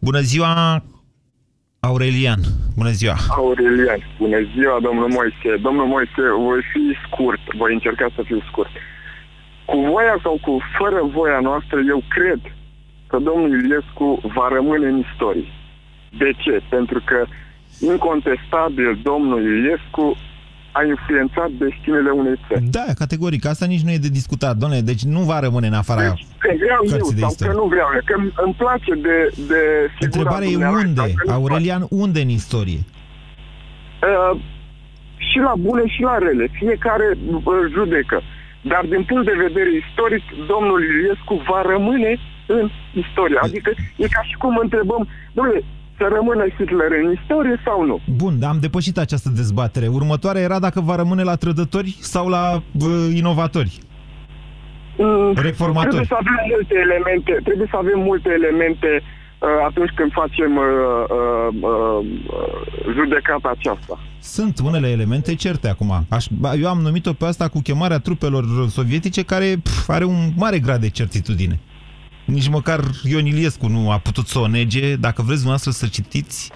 Bună 0.00 0.20
ziua, 0.20 0.82
Aurelian. 1.80 2.40
Bună 2.76 2.90
ziua. 2.90 3.16
Aurelian, 3.28 4.00
bună 4.18 4.38
ziua, 4.54 4.78
domnul 4.82 5.08
Moise. 5.08 5.50
Domnul 5.62 5.86
Moise, 5.86 6.22
voi 6.46 6.60
fi 6.72 6.82
scurt, 7.06 7.40
voi 7.60 7.72
încerca 7.72 8.06
să 8.16 8.22
fiu 8.24 8.40
scurt. 8.50 8.70
Cu 9.64 9.76
voia 9.92 10.16
sau 10.22 10.38
cu 10.46 10.52
fără 10.78 11.00
voia 11.16 11.40
noastră, 11.40 11.78
eu 11.94 12.02
cred 12.08 12.40
că 13.06 13.16
domnul 13.28 13.50
Iliescu 13.58 14.20
va 14.36 14.46
rămâne 14.56 14.86
în 14.92 14.98
istorie. 15.10 15.48
De 16.18 16.30
ce? 16.38 16.62
Pentru 16.68 17.02
că, 17.04 17.24
incontestabil, 17.92 18.98
domnul 19.02 19.42
Iliescu 19.42 20.16
a 20.72 20.84
influențat 20.84 21.50
destinele 21.50 22.10
unei 22.10 22.34
țări. 22.48 22.64
Da, 22.70 22.84
categoric, 22.98 23.46
asta 23.46 23.66
nici 23.66 23.80
nu 23.86 23.90
e 23.90 23.96
de 24.06 24.08
discutat, 24.08 24.56
doamne, 24.56 24.80
deci 24.80 25.02
nu 25.02 25.20
va 25.20 25.38
rămâne 25.40 25.66
în 25.66 25.72
afara 25.72 26.00
Că 26.02 26.48
vreau 26.62 26.80
eu 26.84 26.90
cărții 26.90 27.14
de 27.14 27.20
sau 27.20 27.28
că 27.28 27.34
istorie. 27.34 27.54
nu 27.60 27.66
vreau 27.74 27.88
eu, 27.94 28.00
că 28.04 28.14
îmi- 28.20 28.32
îmi 28.44 28.54
place 28.62 28.92
de, 29.08 29.16
de 29.52 29.60
figura 29.98 30.06
Întrebarea 30.06 30.48
e 30.48 30.50
dumneavoastră, 30.50 30.88
unde, 30.88 31.00
sau 31.00 31.14
că 31.16 31.22
nu-mi 31.24 31.36
Aurelian, 31.38 31.82
unde 31.90 32.20
în 32.20 32.28
istorie? 32.28 32.80
Uh, 34.08 34.40
și 35.28 35.38
la 35.38 35.54
bune 35.66 35.82
și 35.94 36.00
la 36.08 36.16
rele. 36.18 36.44
Fiecare 36.60 37.06
uh, 37.32 37.40
judecă. 37.76 38.16
Dar 38.72 38.82
din 38.94 39.02
punct 39.08 39.24
de 39.30 39.36
vedere 39.46 39.70
istoric, 39.84 40.24
domnul 40.52 40.80
Iliescu 40.90 41.34
va 41.50 41.60
rămâne 41.72 42.12
în 42.56 42.64
istorie. 43.02 43.38
Adică 43.46 43.70
e 44.02 44.06
ca 44.16 44.22
și 44.30 44.36
cum 44.42 44.54
întrebăm, 44.66 45.02
domnule, 45.36 45.60
să 46.02 46.14
rămână 46.14 46.44
Hitler 46.56 46.90
în 47.02 47.12
istorie 47.18 47.56
sau 47.64 47.84
nu? 47.84 48.00
Bun, 48.22 48.38
dar 48.38 48.50
am 48.50 48.60
depășit 48.60 48.98
această 48.98 49.28
dezbatere. 49.40 49.86
Următoarea 49.86 50.42
era 50.42 50.58
dacă 50.58 50.80
va 50.80 50.96
rămâne 50.96 51.22
la 51.22 51.36
trădători 51.36 51.96
sau 52.00 52.28
la 52.28 52.44
uh, 52.54 53.10
inovatori. 53.14 53.78
Mm, 54.98 55.32
Reformatori. 55.48 56.06
Trebuie 56.06 56.14
să 56.14 56.20
avem 56.24 56.38
multe 56.54 56.74
elemente, 56.86 57.40
trebuie 57.44 57.68
să 57.70 57.76
avem 57.76 57.98
multe 58.10 58.28
elemente 58.40 58.90
uh, 59.02 59.48
atunci 59.68 59.90
când 59.94 60.10
facem 60.12 60.50
uh, 60.56 60.64
uh, 61.18 61.70
uh, 61.70 62.06
judecata 62.96 63.52
aceasta. 63.56 63.98
Sunt 64.20 64.58
unele 64.64 64.88
elemente 64.88 65.34
certe 65.34 65.68
acum. 65.68 65.90
Aș, 66.08 66.26
ba, 66.30 66.54
eu 66.54 66.68
am 66.68 66.78
numit-o 66.78 67.12
pe 67.12 67.24
asta 67.24 67.48
cu 67.48 67.60
chemarea 67.60 67.98
trupelor 67.98 68.44
sovietice 68.68 69.22
care 69.22 69.56
pf, 69.62 69.88
are 69.88 70.04
un 70.04 70.30
mare 70.36 70.58
grad 70.58 70.80
de 70.80 70.88
certitudine. 70.88 71.58
Nici 72.24 72.48
măcar 72.48 72.80
Ion 73.02 73.26
Iliescu 73.26 73.66
nu 73.66 73.90
a 73.90 73.98
putut 73.98 74.26
să 74.26 74.38
o 74.38 74.46
nege. 74.46 74.96
Dacă 74.96 75.22
vreți 75.22 75.42
dumneavoastră 75.42 75.70
să 75.70 75.86
citiți, 75.86 76.50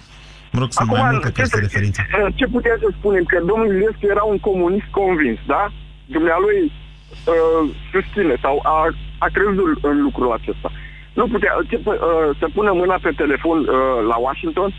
mă 0.53 0.59
rog, 0.59 0.73
sunt 0.73 0.89
mai 0.89 1.11
multe 1.11 1.27
ce, 1.27 1.33
cărți 1.33 1.53
de 1.53 1.61
referință. 1.61 2.01
uh, 2.03 2.35
ce 2.35 2.47
putem 2.47 2.77
să 2.81 2.89
spunem? 2.99 3.25
Că 3.25 3.39
domnul 3.47 3.75
Iliescu 3.75 4.07
era 4.15 4.23
un 4.23 4.39
comunist 4.39 4.89
convins, 4.91 5.39
da? 5.47 5.73
Dumnealui 6.07 6.61
uh, 6.65 7.63
susține 7.93 8.35
sau 8.45 8.61
a, 8.63 8.77
a 9.19 9.29
crezut 9.33 9.85
în 9.91 10.03
lucrul 10.03 10.33
acesta. 10.33 10.71
Nu 11.19 11.27
putea, 11.29 11.53
ce, 11.71 11.77
uh, 11.85 11.95
să 12.39 12.47
pună 12.55 12.73
mâna 12.73 12.97
pe 13.03 13.11
telefon 13.17 13.59
uh, 13.59 13.67
la 14.11 14.17
Washington? 14.17 14.75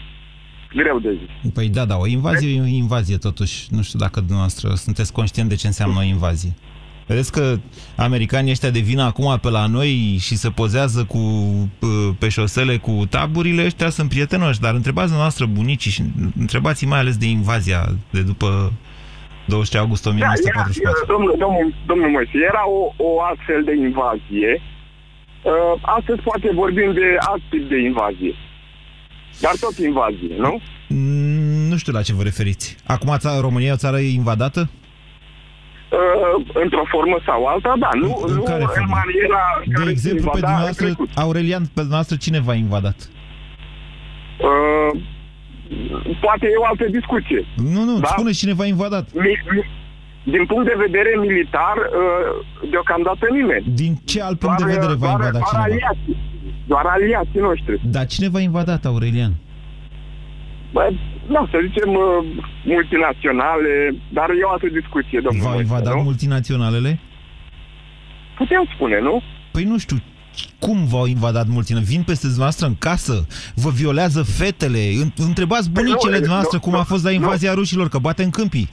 Greu 0.74 1.00
de 1.00 1.18
zis. 1.20 1.52
Păi 1.54 1.70
da, 1.70 1.86
da, 1.86 1.98
o 1.98 2.08
invazie 2.08 2.56
e 2.56 2.62
o 2.62 2.66
invazie 2.66 3.18
totuși. 3.18 3.68
Nu 3.70 3.82
știu 3.82 4.00
dacă 4.00 4.20
dumneavoastră 4.20 4.74
sunteți 4.74 5.12
conștient 5.12 5.50
de 5.50 5.56
ce 5.56 5.68
înseamnă 5.68 6.00
o 6.00 6.04
invazie. 6.04 6.54
Vedeți 7.08 7.32
că 7.32 7.56
americanii 7.96 8.52
ăștia 8.52 8.70
de 8.70 8.80
vină 8.80 9.04
acum 9.04 9.38
pe 9.42 9.50
la 9.50 9.66
noi 9.68 10.18
și 10.20 10.36
se 10.36 10.50
pozează 10.50 11.04
cu, 11.04 11.20
p- 11.78 12.18
pe 12.20 12.30
șosele 12.30 12.78
cu 12.78 13.04
taburile, 13.10 13.66
ăștia 13.66 13.90
sunt 13.90 14.10
prietenoși, 14.10 14.60
dar 14.60 14.74
întrebați 14.74 15.12
noastră 15.14 15.46
bunicii 15.46 15.92
și 15.92 16.02
întrebați 16.40 16.86
mai 16.86 17.00
ales 17.00 17.18
de 17.18 17.26
invazia 17.26 17.82
de 18.10 18.22
după 18.22 18.72
23 19.48 19.82
august 19.82 20.04
Da, 20.04 20.10
era, 20.10 20.18
1944. 20.28 20.98
era, 20.98 21.06
domnul, 21.14 21.36
domnul, 21.40 21.74
domnul 21.86 22.10
Moise, 22.10 22.32
era 22.52 22.64
o, 22.70 22.82
o 23.08 23.10
astfel 23.32 23.62
de 23.70 23.74
invazie. 23.88 24.52
Uh, 24.62 25.74
astăzi 25.98 26.22
poate 26.22 26.48
vorbim 26.54 26.94
de 26.94 27.08
alt 27.30 27.44
tip 27.50 27.70
de 27.70 27.80
invazie. 27.90 28.34
Dar 29.42 29.54
tot 29.60 29.78
invazie, 29.78 30.34
nu? 30.46 30.60
Mm, 30.88 31.68
Nu 31.70 31.78
știu 31.78 31.94
la 31.94 32.02
ce 32.02 32.14
vă 32.14 32.24
referiți. 32.24 32.76
Acum 32.86 33.16
ța- 33.18 33.40
România 33.40 33.68
e 33.70 33.72
o 33.80 33.84
țară 33.86 33.98
invadată? 34.00 34.60
Uh, 34.60 34.87
într-o 36.64 36.86
formă 36.94 37.18
sau 37.26 37.46
alta, 37.46 37.74
da. 37.80 37.90
Nu, 37.94 38.10
În 38.28 38.34
nu 38.34 38.44
care 38.44 38.62
în 38.62 38.68
formă? 38.78 38.96
maniera 39.02 39.42
De 39.66 39.74
care 39.74 39.90
exemplu, 39.90 40.30
pe 40.30 40.38
invada 40.38 40.48
în 40.48 40.54
dumneavoastră, 40.54 40.86
trecut. 40.86 41.10
Aurelian, 41.24 41.62
pe 41.62 41.70
dumneavoastră 41.86 42.16
cine 42.26 42.40
v-a 42.48 42.54
invadat? 42.66 42.98
Uh, 44.48 44.92
poate 46.26 46.46
e 46.54 46.58
o 46.64 46.66
altă 46.72 46.86
discuție. 47.00 47.42
Nu, 47.74 47.82
nu, 47.90 48.00
Da? 48.00 48.08
spune 48.08 48.32
cine 48.32 48.54
v-a 48.54 48.66
invadat. 48.66 49.06
Mi, 49.14 49.34
mi, 49.54 49.62
din 50.34 50.46
punct 50.46 50.66
de 50.66 50.76
vedere 50.86 51.12
militar, 51.28 51.76
uh, 51.78 52.70
deocamdată 52.72 53.26
nimeni. 53.32 53.66
Din 53.82 53.94
ce 54.06 54.22
alt 54.22 54.40
punct 54.40 54.58
de 54.58 54.64
vedere 54.74 54.94
v-a 55.02 55.08
doar, 55.08 55.12
invadat 55.12 55.32
doar 55.32 55.46
cineva? 55.50 55.64
aliații. 55.70 56.16
Doar 56.72 56.86
aliații 56.86 57.40
noștri. 57.50 57.80
Dar 57.96 58.06
cine 58.06 58.30
v-a 58.30 58.40
invadat, 58.40 58.86
Aurelian? 58.86 59.34
Bă, 60.74 60.90
da, 61.34 61.48
să 61.52 61.58
zicem 61.68 61.90
uh, 61.90 62.04
multinaționale, 62.66 63.72
dar 64.14 64.30
e 64.30 64.44
o 64.44 64.50
altă 64.50 64.68
discuție, 64.80 65.20
domnul 65.24 65.42
V-au 65.44 65.54
Moise, 65.54 65.68
invadat 65.70 65.96
nu? 65.96 66.02
multinaționalele? 66.10 67.00
Putem 68.38 68.70
spune, 68.76 69.00
nu? 69.00 69.22
Păi 69.52 69.64
nu 69.64 69.78
știu, 69.78 69.98
cum 70.60 70.86
v-au 70.86 71.06
invadat 71.06 71.46
multinaționale? 71.48 71.94
Vin 71.96 72.04
peste 72.04 72.26
dumneavoastră 72.26 72.66
în 72.68 72.76
casă? 72.76 73.28
Vă 73.56 73.70
violează 73.70 74.24
fetele? 74.24 74.80
În- 75.02 75.12
Întrebați 75.18 75.72
Păi 75.72 75.84
nu, 75.84 75.88
bunicele 75.90 76.14
nu, 76.14 76.20
dumneavoastră 76.20 76.60
cum 76.60 76.74
a 76.74 76.78
nu, 76.78 76.84
fost 76.84 77.04
la 77.04 77.10
nu. 77.10 77.16
invazia 77.16 77.54
rușilor, 77.54 77.88
că 77.90 77.98
bate 77.98 78.24
în 78.24 78.30
câmpii. 78.30 78.70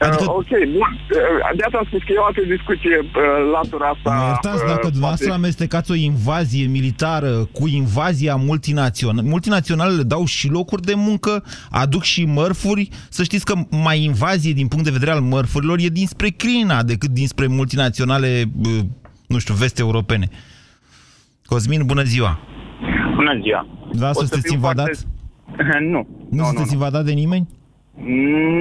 Adică... 0.00 0.22
Uh, 0.22 0.28
ok, 0.28 0.48
bun. 0.48 0.90
Uh, 0.90 1.56
de 1.56 1.62
asta 1.64 1.78
am 1.78 1.84
spus 1.86 1.98
că 2.02 2.12
e 2.12 2.18
o 2.18 2.24
altă 2.24 2.40
discuție 2.56 2.96
uh, 2.98 3.12
latura 3.52 3.86
asta. 3.88 4.10
Mă 4.14 4.22
iertați 4.26 4.62
uh, 4.62 4.68
dacă 4.68 4.86
dumneavoastră 4.88 5.26
poate- 5.28 5.40
amestecați 5.42 5.90
o 5.90 5.94
invazie 5.94 6.66
militară 6.66 7.30
cu 7.52 7.68
invazia 7.68 8.34
multinațională. 8.36 9.28
Multinaționalele 9.28 10.02
dau 10.02 10.24
și 10.24 10.48
locuri 10.48 10.82
de 10.82 10.94
muncă, 10.96 11.44
aduc 11.70 12.02
și 12.02 12.24
mărfuri. 12.24 12.88
Să 13.08 13.22
știți 13.22 13.44
că 13.44 13.54
mai 13.70 14.02
invazie 14.04 14.52
din 14.52 14.68
punct 14.68 14.84
de 14.84 14.90
vedere 14.90 15.10
al 15.10 15.20
mărfurilor 15.20 15.78
e 15.80 15.88
dinspre 15.88 16.28
China 16.28 16.82
decât 16.82 17.10
dinspre 17.10 17.46
multinaționale, 17.46 18.44
bă, 18.56 18.68
nu 19.26 19.38
știu, 19.38 19.54
veste 19.54 19.80
europene. 19.80 20.28
Cosmin, 21.44 21.82
bună 21.86 22.02
ziua! 22.02 22.38
Bună 23.14 23.38
ziua! 23.42 23.66
Da, 23.92 24.08
O 24.08 24.12
să 24.12 24.18
sunteți 24.18 24.42
fiu 24.46 24.54
invadat? 24.54 24.86
Foarte... 25.56 25.78
Nu. 25.90 26.06
Nu, 26.30 26.44
sunteți 26.44 26.72
invadat 26.72 27.04
de 27.04 27.12
nimeni? 27.12 27.48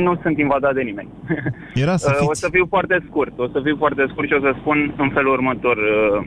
Nu 0.03 0.15
sunt 0.21 0.37
invadat 0.37 0.73
de 0.73 0.81
nimeni. 0.81 1.09
Era 1.83 1.95
să 1.95 2.09
Uh, 2.13 2.25
O 2.25 2.27
fiți. 2.27 2.39
să 2.39 2.47
fiu 2.51 2.65
foarte 2.69 2.99
scurt. 3.07 3.39
O 3.39 3.47
să 3.47 3.59
fiu 3.63 3.75
foarte 3.77 4.05
scurt 4.09 4.27
și 4.27 4.33
o 4.33 4.39
să 4.39 4.53
spun 4.59 4.93
în 4.97 5.09
felul 5.09 5.31
următor. 5.33 5.77
Uh, 5.77 6.21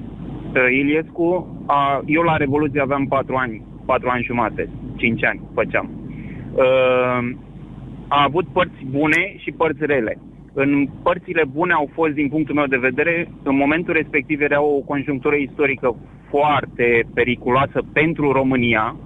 uh, 0.54 0.78
Iliescu, 0.80 1.56
a, 1.66 2.02
eu 2.06 2.22
la 2.22 2.36
Revoluție 2.36 2.80
aveam 2.80 3.06
patru 3.06 3.34
ani, 3.36 3.62
patru 3.86 4.08
ani 4.08 4.24
jumate, 4.24 4.68
cinci 4.96 5.24
ani 5.24 5.40
făceam. 5.54 5.90
Uh, 6.54 7.30
A 8.08 8.22
avut 8.22 8.46
părți 8.52 8.84
bune 8.90 9.34
și 9.36 9.50
părți 9.50 9.86
rele. 9.86 10.18
În 10.54 10.88
părțile 11.02 11.44
bune 11.52 11.72
au 11.72 11.90
fost, 11.92 12.12
din 12.12 12.28
punctul 12.28 12.54
meu 12.54 12.66
de 12.66 12.76
vedere, 12.76 13.28
în 13.42 13.56
momentul 13.56 13.94
respectiv 13.94 14.40
era 14.40 14.62
o 14.62 14.78
conjunctură 14.78 15.34
istorică 15.34 15.96
foarte 16.30 17.02
periculoasă 17.14 17.82
pentru 17.92 18.32
România, 18.32 18.96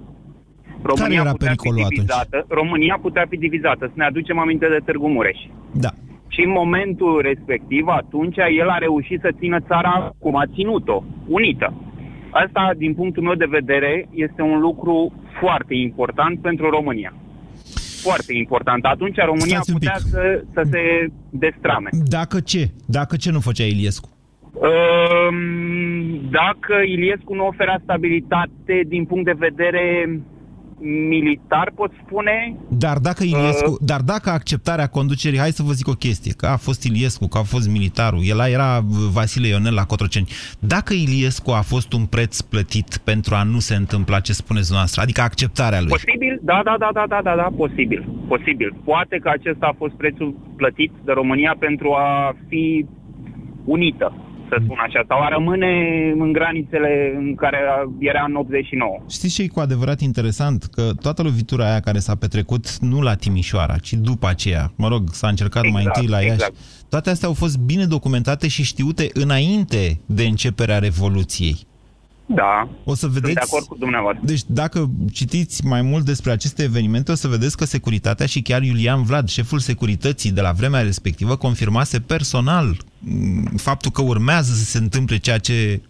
România 0.81 1.19
era 1.21 1.31
putea 1.31 1.47
pericolul 1.47 1.77
fi 1.77 1.83
atunci? 1.83 1.97
divizată, 1.97 2.45
România 2.49 2.97
putea 3.01 3.25
fi 3.29 3.37
divizată. 3.37 3.85
Să 3.85 3.93
ne 3.95 4.05
aducem 4.05 4.39
aminte 4.39 4.67
de 4.67 4.79
Târgu 4.85 5.07
Mureș. 5.07 5.37
Da. 5.71 5.89
Și 6.27 6.41
în 6.41 6.51
momentul 6.51 7.21
respectiv, 7.21 7.87
atunci, 7.87 8.37
el 8.61 8.69
a 8.69 8.77
reușit 8.77 9.19
să 9.19 9.29
țină 9.39 9.59
țara 9.59 10.11
cum 10.19 10.35
a 10.35 10.43
ținut-o, 10.53 11.03
unită. 11.27 11.73
Asta, 12.29 12.71
din 12.77 12.93
punctul 12.93 13.23
meu 13.23 13.33
de 13.33 13.45
vedere, 13.49 14.07
este 14.13 14.41
un 14.41 14.59
lucru 14.59 15.13
foarte 15.39 15.73
important 15.75 16.39
pentru 16.39 16.69
România. 16.69 17.13
Foarte 18.01 18.33
important. 18.33 18.85
Atunci 18.85 19.15
România 19.15 19.59
Stați 19.59 19.71
un 19.71 19.77
putea 19.77 19.93
pic. 19.97 20.05
să, 20.07 20.43
să 20.53 20.61
se 20.71 21.07
destrame. 21.29 21.89
Dacă 22.05 22.39
ce? 22.39 22.69
Dacă 22.85 23.15
ce 23.15 23.31
nu 23.31 23.39
făcea 23.39 23.63
Iliescu? 23.63 24.09
Um, 24.53 25.37
Dacă 26.29 26.73
Iliescu 26.85 27.33
nu 27.33 27.45
oferea 27.47 27.79
stabilitate 27.83 28.81
din 28.87 29.05
punct 29.05 29.25
de 29.25 29.35
vedere 29.37 30.19
militar, 30.79 31.71
pot 31.75 31.91
spune, 32.05 32.55
Dar 32.69 32.97
dacă 32.97 33.23
Iliescu, 33.23 33.69
Uh. 33.69 33.77
dar 33.81 34.01
dacă 34.01 34.29
acceptarea 34.29 34.87
conducerii, 34.87 35.39
hai 35.39 35.49
să 35.51 35.63
vă 35.63 35.71
zic 35.71 35.87
o 35.87 35.91
chestie, 35.93 36.33
că 36.37 36.45
a 36.45 36.57
fost 36.57 36.83
Iliescu, 36.83 37.27
că 37.27 37.37
a 37.37 37.43
fost 37.43 37.69
militarul, 37.69 38.19
el 38.23 38.39
era 38.39 38.81
Vasile 39.11 39.47
Ionel 39.47 39.73
la 39.73 39.85
Cotroceni. 39.85 40.27
Dacă 40.59 40.93
Iliescu 40.93 41.51
a 41.51 41.61
fost 41.61 41.93
un 41.93 42.05
preț 42.05 42.41
plătit 42.41 42.97
pentru 43.03 43.35
a 43.35 43.43
nu 43.43 43.59
se 43.59 43.75
întâmpla 43.75 44.19
ce 44.19 44.33
spuneți 44.33 44.71
noastră, 44.71 45.01
adică 45.01 45.21
acceptarea 45.21 45.79
lui. 45.79 45.89
posibil, 45.89 46.39
da, 46.41 46.61
da, 46.63 46.75
da, 46.79 46.89
da, 46.93 47.05
da, 47.07 47.19
da, 47.23 47.35
da, 47.35 47.47
posibil, 47.57 48.09
posibil. 48.27 48.75
Poate 48.83 49.17
că 49.17 49.29
acesta 49.29 49.65
a 49.65 49.75
fost 49.77 49.93
prețul 49.93 50.35
plătit 50.55 50.91
de 51.05 51.11
România 51.11 51.55
pentru 51.59 51.91
a 51.93 52.35
fi 52.47 52.85
unită, 53.65 54.26
să 54.49 54.57
spun 54.63 54.77
așa, 54.87 55.03
sau 55.07 55.21
a 55.21 55.27
rămâne 55.27 55.71
în 56.17 56.31
granițele 56.31 57.13
în 57.17 57.35
care 57.35 57.57
era 57.99 58.23
în 58.27 58.35
89. 58.35 58.97
Știți 59.09 59.33
ce 59.33 59.41
e 59.41 59.47
cu 59.47 59.59
adevărat 59.59 59.99
interesant? 59.99 60.63
Că 60.63 60.91
toată 61.01 61.21
lovitura 61.21 61.65
aia 61.69 61.79
care 61.79 61.99
s-a 61.99 62.15
petrecut 62.15 62.77
nu 62.77 63.01
la 63.01 63.15
Timișoara, 63.15 63.77
ci 63.77 63.93
după 63.93 64.27
aceea, 64.27 64.71
mă 64.75 64.87
rog, 64.87 65.09
s-a 65.11 65.27
încercat 65.27 65.63
mai 65.63 65.81
Exact, 65.81 65.97
întâi 65.97 66.11
la 66.11 66.19
Iași, 66.21 66.33
exact. 66.33 66.53
toate 66.89 67.09
astea 67.09 67.27
au 67.27 67.33
fost 67.33 67.57
bine 67.57 67.85
documentate 67.85 68.47
și 68.47 68.63
știute 68.63 69.09
înainte 69.13 69.99
de 70.05 70.23
începerea 70.23 70.79
Revoluției. 70.79 71.57
Da, 72.29 72.69
O 72.83 72.95
să 72.95 73.07
vedeți... 73.07 73.23
sunt 73.25 73.33
de 73.33 73.41
acord 73.51 73.65
cu 73.65 73.75
dumneavoastră. 73.79 74.25
Deci 74.25 74.41
dacă 74.47 74.89
citiți 75.11 75.65
mai 75.65 75.81
mult 75.81 76.05
despre 76.05 76.31
aceste 76.31 76.63
evenimente, 76.63 77.11
o 77.11 77.15
să 77.15 77.27
vedeți 77.27 77.57
că 77.57 77.65
securitatea 77.65 78.25
și 78.25 78.41
chiar 78.41 78.61
Iulian 78.61 79.03
Vlad, 79.03 79.27
șeful 79.27 79.59
securității 79.59 80.31
de 80.31 80.41
la 80.41 80.51
vremea 80.51 80.81
respectivă, 80.81 81.35
confirmase 81.35 81.99
personal 81.99 82.77
m, 82.99 83.55
faptul 83.55 83.91
că 83.91 84.01
urmează 84.01 84.53
să 84.53 84.63
se 84.63 84.77
întâmple 84.77 85.17
ceea 85.17 85.37
ce 85.37 85.81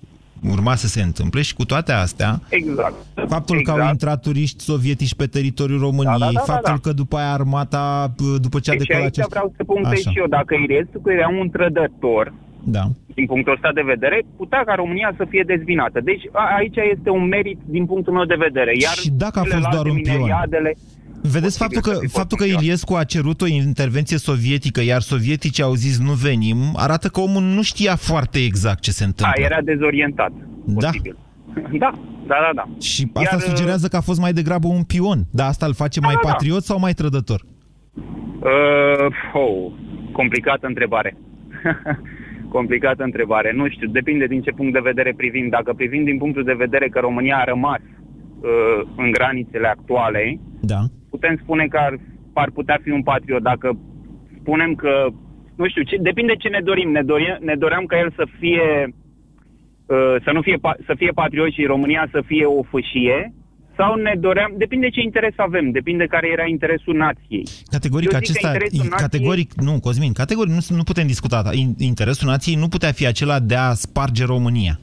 urma 0.51 0.75
să 0.75 0.87
se 0.87 1.01
întâmple 1.01 1.41
și 1.41 1.53
cu 1.53 1.65
toate 1.65 1.91
astea, 1.91 2.41
Exact. 2.49 2.93
faptul 3.27 3.61
că 3.61 3.69
au 3.71 3.75
Exact. 3.77 3.91
intrat 3.93 4.21
turiști 4.21 4.63
sovietici 4.63 5.13
pe 5.15 5.25
teritoriul 5.27 5.79
României, 5.79 6.17
Da, 6.19 6.25
da, 6.25 6.31
da, 6.31 6.31
da, 6.45 6.53
faptul 6.53 6.73
da. 6.73 6.79
că 6.89 6.93
după 6.93 7.17
aia 7.17 7.31
armata, 7.31 8.13
p- 8.13 8.41
după 8.41 8.59
ce 8.59 8.71
a 8.71 8.73
Deci 8.73 8.87
decolat... 8.87 9.03
aici 9.03 9.17
acest- 9.17 9.29
vreau 9.29 9.53
să 9.57 9.63
punctez 9.63 9.91
Așa. 9.99 10.11
și 10.11 10.17
eu, 10.17 10.27
dacă 10.27 10.55
Iliescu 10.55 11.09
era 11.11 11.27
un 11.41 11.49
trădător, 11.49 12.33
Da. 12.69 12.83
din 13.13 13.25
punctul 13.25 13.53
ăsta 13.53 13.71
de 13.73 13.81
vedere, 13.93 14.17
putea 14.37 14.63
ca 14.65 14.73
România 14.75 15.13
să 15.17 15.25
fie 15.29 15.43
dezbinată. 15.47 15.99
Deci 16.03 16.23
a, 16.31 16.43
aici 16.57 16.77
este 16.95 17.09
un 17.09 17.27
merit 17.27 17.59
din 17.65 17.85
punctul 17.85 18.13
meu 18.13 18.25
de 18.25 18.35
vedere. 18.47 18.71
Iar 18.81 18.93
Și 18.93 19.09
dacă 19.09 19.39
a 19.39 19.41
fost 19.41 19.53
celelalte 19.53 19.75
doar 19.75 19.87
un 19.95 20.01
pion? 20.01 20.15
mineriadele, 20.15 20.71
Vedeți 21.21 21.57
faptul 21.57 21.81
că, 21.81 21.93
faptul 22.07 22.37
că 22.37 22.43
Iliescu 22.43 22.93
a 22.93 23.03
cerut 23.03 23.41
o 23.41 23.47
intervenție 23.47 24.17
sovietică, 24.17 24.81
iar 24.81 25.01
sovieticii 25.01 25.63
au 25.63 25.73
zis 25.73 25.99
nu 25.99 26.11
venim, 26.11 26.57
arată 26.75 27.07
că 27.07 27.19
omul 27.19 27.41
nu 27.41 27.61
știa 27.61 27.95
foarte 27.95 28.39
exact 28.39 28.79
ce 28.79 28.91
se 28.91 29.03
a, 29.03 29.07
întâmplă. 29.07 29.43
era 29.43 29.61
dezorientat. 29.61 30.31
Da. 30.65 30.87
Posibil. 30.87 31.17
Da, 31.53 31.91
da, 32.27 32.35
da, 32.45 32.51
da. 32.55 32.65
Și 32.81 33.11
asta 33.13 33.35
Iar, 33.39 33.55
sugerează 33.55 33.87
că 33.87 33.95
a 33.95 34.01
fost 34.01 34.19
mai 34.19 34.33
degrabă 34.33 34.67
un 34.67 34.83
pion. 34.83 35.19
Dar 35.31 35.47
asta 35.47 35.65
îl 35.65 35.73
face 35.73 35.99
mai 35.99 36.13
da, 36.13 36.19
da. 36.23 36.29
patriot 36.31 36.63
sau 36.63 36.79
mai 36.79 36.93
trădător? 36.93 37.41
Uh, 38.39 39.33
oh, 39.33 39.71
complicată 40.11 40.67
întrebare. 40.67 41.17
complicată 42.57 43.03
întrebare. 43.03 43.49
Nu 43.59 43.65
știu, 43.69 43.87
depinde 43.99 44.25
din 44.33 44.41
ce 44.41 44.51
punct 44.51 44.73
de 44.73 44.87
vedere 44.89 45.11
privim. 45.21 45.47
Dacă 45.57 45.73
privim 45.73 46.03
din 46.03 46.17
punctul 46.17 46.43
de 46.43 46.61
vedere 46.63 46.87
că 46.89 46.99
România 46.99 47.37
a 47.37 47.49
rămas 47.53 47.81
uh, 47.87 48.79
în 48.97 49.11
granițele 49.11 49.67
actuale, 49.67 50.39
Da. 50.73 50.81
putem 51.09 51.35
spune 51.43 51.65
că 51.71 51.77
ar, 51.87 51.93
ar 52.33 52.49
putea 52.57 52.77
fi 52.83 52.89
un 52.97 53.03
patriot. 53.11 53.43
Dacă 53.51 53.67
spunem 54.39 54.71
că, 54.75 54.91
nu 55.55 55.65
știu, 55.67 55.83
ce, 55.83 55.95
depinde 56.09 56.33
ce 56.35 56.49
ne 56.55 56.61
dorim. 56.69 56.89
Ne, 56.91 57.03
dorim, 57.11 57.37
ne 57.39 57.55
doream 57.63 57.85
ca 57.85 57.97
el 58.03 58.11
să 58.15 58.25
fie, 58.39 58.67
uh, 59.95 60.15
să 60.25 60.29
nu 60.33 60.41
fie, 60.41 60.57
pa- 60.65 60.79
să 60.87 60.93
fie 60.97 61.11
patriot 61.21 61.51
și 61.51 61.71
România 61.73 62.07
să 62.11 62.21
fie 62.25 62.45
o 62.45 62.61
fâșie, 62.63 63.33
sau 63.77 63.95
ne 63.95 64.13
doream, 64.19 64.51
depinde 64.57 64.89
ce 64.89 65.01
interes 65.01 65.33
avem, 65.35 65.71
depinde 65.71 66.05
care 66.05 66.27
era 66.31 66.45
interesul 66.45 66.95
nației. 66.95 67.43
Categoric 67.71 68.11
Eu 68.13 68.19
zic 68.19 68.19
că 68.19 68.31
acesta, 68.31 68.47
interesul 68.47 68.77
nației- 68.89 68.99
categoric, 69.07 69.53
nu, 69.53 69.79
Cosmin, 69.79 70.13
categoric 70.13 70.51
nu, 70.53 70.75
nu 70.75 70.83
putem 70.83 71.07
discuta. 71.07 71.37
asta. 71.37 71.53
In- 71.53 71.75
Interesul 71.77 72.27
nației 72.27 72.55
nu 72.55 72.67
putea 72.67 72.91
fi 72.91 73.05
acela 73.07 73.39
de 73.39 73.55
a 73.55 73.73
sparge 73.73 74.23
România. 74.25 74.79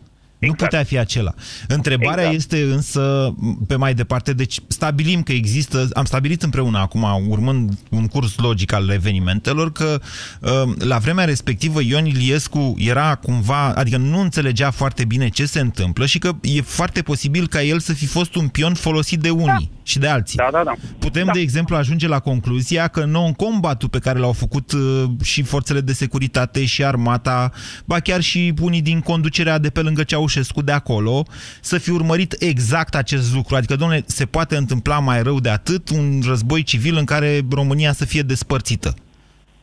Nu 0.47 0.53
putea 0.53 0.85
fi 0.85 0.99
acela. 0.99 1.35
Întrebarea 1.69 2.31
Exact. 2.31 2.53
este 2.53 2.73
însă 2.73 3.35
pe 3.67 3.77
mai 3.77 3.95
departe, 3.95 4.33
deci 4.33 4.59
stabilim 4.67 5.23
că 5.23 5.33
există, 5.33 5.89
am 5.93 6.05
stabilit 6.05 6.43
împreună 6.43 6.79
acum, 6.79 7.07
urmând 7.29 7.79
un 7.91 8.07
curs 8.07 8.37
logic 8.37 8.73
al 8.73 8.89
evenimentelor, 8.89 9.73
că 9.73 10.01
uh, 10.41 10.51
la 10.79 10.99
vremea 10.99 11.25
respectivă 11.25 11.81
Ion 11.83 12.07
Iliescu 12.07 12.75
era 12.79 13.15
cumva, 13.15 13.73
adică 13.75 13.97
nu 13.97 14.21
înțelegea 14.21 14.71
foarte 14.71 15.05
bine 15.05 15.29
ce 15.29 15.47
se 15.47 15.61
întâmplă 15.61 16.07
și 16.07 16.19
că 16.19 16.33
e 16.41 16.61
foarte 16.61 17.03
posibil 17.03 17.49
ca 17.49 17.63
el 17.63 17.79
să 17.79 17.93
fi 17.93 18.07
fost 18.07 18.35
un 18.35 18.49
pion 18.49 18.75
folosit 18.75 19.21
de 19.21 19.31
unii 19.31 19.71
și 19.83 19.99
de 19.99 20.09
alții. 20.09 20.37
Da, 20.37 20.49
da, 20.53 20.63
da. 20.65 20.75
Putem, 20.99 21.31
de 21.33 21.41
exemplu, 21.41 21.77
ajunge 21.77 22.09
la 22.09 22.19
concluzia 22.19 22.89
că 22.89 23.05
non-combatul 23.05 23.89
pe 23.89 23.99
care 23.99 24.19
l-au 24.19 24.33
făcut 24.33 24.73
uh, 24.73 25.05
și 25.23 25.43
forțele 25.43 25.81
de 25.81 25.93
securitate 25.93 26.65
și 26.65 26.85
armata, 26.85 27.53
ba 27.85 28.01
chiar 28.01 28.21
și 28.21 28.55
unii 28.61 28.83
din 28.83 29.01
conducerea 29.01 29.59
de 29.59 29.71
pe 29.71 29.81
lângă 29.81 30.03
Ceaușescu 30.03 30.34
de 30.65 30.73
acolo, 30.73 31.27
să 31.61 31.79
fi 31.79 31.91
urmărit 31.91 32.37
exact 32.39 32.95
acest 32.95 33.35
lucru. 33.35 33.57
Adică, 33.57 33.77
domnule, 33.77 34.05
se 34.07 34.27
poate 34.27 34.57
întâmpla 34.57 34.99
mai 34.99 35.23
rău 35.23 35.41
de 35.41 35.49
atât 35.49 35.89
un 35.89 36.23
război 36.27 36.63
civil 36.63 36.97
în 36.97 37.05
care 37.05 37.41
România 37.51 37.93
să 37.93 38.05
fie 38.05 38.23
despărțită. 38.23 38.95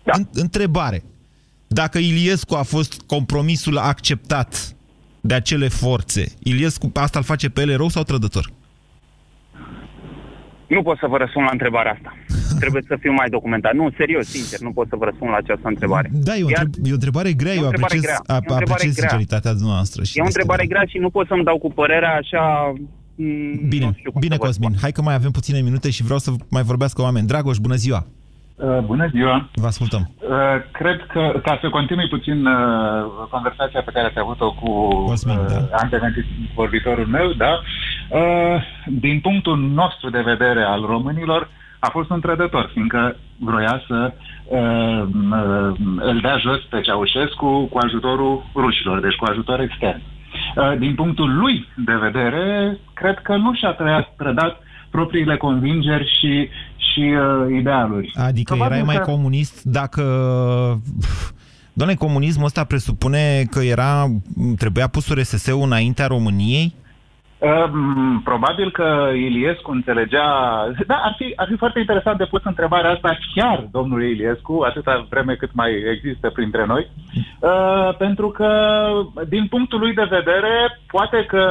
Da. 0.03 0.11
În- 0.15 0.28
Întrebare. 0.34 1.03
Dacă 1.67 1.97
Iliescu 1.97 2.55
a 2.55 2.61
fost 2.63 3.01
compromisul 3.05 3.78
acceptat 3.78 4.76
de 5.22 5.34
acele 5.34 5.67
forțe, 5.67 6.32
Iliescu 6.39 6.91
asta 6.93 7.19
îl 7.19 7.26
face 7.26 7.49
pe 7.49 7.61
ele 7.61 7.76
rău 7.76 7.89
sau 7.89 8.03
trădător? 8.03 8.51
Nu 10.76 10.82
pot 10.88 10.97
să 10.97 11.07
vă 11.13 11.17
răspund 11.17 11.45
la 11.45 11.51
întrebarea 11.57 11.91
asta. 11.97 12.11
Trebuie 12.63 12.84
să 12.88 12.95
fiu 13.03 13.11
mai 13.22 13.30
documentat. 13.30 13.74
Nu, 13.74 13.86
serios, 13.97 14.26
sincer, 14.36 14.59
nu 14.67 14.72
pot 14.78 14.88
să 14.91 14.95
vă 14.99 15.05
răspund 15.09 15.30
la 15.32 15.38
această 15.43 15.67
întrebare. 15.74 16.09
Da, 16.28 16.34
e 16.36 16.43
o, 16.43 16.49
Iar- 16.49 16.63
întreb- 16.65 16.86
e 16.88 16.91
o 16.95 16.99
întrebare 16.99 17.32
grea, 17.41 17.53
E 17.53 17.57
o 17.57 17.59
eu 17.59 17.65
întrebare 17.72 17.93
apreciez, 17.97 18.03
grea. 18.07 18.19
E 18.22 18.32
o 18.32 18.34
ap- 18.34 18.38
întrebare 18.38 18.63
apreciez 18.67 18.95
grea. 18.95 19.09
sinceritatea 19.09 19.51
dumneavoastră. 19.59 19.99
Și 20.03 20.17
E 20.17 20.22
o 20.22 20.26
întrebare 20.32 20.65
grea 20.72 20.86
și 20.91 20.97
nu 21.05 21.09
pot 21.15 21.26
să-mi 21.28 21.43
dau 21.49 21.57
cu 21.63 21.69
părerea 21.80 22.13
așa... 22.22 22.41
mm, 23.15 23.53
Bine, 23.74 23.88
bine 24.19 24.38
Cosmin, 24.38 24.74
hai 24.82 24.91
că 24.91 25.01
mai 25.01 25.13
avem 25.19 25.32
puține 25.32 25.59
minute 25.69 25.89
și 25.95 26.03
vreau 26.03 26.19
să 26.26 26.30
mai 26.55 26.63
vorbească 26.72 27.01
oameni. 27.01 27.28
Dragoș, 27.28 27.57
bună 27.57 27.76
ziua! 27.76 28.01
Uh, 28.55 28.80
Bună 28.91 29.07
ziua! 29.15 29.49
Vă 29.63 29.65
ascultăm. 29.74 30.03
Uh, 30.19 30.28
Cred 30.80 30.99
că, 31.13 31.39
ca 31.43 31.57
să 31.61 31.69
continui 31.69 32.07
puțin 32.15 32.45
uh, 32.45 32.55
conversația 33.30 33.82
pe 33.82 33.91
care 33.93 34.05
ați 34.07 34.19
avut-o 34.19 34.49
cu 34.61 34.69
Cosmin, 35.11 35.38
uh, 35.38 35.45
da. 35.49 35.67
antevorbitorul 35.84 37.07
meu, 37.17 37.28
da, 37.43 37.51
uh, 37.51 37.59
din 38.86 39.20
punctul 39.20 39.57
nostru 39.57 40.09
de 40.09 40.22
vedere 40.22 40.64
al 40.64 40.82
românilor, 40.86 41.49
a 41.80 41.89
fost 41.89 42.09
un 42.09 42.20
trădător, 42.20 42.70
fiindcă 42.74 43.16
vroia 43.39 43.82
să 43.88 44.14
uh, 44.45 45.03
uh, 45.32 45.76
îl 45.99 46.20
dea 46.22 46.38
jos 46.38 46.62
pe 46.70 46.82
Ceaușescu 46.82 47.66
cu 47.66 47.78
ajutorul 47.78 48.45
rușilor, 48.55 48.99
deci 48.99 49.16
cu 49.16 49.26
ajutor 49.26 49.59
extern. 49.59 50.01
Uh, 50.55 50.78
din 50.80 50.95
punctul 50.95 51.38
lui 51.38 51.68
de 51.86 51.95
vedere, 51.95 52.78
cred 52.93 53.20
că 53.24 53.36
nu 53.36 53.53
și-a 53.53 53.72
trăiat, 53.72 54.14
trădat 54.18 54.57
propriile 54.89 55.38
convingeri 55.38 56.18
și, 56.20 56.49
și 56.91 56.99
uh, 56.99 57.57
idealuri. 57.59 58.12
Adică 58.16 58.53
Probabil 58.53 58.74
erai 58.74 58.86
mai 58.86 58.95
că- 58.95 59.12
comunist 59.12 59.64
dacă... 59.64 60.03
Doamne, 61.74 61.95
comunismul 61.95 62.45
ăsta 62.45 62.64
presupune 62.64 63.43
că 63.51 63.59
era, 63.59 64.07
trebuia 64.57 64.88
pus 64.88 65.14
RSS-ul 65.14 65.62
înaintea 65.64 66.07
României? 66.07 66.74
Um, 67.41 68.21
probabil 68.23 68.71
că 68.71 69.09
Iliescu 69.15 69.71
înțelegea... 69.71 70.25
Da, 70.87 70.95
ar 70.95 71.15
fi, 71.17 71.33
ar 71.35 71.47
fi 71.51 71.57
foarte 71.57 71.79
interesant 71.79 72.17
de 72.17 72.25
pus 72.25 72.41
întrebarea 72.43 72.91
asta 72.91 73.17
chiar 73.35 73.67
domnului 73.71 74.11
Iliescu, 74.11 74.63
atâta 74.69 75.07
vreme 75.09 75.35
cât 75.35 75.53
mai 75.53 75.71
există 75.93 76.29
printre 76.29 76.65
noi, 76.65 76.89
uh, 77.39 77.95
pentru 77.97 78.29
că, 78.29 78.49
din 79.27 79.47
punctul 79.47 79.79
lui 79.79 79.93
de 79.93 80.07
vedere, 80.09 80.79
poate 80.87 81.25
că 81.27 81.43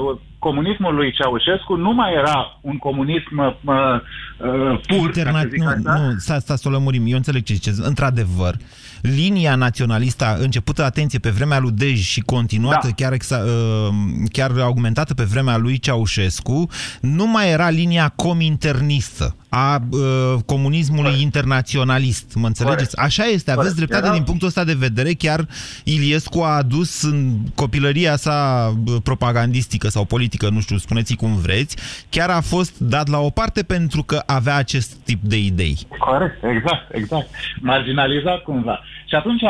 uh, 0.00 0.18
comunismul 0.38 0.94
lui 0.94 1.12
Ceaușescu 1.12 1.74
nu 1.74 1.92
mai 1.92 2.12
era 2.12 2.58
un 2.60 2.76
comunism 2.76 3.38
uh, 3.38 3.54
uh, 3.64 4.80
pur, 4.86 5.10
ca 5.10 5.20
Interna- 5.20 5.40
să 5.40 5.48
zic 5.50 5.62
nu, 5.62 5.66
așa. 5.66 6.00
nu, 6.00 6.14
sta, 6.18 6.38
sta 6.38 6.56
să 6.56 6.68
o 6.68 6.70
lămurim. 6.70 7.02
Eu 7.06 7.16
înțeleg 7.16 7.42
ce 7.42 7.52
ziceți. 7.52 7.86
Într-adevăr, 7.86 8.54
linia 9.00 9.54
naționalistă 9.54 10.36
începută, 10.40 10.84
atenție, 10.84 11.18
pe 11.18 11.30
vremea 11.30 11.58
lui 11.58 11.70
Dej 11.70 12.00
și 12.00 12.20
continuată, 12.20 12.86
Da. 12.86 12.92
chiar, 12.96 13.12
exa, 13.12 13.36
uh, 13.36 13.94
chiar 14.32 14.58
augmentată 14.58 15.14
pe 15.14 15.22
vremea 15.22 15.56
lui 15.56 15.78
Ceaușescu, 15.78 16.68
nu 17.00 17.26
mai 17.26 17.50
era 17.50 17.68
linia 17.70 18.08
cominternistă. 18.16 19.32
a 19.50 19.82
uh, 19.90 20.34
comunismului 20.46 21.22
internaționalist, 21.22 22.34
mă 22.34 22.46
înțelegeți? 22.46 22.96
Așa 22.98 23.24
este, 23.24 23.50
aveți 23.50 23.76
dreptate 23.76 24.04
Era- 24.04 24.14
din 24.14 24.22
punctul 24.22 24.48
ăsta 24.48 24.64
de 24.64 24.72
vedere, 24.74 25.12
chiar 25.12 25.46
Iliescu 25.84 26.40
a 26.40 26.56
adus 26.56 27.02
în 27.02 27.36
copilăria 27.54 28.16
sa 28.16 28.68
bă, 28.78 28.92
propagandistică 28.92 29.88
sau 29.88 30.04
politică, 30.04 30.48
nu 30.48 30.60
știu, 30.60 30.76
spuneți 30.76 31.14
cum 31.14 31.36
vreți, 31.36 31.76
chiar 32.08 32.30
a 32.30 32.40
fost 32.40 32.78
dat 32.78 33.08
la 33.08 33.18
o 33.18 33.30
parte 33.30 33.62
pentru 33.62 34.02
că 34.02 34.22
avea 34.26 34.56
acest 34.56 34.92
tip 35.04 35.22
de 35.22 35.38
idei. 35.38 35.78
Corect, 35.98 36.44
exact, 36.44 36.94
exact. 36.94 37.28
Marginalizat 37.60 38.42
cumva. 38.42 38.80
Și 39.08 39.14
atunci, 39.14 39.42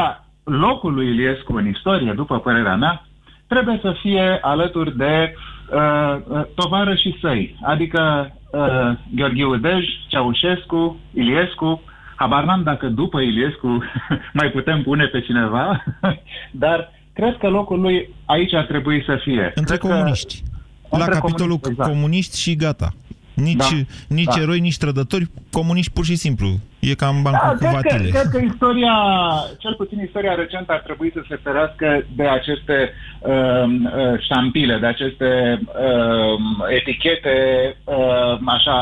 locul 0.44 0.94
lui 0.94 1.06
Iliescu 1.06 1.52
în 1.56 1.68
istorie, 1.68 2.12
după 2.12 2.38
părerea 2.38 2.76
mea, 2.76 3.06
trebuie 3.46 3.78
să 3.82 3.94
fie 4.00 4.38
alături 4.42 4.96
de 4.96 5.34
uh, 5.74 6.16
uh, 6.28 6.42
tovarășii 6.54 7.18
săi, 7.20 7.56
adică 7.62 8.32
uh, 8.50 8.90
Gheorghiu 9.14 9.56
Dej, 9.56 9.84
Ceaușescu, 10.09 10.96
Iliescu, 11.14 11.82
habar 12.14 12.44
n-am 12.44 12.62
dacă 12.62 12.86
după 12.86 13.20
Iliescu 13.20 13.68
mai 14.38 14.50
putem 14.50 14.82
pune 14.82 15.04
pe 15.06 15.20
cineva, 15.20 15.84
dar 16.64 16.92
cred 17.12 17.36
că 17.38 17.48
locul 17.48 17.80
lui 17.80 18.09
aici 18.24 18.52
ar 18.54 18.64
trebui 18.64 19.02
să 19.06 19.18
fie. 19.22 19.52
Între 19.54 19.76
Cred 19.76 19.90
că- 19.90 19.96
comuniști. 19.96 20.42
La 20.90 20.98
Între 20.98 21.12
capitolul 21.18 21.56
comuniști, 21.56 21.68
exact. 21.70 21.90
comuniști 21.90 22.40
și 22.40 22.56
gata. 22.56 22.88
Nici, 23.43 23.57
Da, 23.57 23.66
nici 24.09 24.34
da. 24.34 24.41
eroi, 24.41 24.61
nici 24.61 24.76
trădători, 24.76 25.30
comuniști 25.53 25.93
pur 25.93 26.05
și 26.05 26.16
simplu. 26.16 26.49
E 26.78 26.95
ca 26.95 27.07
în 27.07 27.22
bancul 27.22 27.41
Da, 27.43 27.51
cu 27.53 27.59
cred, 27.59 27.70
că, 27.70 27.76
vatile. 27.89 28.11
cred 28.11 28.28
că 28.32 28.39
istoria, 28.53 28.95
cel 29.59 29.74
puțin 29.74 29.99
istoria 30.03 30.34
recentă 30.34 30.72
ar 30.72 30.78
trebui 30.84 31.11
să 31.14 31.20
se 31.28 31.41
ferească 31.43 32.05
de 32.16 32.26
aceste 32.28 32.93
uh, 33.18 33.64
uh, 33.64 34.20
ștampile, 34.20 34.76
de 34.78 34.86
aceste 34.86 35.61
uh, 35.62 36.41
etichete, 36.78 37.36
uh, 37.84 38.39
așa, 38.47 38.78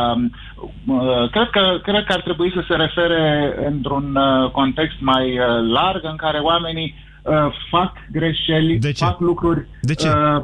uh, 0.86 1.30
cred, 1.30 1.48
că, 1.50 1.78
cred 1.82 2.04
că 2.04 2.12
ar 2.12 2.20
trebui 2.20 2.52
să 2.54 2.64
se 2.68 2.74
refere 2.74 3.54
într-un 3.66 4.16
uh, 4.16 4.50
context 4.50 4.96
mai 5.00 5.38
uh, 5.38 5.46
larg 5.72 6.00
în 6.04 6.16
care 6.16 6.38
oamenii 6.38 6.94
uh, 7.26 7.52
fac 7.70 7.92
greșeli, 8.12 8.78
De 8.78 8.92
ce? 8.92 9.04
fac 9.04 9.20
lucruri... 9.20 9.66
De 9.80 9.94
ce? 9.94 10.08
Uh, 10.08 10.42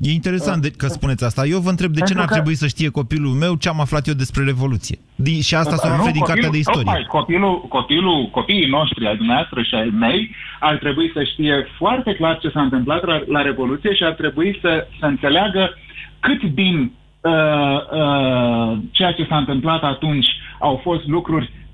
E 0.00 0.12
interesant 0.12 0.62
de, 0.62 0.70
că 0.70 0.86
spuneți 0.86 1.24
asta. 1.24 1.46
Eu 1.46 1.58
vă 1.58 1.70
întreb 1.70 1.90
de 1.90 1.98
ce 1.98 2.04
Pentru 2.04 2.18
n-ar 2.18 2.26
că- 2.26 2.34
trebui 2.34 2.54
să 2.54 2.66
știe 2.66 2.88
copilul 2.88 3.30
meu 3.32 3.54
ce 3.54 3.68
am 3.68 3.80
aflat 3.80 4.06
eu 4.06 4.14
despre 4.14 4.44
Revoluție. 4.44 4.98
Din, 5.14 5.40
și 5.40 5.54
asta 5.54 5.76
să 5.76 5.86
o 5.86 5.88
Nu, 5.88 5.94
afle 5.94 6.10
din 6.10 6.20
copilul- 6.20 6.26
cartea 6.26 6.50
de 6.50 6.58
istorie. 6.58 6.82
Tocmai, 6.82 7.06
copilul, 7.08 7.60
copilul, 7.68 8.28
copiii 8.32 8.68
noștri, 8.68 9.06
ai 9.06 9.16
dumneavoastră 9.16 9.62
și 9.62 9.74
ai 9.74 9.90
mei, 9.98 10.30
ar 10.60 10.76
trebui 10.76 11.10
să 11.14 11.22
știe 11.32 11.66
foarte 11.78 12.14
clar 12.14 12.38
ce 12.38 12.48
s-a 12.48 12.60
întâmplat 12.62 13.04
la, 13.04 13.22
la 13.26 13.42
Revoluție 13.42 13.94
și 13.94 14.02
ar 14.04 14.12
trebui 14.12 14.58
să, 14.60 14.86
să 15.00 15.06
înțeleagă 15.06 15.70
cât 16.20 16.42
din 16.42 16.92
uh, 17.20 17.32
uh, 17.32 18.78
ceea 18.90 19.12
ce 19.12 19.26
s-a 19.28 19.36
întâmplat 19.36 19.82
atunci 19.82 20.26
au 20.58 20.80
fost 20.82 21.06
lucruri 21.06 21.44
uh, 21.44 21.64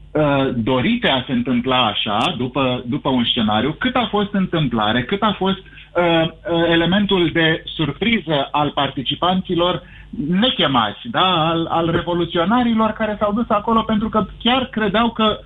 dorite 0.54 1.08
a 1.08 1.24
se 1.26 1.32
întâmpla 1.32 1.86
așa, 1.86 2.34
după, 2.38 2.82
după 2.86 3.08
un 3.08 3.24
scenariu, 3.24 3.72
cât 3.78 3.94
a 3.94 4.06
fost 4.10 4.32
întâmplare, 4.32 5.04
cât 5.04 5.22
a 5.22 5.34
fost 5.38 5.58
uh, 5.58 6.22
uh, 6.22 6.30
elementul 6.70 7.30
de 7.32 7.62
surpriză 7.64 8.48
al 8.50 8.70
participanților 8.70 9.82
nechemați, 10.28 11.08
da? 11.10 11.48
al, 11.48 11.66
al 11.66 11.90
revoluționarilor 11.90 12.90
care 12.90 13.16
s-au 13.18 13.32
dus 13.32 13.48
acolo 13.48 13.82
pentru 13.82 14.08
că 14.08 14.26
chiar 14.42 14.68
credeau 14.70 15.10
că 15.10 15.38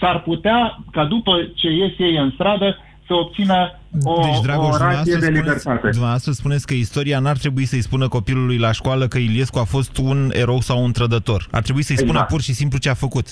s-ar 0.00 0.20
putea, 0.20 0.78
ca 0.90 1.04
după 1.04 1.48
ce 1.54 1.70
ies 1.70 1.92
ei 1.98 2.16
în 2.16 2.30
stradă, 2.34 2.76
să 3.06 3.14
obțină 3.14 3.78
o, 4.02 4.22
deci, 4.22 4.40
Dragoș, 4.42 4.74
o 4.74 4.76
rație 4.76 4.78
dumneavoastră, 4.78 5.18
de 5.18 5.24
spuneți, 5.24 5.40
libertate. 5.40 5.88
dumneavoastră 5.88 6.32
spuneți 6.32 6.66
că 6.66 6.74
istoria 6.74 7.18
n-ar 7.18 7.36
trebui 7.36 7.64
să-i 7.64 7.82
spună 7.82 8.08
copilului 8.08 8.58
la 8.58 8.72
școală 8.72 9.06
că 9.06 9.18
Iliescu 9.18 9.58
a 9.58 9.64
fost 9.64 9.96
un 9.98 10.30
erou 10.32 10.60
sau 10.60 10.82
un 10.84 10.92
trădător. 10.92 11.46
Ar 11.50 11.62
trebui 11.62 11.82
să-i 11.82 11.96
spună 11.96 12.12
Exact. 12.12 12.30
pur 12.30 12.40
și 12.40 12.52
simplu 12.52 12.78
ce 12.78 12.88
a 12.88 12.94
făcut. 12.94 13.26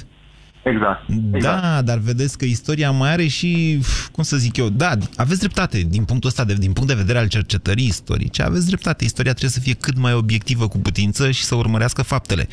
Exact. 0.64 1.08
Da, 1.40 1.82
dar 1.82 1.98
vedeți 1.98 2.38
că 2.38 2.44
istoria 2.44 2.90
mai 2.90 3.10
are 3.10 3.26
și, 3.26 3.80
cum 4.12 4.22
să 4.22 4.36
zic 4.36 4.56
eu, 4.56 4.68
da, 4.68 4.92
aveți 5.16 5.38
dreptate 5.38 5.78
din 5.88 6.04
punctul 6.04 6.28
ăsta, 6.28 6.44
de, 6.44 6.54
din 6.54 6.72
punct 6.72 6.88
de 6.88 6.94
vedere 6.94 7.18
al 7.18 7.26
cercetării 7.28 7.86
istorice, 7.86 8.42
aveți 8.42 8.66
dreptate. 8.66 9.04
Istoria 9.04 9.30
trebuie 9.30 9.52
să 9.52 9.60
fie 9.60 9.72
cât 9.74 9.98
mai 9.98 10.12
obiectivă 10.14 10.68
cu 10.68 10.78
putință 10.78 11.30
și 11.30 11.44
să 11.44 11.54
urmărească 11.54 12.02
faptele. 12.02 12.48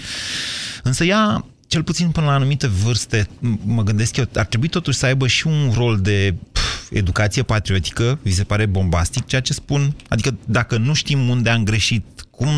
Însă 0.83 1.03
ea, 1.03 1.45
cel 1.67 1.83
puțin 1.83 2.09
până 2.09 2.25
la 2.25 2.33
anumite 2.33 2.67
vârste, 2.67 3.23
m- 3.23 3.59
mă 3.65 3.83
gândesc 3.83 4.17
eu, 4.17 4.25
ar 4.35 4.45
trebui 4.45 4.67
totuși 4.67 4.97
să 4.97 5.05
aibă 5.05 5.27
și 5.27 5.47
un 5.47 5.71
rol 5.73 5.99
de 5.99 6.35
pf, 6.51 6.91
educație 6.91 7.43
patriotică, 7.43 8.19
vi 8.21 8.31
se 8.31 8.43
pare 8.43 8.65
bombastic 8.65 9.25
ceea 9.25 9.41
ce 9.41 9.53
spun? 9.53 9.95
Adică 10.07 10.37
dacă 10.45 10.77
nu 10.77 10.93
știm 10.93 11.29
unde 11.29 11.49
am 11.49 11.63
greșit, 11.63 12.03
cum 12.29 12.49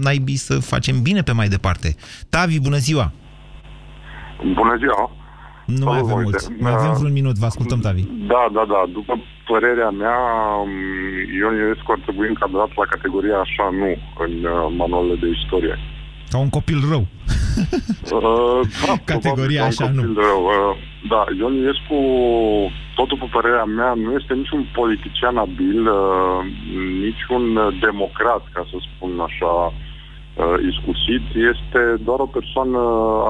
naibii 0.00 0.36
să 0.36 0.58
facem 0.58 1.02
bine 1.02 1.22
pe 1.22 1.32
mai 1.32 1.48
departe? 1.48 1.96
Tavi, 2.28 2.58
bună 2.60 2.76
ziua! 2.78 3.12
Bună 4.54 4.76
ziua! 4.78 5.10
Nu 5.66 5.84
mai 5.84 5.98
avem 5.98 6.14
Moise. 6.14 6.22
mulți. 6.30 6.62
Mai 6.64 6.72
avem 6.72 6.92
vreun 6.98 7.12
minut, 7.12 7.36
vă 7.38 7.46
ascultăm, 7.46 7.80
Tavi. 7.80 8.02
Da, 8.32 8.42
da, 8.52 8.64
da. 8.68 8.80
După 8.92 9.12
părerea 9.46 9.90
mea, 9.90 10.18
m, 10.66 10.70
Ion 11.38 11.54
Ionescu 11.56 11.92
ar 11.92 11.98
trebui 12.06 12.28
încadrat 12.28 12.70
la 12.76 12.84
categoria 12.94 13.38
așa 13.38 13.66
nu 13.80 13.90
în 14.24 14.32
uh, 14.44 14.72
manualele 14.76 15.14
de 15.22 15.28
istorie. 15.38 15.78
Ca 16.30 16.38
un 16.38 16.48
copil 16.48 16.78
rău. 16.90 17.04
Uh, 18.18 18.60
da, 18.86 18.92
Categoria 19.12 19.62
probabil 19.62 19.76
ca 19.76 19.84
așa, 19.84 19.84
un 19.84 19.94
nu. 19.94 20.02
copil 20.02 20.22
Rău. 20.28 20.40
Uh, 20.44 20.76
da, 21.10 21.20
Ion 21.38 21.54
Ionescu, 21.54 21.98
tot 22.96 23.08
după 23.08 23.26
părerea 23.36 23.64
mea, 23.64 23.92
nu 24.04 24.10
este 24.18 24.34
niciun 24.34 24.62
politician 24.78 25.36
abil, 25.36 25.80
uh, 25.88 26.40
niciun 27.04 27.44
uh, 27.56 27.68
democrat, 27.86 28.42
ca 28.54 28.62
să 28.70 28.76
spun 28.86 29.12
așa, 29.28 29.52
uh, 29.66 29.72
iscusit, 30.70 31.24
este 31.52 31.80
doar 32.06 32.18
o 32.20 32.32
persoană 32.38 32.80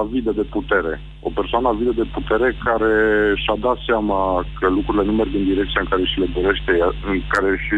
avidă 0.04 0.32
de 0.40 0.42
putere. 0.56 1.00
O 1.20 1.30
persoană 1.34 1.68
avidă 1.68 1.92
de 2.00 2.06
putere 2.16 2.56
care 2.64 2.94
și-a 3.42 3.56
dat 3.66 3.78
seama 3.86 4.44
că 4.58 4.68
lucrurile 4.68 5.04
nu 5.04 5.12
merg 5.12 5.34
în 5.34 5.44
direcția 5.44 5.80
în 5.80 5.90
care 5.92 6.04
și 6.04 6.20
le 6.20 6.28
dorește 6.38 6.72
el, 6.84 6.92
în 7.10 7.20
care 7.32 7.50
și 7.66 7.76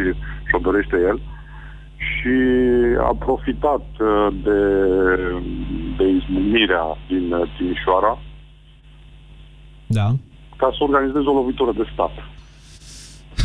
și-o 0.49 0.59
dorește 0.69 0.97
el 1.09 1.19
și 2.09 2.37
a 3.11 3.13
profitat 3.19 3.85
uh, 4.01 4.27
de, 4.43 4.61
de 5.97 6.05
izbucnirea 6.09 6.85
din 7.09 7.33
uh, 7.33 7.51
Timișoara 7.57 8.19
Da. 9.87 10.07
ca 10.57 10.69
să 10.77 10.79
organizeze 10.83 11.29
o 11.29 11.39
lovitură 11.41 11.73
de 11.73 11.87
stat. 11.93 12.13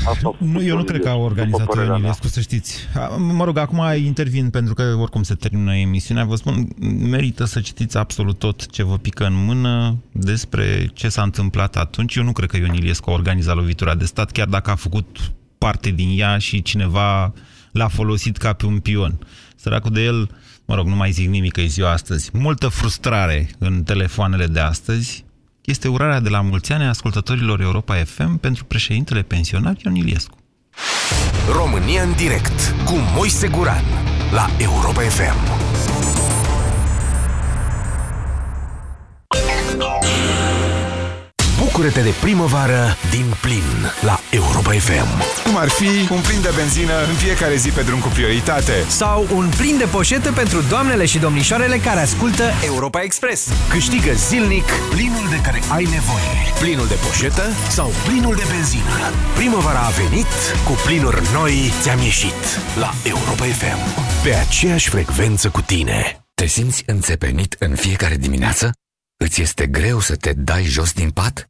Asta 0.07 0.27
a 0.27 0.31
făcut 0.31 0.47
Nu, 0.47 0.61
eu 0.61 0.75
nu 0.75 0.75
Ion 0.75 0.83
cred 0.83 1.01
că 1.01 1.09
a 1.09 1.11
Iliescu, 1.11 1.31
organizat 1.31 1.59
după 1.59 1.73
părerea 1.73 1.91
Ion 1.93 2.01
mea. 2.01 2.09
Iliescu, 2.09 2.27
să 2.27 2.39
știți. 2.41 2.77
A, 2.95 3.07
Mă 3.15 3.43
rog, 3.43 3.57
acum 3.57 3.83
intervin 4.05 4.49
pentru 4.49 4.73
că 4.73 4.95
oricum 4.99 5.23
se 5.23 5.33
termină 5.33 5.75
emisiunea. 5.75 6.23
Vă 6.23 6.35
spun, 6.35 6.67
merită 7.09 7.45
să 7.45 7.59
citiți 7.59 7.97
absolut 7.97 8.39
tot 8.39 8.69
ce 8.69 8.83
vă 8.83 8.97
pică 8.97 9.25
în 9.25 9.45
mână 9.45 9.97
despre 10.11 10.89
ce 10.93 11.09
s-a 11.09 11.21
întâmplat 11.21 11.75
atunci. 11.75 12.15
Eu 12.15 12.23
nu 12.23 12.31
cred 12.31 12.49
că 12.49 12.57
Ion 12.57 12.73
Iliescu 12.73 13.09
a 13.09 13.13
organizat 13.13 13.55
lovitura 13.55 13.95
de 13.95 14.05
stat, 14.05 14.31
chiar 14.31 14.47
dacă 14.47 14.71
a 14.71 14.75
făcut 14.75 15.33
parte 15.57 15.89
din 15.89 16.19
ea 16.19 16.37
și 16.37 16.61
cineva 16.61 17.33
l-a 17.71 17.87
folosit 17.87 18.37
ca 18.37 18.53
pe 18.53 18.65
un 18.65 18.79
pion. 18.79 19.19
Săracul 19.55 19.91
de 19.91 20.03
el, 20.03 20.29
mă 20.65 20.75
rog, 20.75 20.87
nu 20.87 20.95
mai 20.95 21.11
zic 21.11 21.29
nimic 21.29 21.51
că 21.51 21.61
e 21.61 21.67
ziua 21.67 21.91
astăzi. 21.91 22.29
Multă 22.33 22.67
frustrare 22.67 23.49
în 23.57 23.83
telefoanele 23.83 24.47
de 24.47 24.59
astăzi. 24.59 25.24
Este 25.65 25.87
urarea 25.87 26.19
de 26.19 26.29
la 26.29 26.41
mulți 26.41 26.71
ani 26.71 26.83
a 26.83 26.87
ascultătorilor 26.87 27.61
Europa 27.61 27.95
FM 27.95 28.37
pentru 28.37 28.65
președintele 28.65 29.21
pensionar 29.21 29.75
Ion 29.85 29.95
Iliescu. 29.95 30.37
România 31.51 32.01
în 32.01 32.13
direct 32.15 32.75
cu 32.85 32.93
Moise 33.15 33.47
Guran 33.47 33.83
la 34.31 34.49
Europa 34.57 35.01
FM. 35.01 36.34
Bucură-te 41.75 42.01
de 42.01 42.13
primăvară 42.21 42.97
din 43.09 43.33
plin 43.41 43.67
la 44.01 44.19
Europa 44.31 44.71
FM. 44.71 45.09
Cum 45.43 45.57
ar 45.57 45.69
fi 45.69 46.11
un 46.11 46.21
plin 46.21 46.41
de 46.41 46.51
benzină 46.55 46.93
în 47.09 47.15
fiecare 47.15 47.55
zi 47.55 47.69
pe 47.69 47.81
drum 47.81 47.99
cu 47.99 48.07
prioritate. 48.07 48.73
Sau 48.87 49.27
un 49.33 49.49
plin 49.57 49.77
de 49.77 49.85
poșete 49.85 50.29
pentru 50.29 50.61
doamnele 50.61 51.05
și 51.05 51.19
domnișoarele 51.19 51.77
care 51.77 51.99
ascultă 51.99 52.43
Europa 52.65 53.01
Express. 53.01 53.49
Câștigă 53.69 54.11
zilnic 54.13 54.67
plinul 54.89 55.27
de 55.29 55.39
care 55.41 55.59
ai 55.69 55.83
nevoie. 55.83 56.31
Plinul 56.59 56.87
de 56.87 56.97
poșetă 57.07 57.43
sau 57.69 57.89
plinul 58.05 58.35
de 58.35 58.43
benzină. 58.49 58.95
Primăvara 59.35 59.79
a 59.79 59.89
venit, 59.89 60.31
cu 60.67 60.73
plinuri 60.85 61.21
noi 61.33 61.53
ți-am 61.81 61.99
ieșit 61.99 62.41
la 62.79 62.91
Europa 63.03 63.45
FM. 63.59 63.79
Pe 64.23 64.33
aceeași 64.33 64.89
frecvență 64.89 65.49
cu 65.49 65.61
tine. 65.61 66.25
Te 66.33 66.45
simți 66.45 66.83
înțepenit 66.85 67.55
în 67.59 67.75
fiecare 67.75 68.15
dimineață? 68.15 68.71
Îți 69.17 69.41
este 69.41 69.65
greu 69.67 69.99
să 69.99 70.15
te 70.15 70.33
dai 70.33 70.63
jos 70.63 70.91
din 70.91 71.09
pat? 71.09 71.49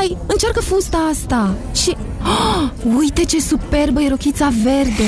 Hai, 0.00 0.16
încearcă 0.26 0.60
fusta 0.60 1.08
asta 1.10 1.54
Și... 1.74 1.96
Oh, 2.22 2.70
uite 2.98 3.24
ce 3.24 3.40
superbă 3.40 4.00
e 4.00 4.08
rochița 4.08 4.52
verde 4.62 5.04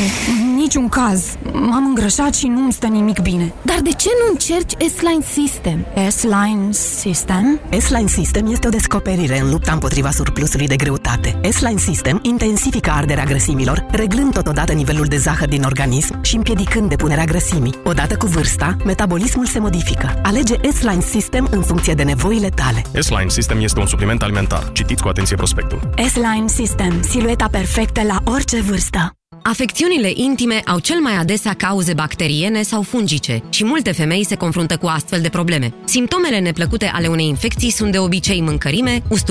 Niciun 0.57 0.88
caz 0.88 1.24
M-am 1.53 1.84
îngrășat 1.86 2.34
și 2.34 2.47
nu-mi 2.47 2.72
stă 2.72 2.86
nimic 2.86 3.20
bine 3.20 3.53
Dar 3.62 3.80
de 3.80 3.90
ce 3.90 4.09
nu 4.24 4.30
încerci 4.30 4.72
S-Line 4.97 5.24
System? 5.32 5.86
S-Line 6.09 6.68
System? 6.70 7.61
S-Line 7.78 8.07
System 8.07 8.47
este 8.47 8.66
o 8.66 8.70
descoperire 8.70 9.40
în 9.40 9.51
lupta 9.51 9.72
împotriva 9.72 10.11
surplusului 10.11 10.66
de 10.66 10.76
greutate. 10.76 11.40
S-Line 11.51 11.78
System 11.78 12.18
intensifică 12.22 12.90
arderea 12.90 13.24
grăsimilor, 13.24 13.86
reglând 13.90 14.32
totodată 14.32 14.72
nivelul 14.72 15.07
de 15.07 15.16
zahăr 15.16 15.49
din 15.49 15.62
organism 15.62 16.22
și 16.22 16.36
împiedicând 16.36 16.88
depunerea 16.88 17.24
grăsimii. 17.24 17.74
Odată 17.84 18.16
cu 18.16 18.26
vârsta, 18.26 18.76
metabolismul 18.84 19.47
se 19.47 19.59
modifică. 19.59 20.20
Alege 20.22 20.55
S-Line 20.72 21.01
System 21.01 21.49
în 21.51 21.62
funcție 21.62 21.95
de 21.95 22.03
nevoile 22.03 22.49
tale. 22.49 22.82
S-Line 23.01 23.28
System 23.28 23.61
este 23.61 23.80
un 23.80 23.86
supliment 23.86 24.22
alimentar. 24.22 24.70
Citiți 24.83 25.03
cu 25.03 25.09
atenție 25.09 25.37
prospectul. 25.37 25.95
S-Line 26.09 26.47
System. 26.47 27.03
Silueta 27.03 27.49
perfectă 27.51 28.03
la 28.03 28.33
orice 28.33 28.61
vârstă. 28.61 29.12
Afecțiunile 29.43 30.11
intime 30.14 30.61
au 30.66 30.78
cel 30.78 31.01
mai 31.01 31.16
adesea 31.16 31.55
cauze 31.55 31.95
bacteriene 31.95 32.62
sau 32.62 32.83
fungice 32.83 33.43
și 33.51 33.64
multe 33.64 33.93
femei 33.93 34.24
se 34.24 34.37
confruntă 34.37 34.76
cu 34.76 34.87
astfel 34.87 35.20
de 35.20 35.28
probleme. 35.28 35.74
Simptomele 35.85 36.39
neplăcute 36.39 36.87
ale 36.87 37.07
unei 37.07 37.26
infecții 37.26 37.70
sunt 37.70 37.93
de 37.93 37.99
obicei 37.99 38.41
mâncărime, 38.41 39.03
usturare, 39.09 39.20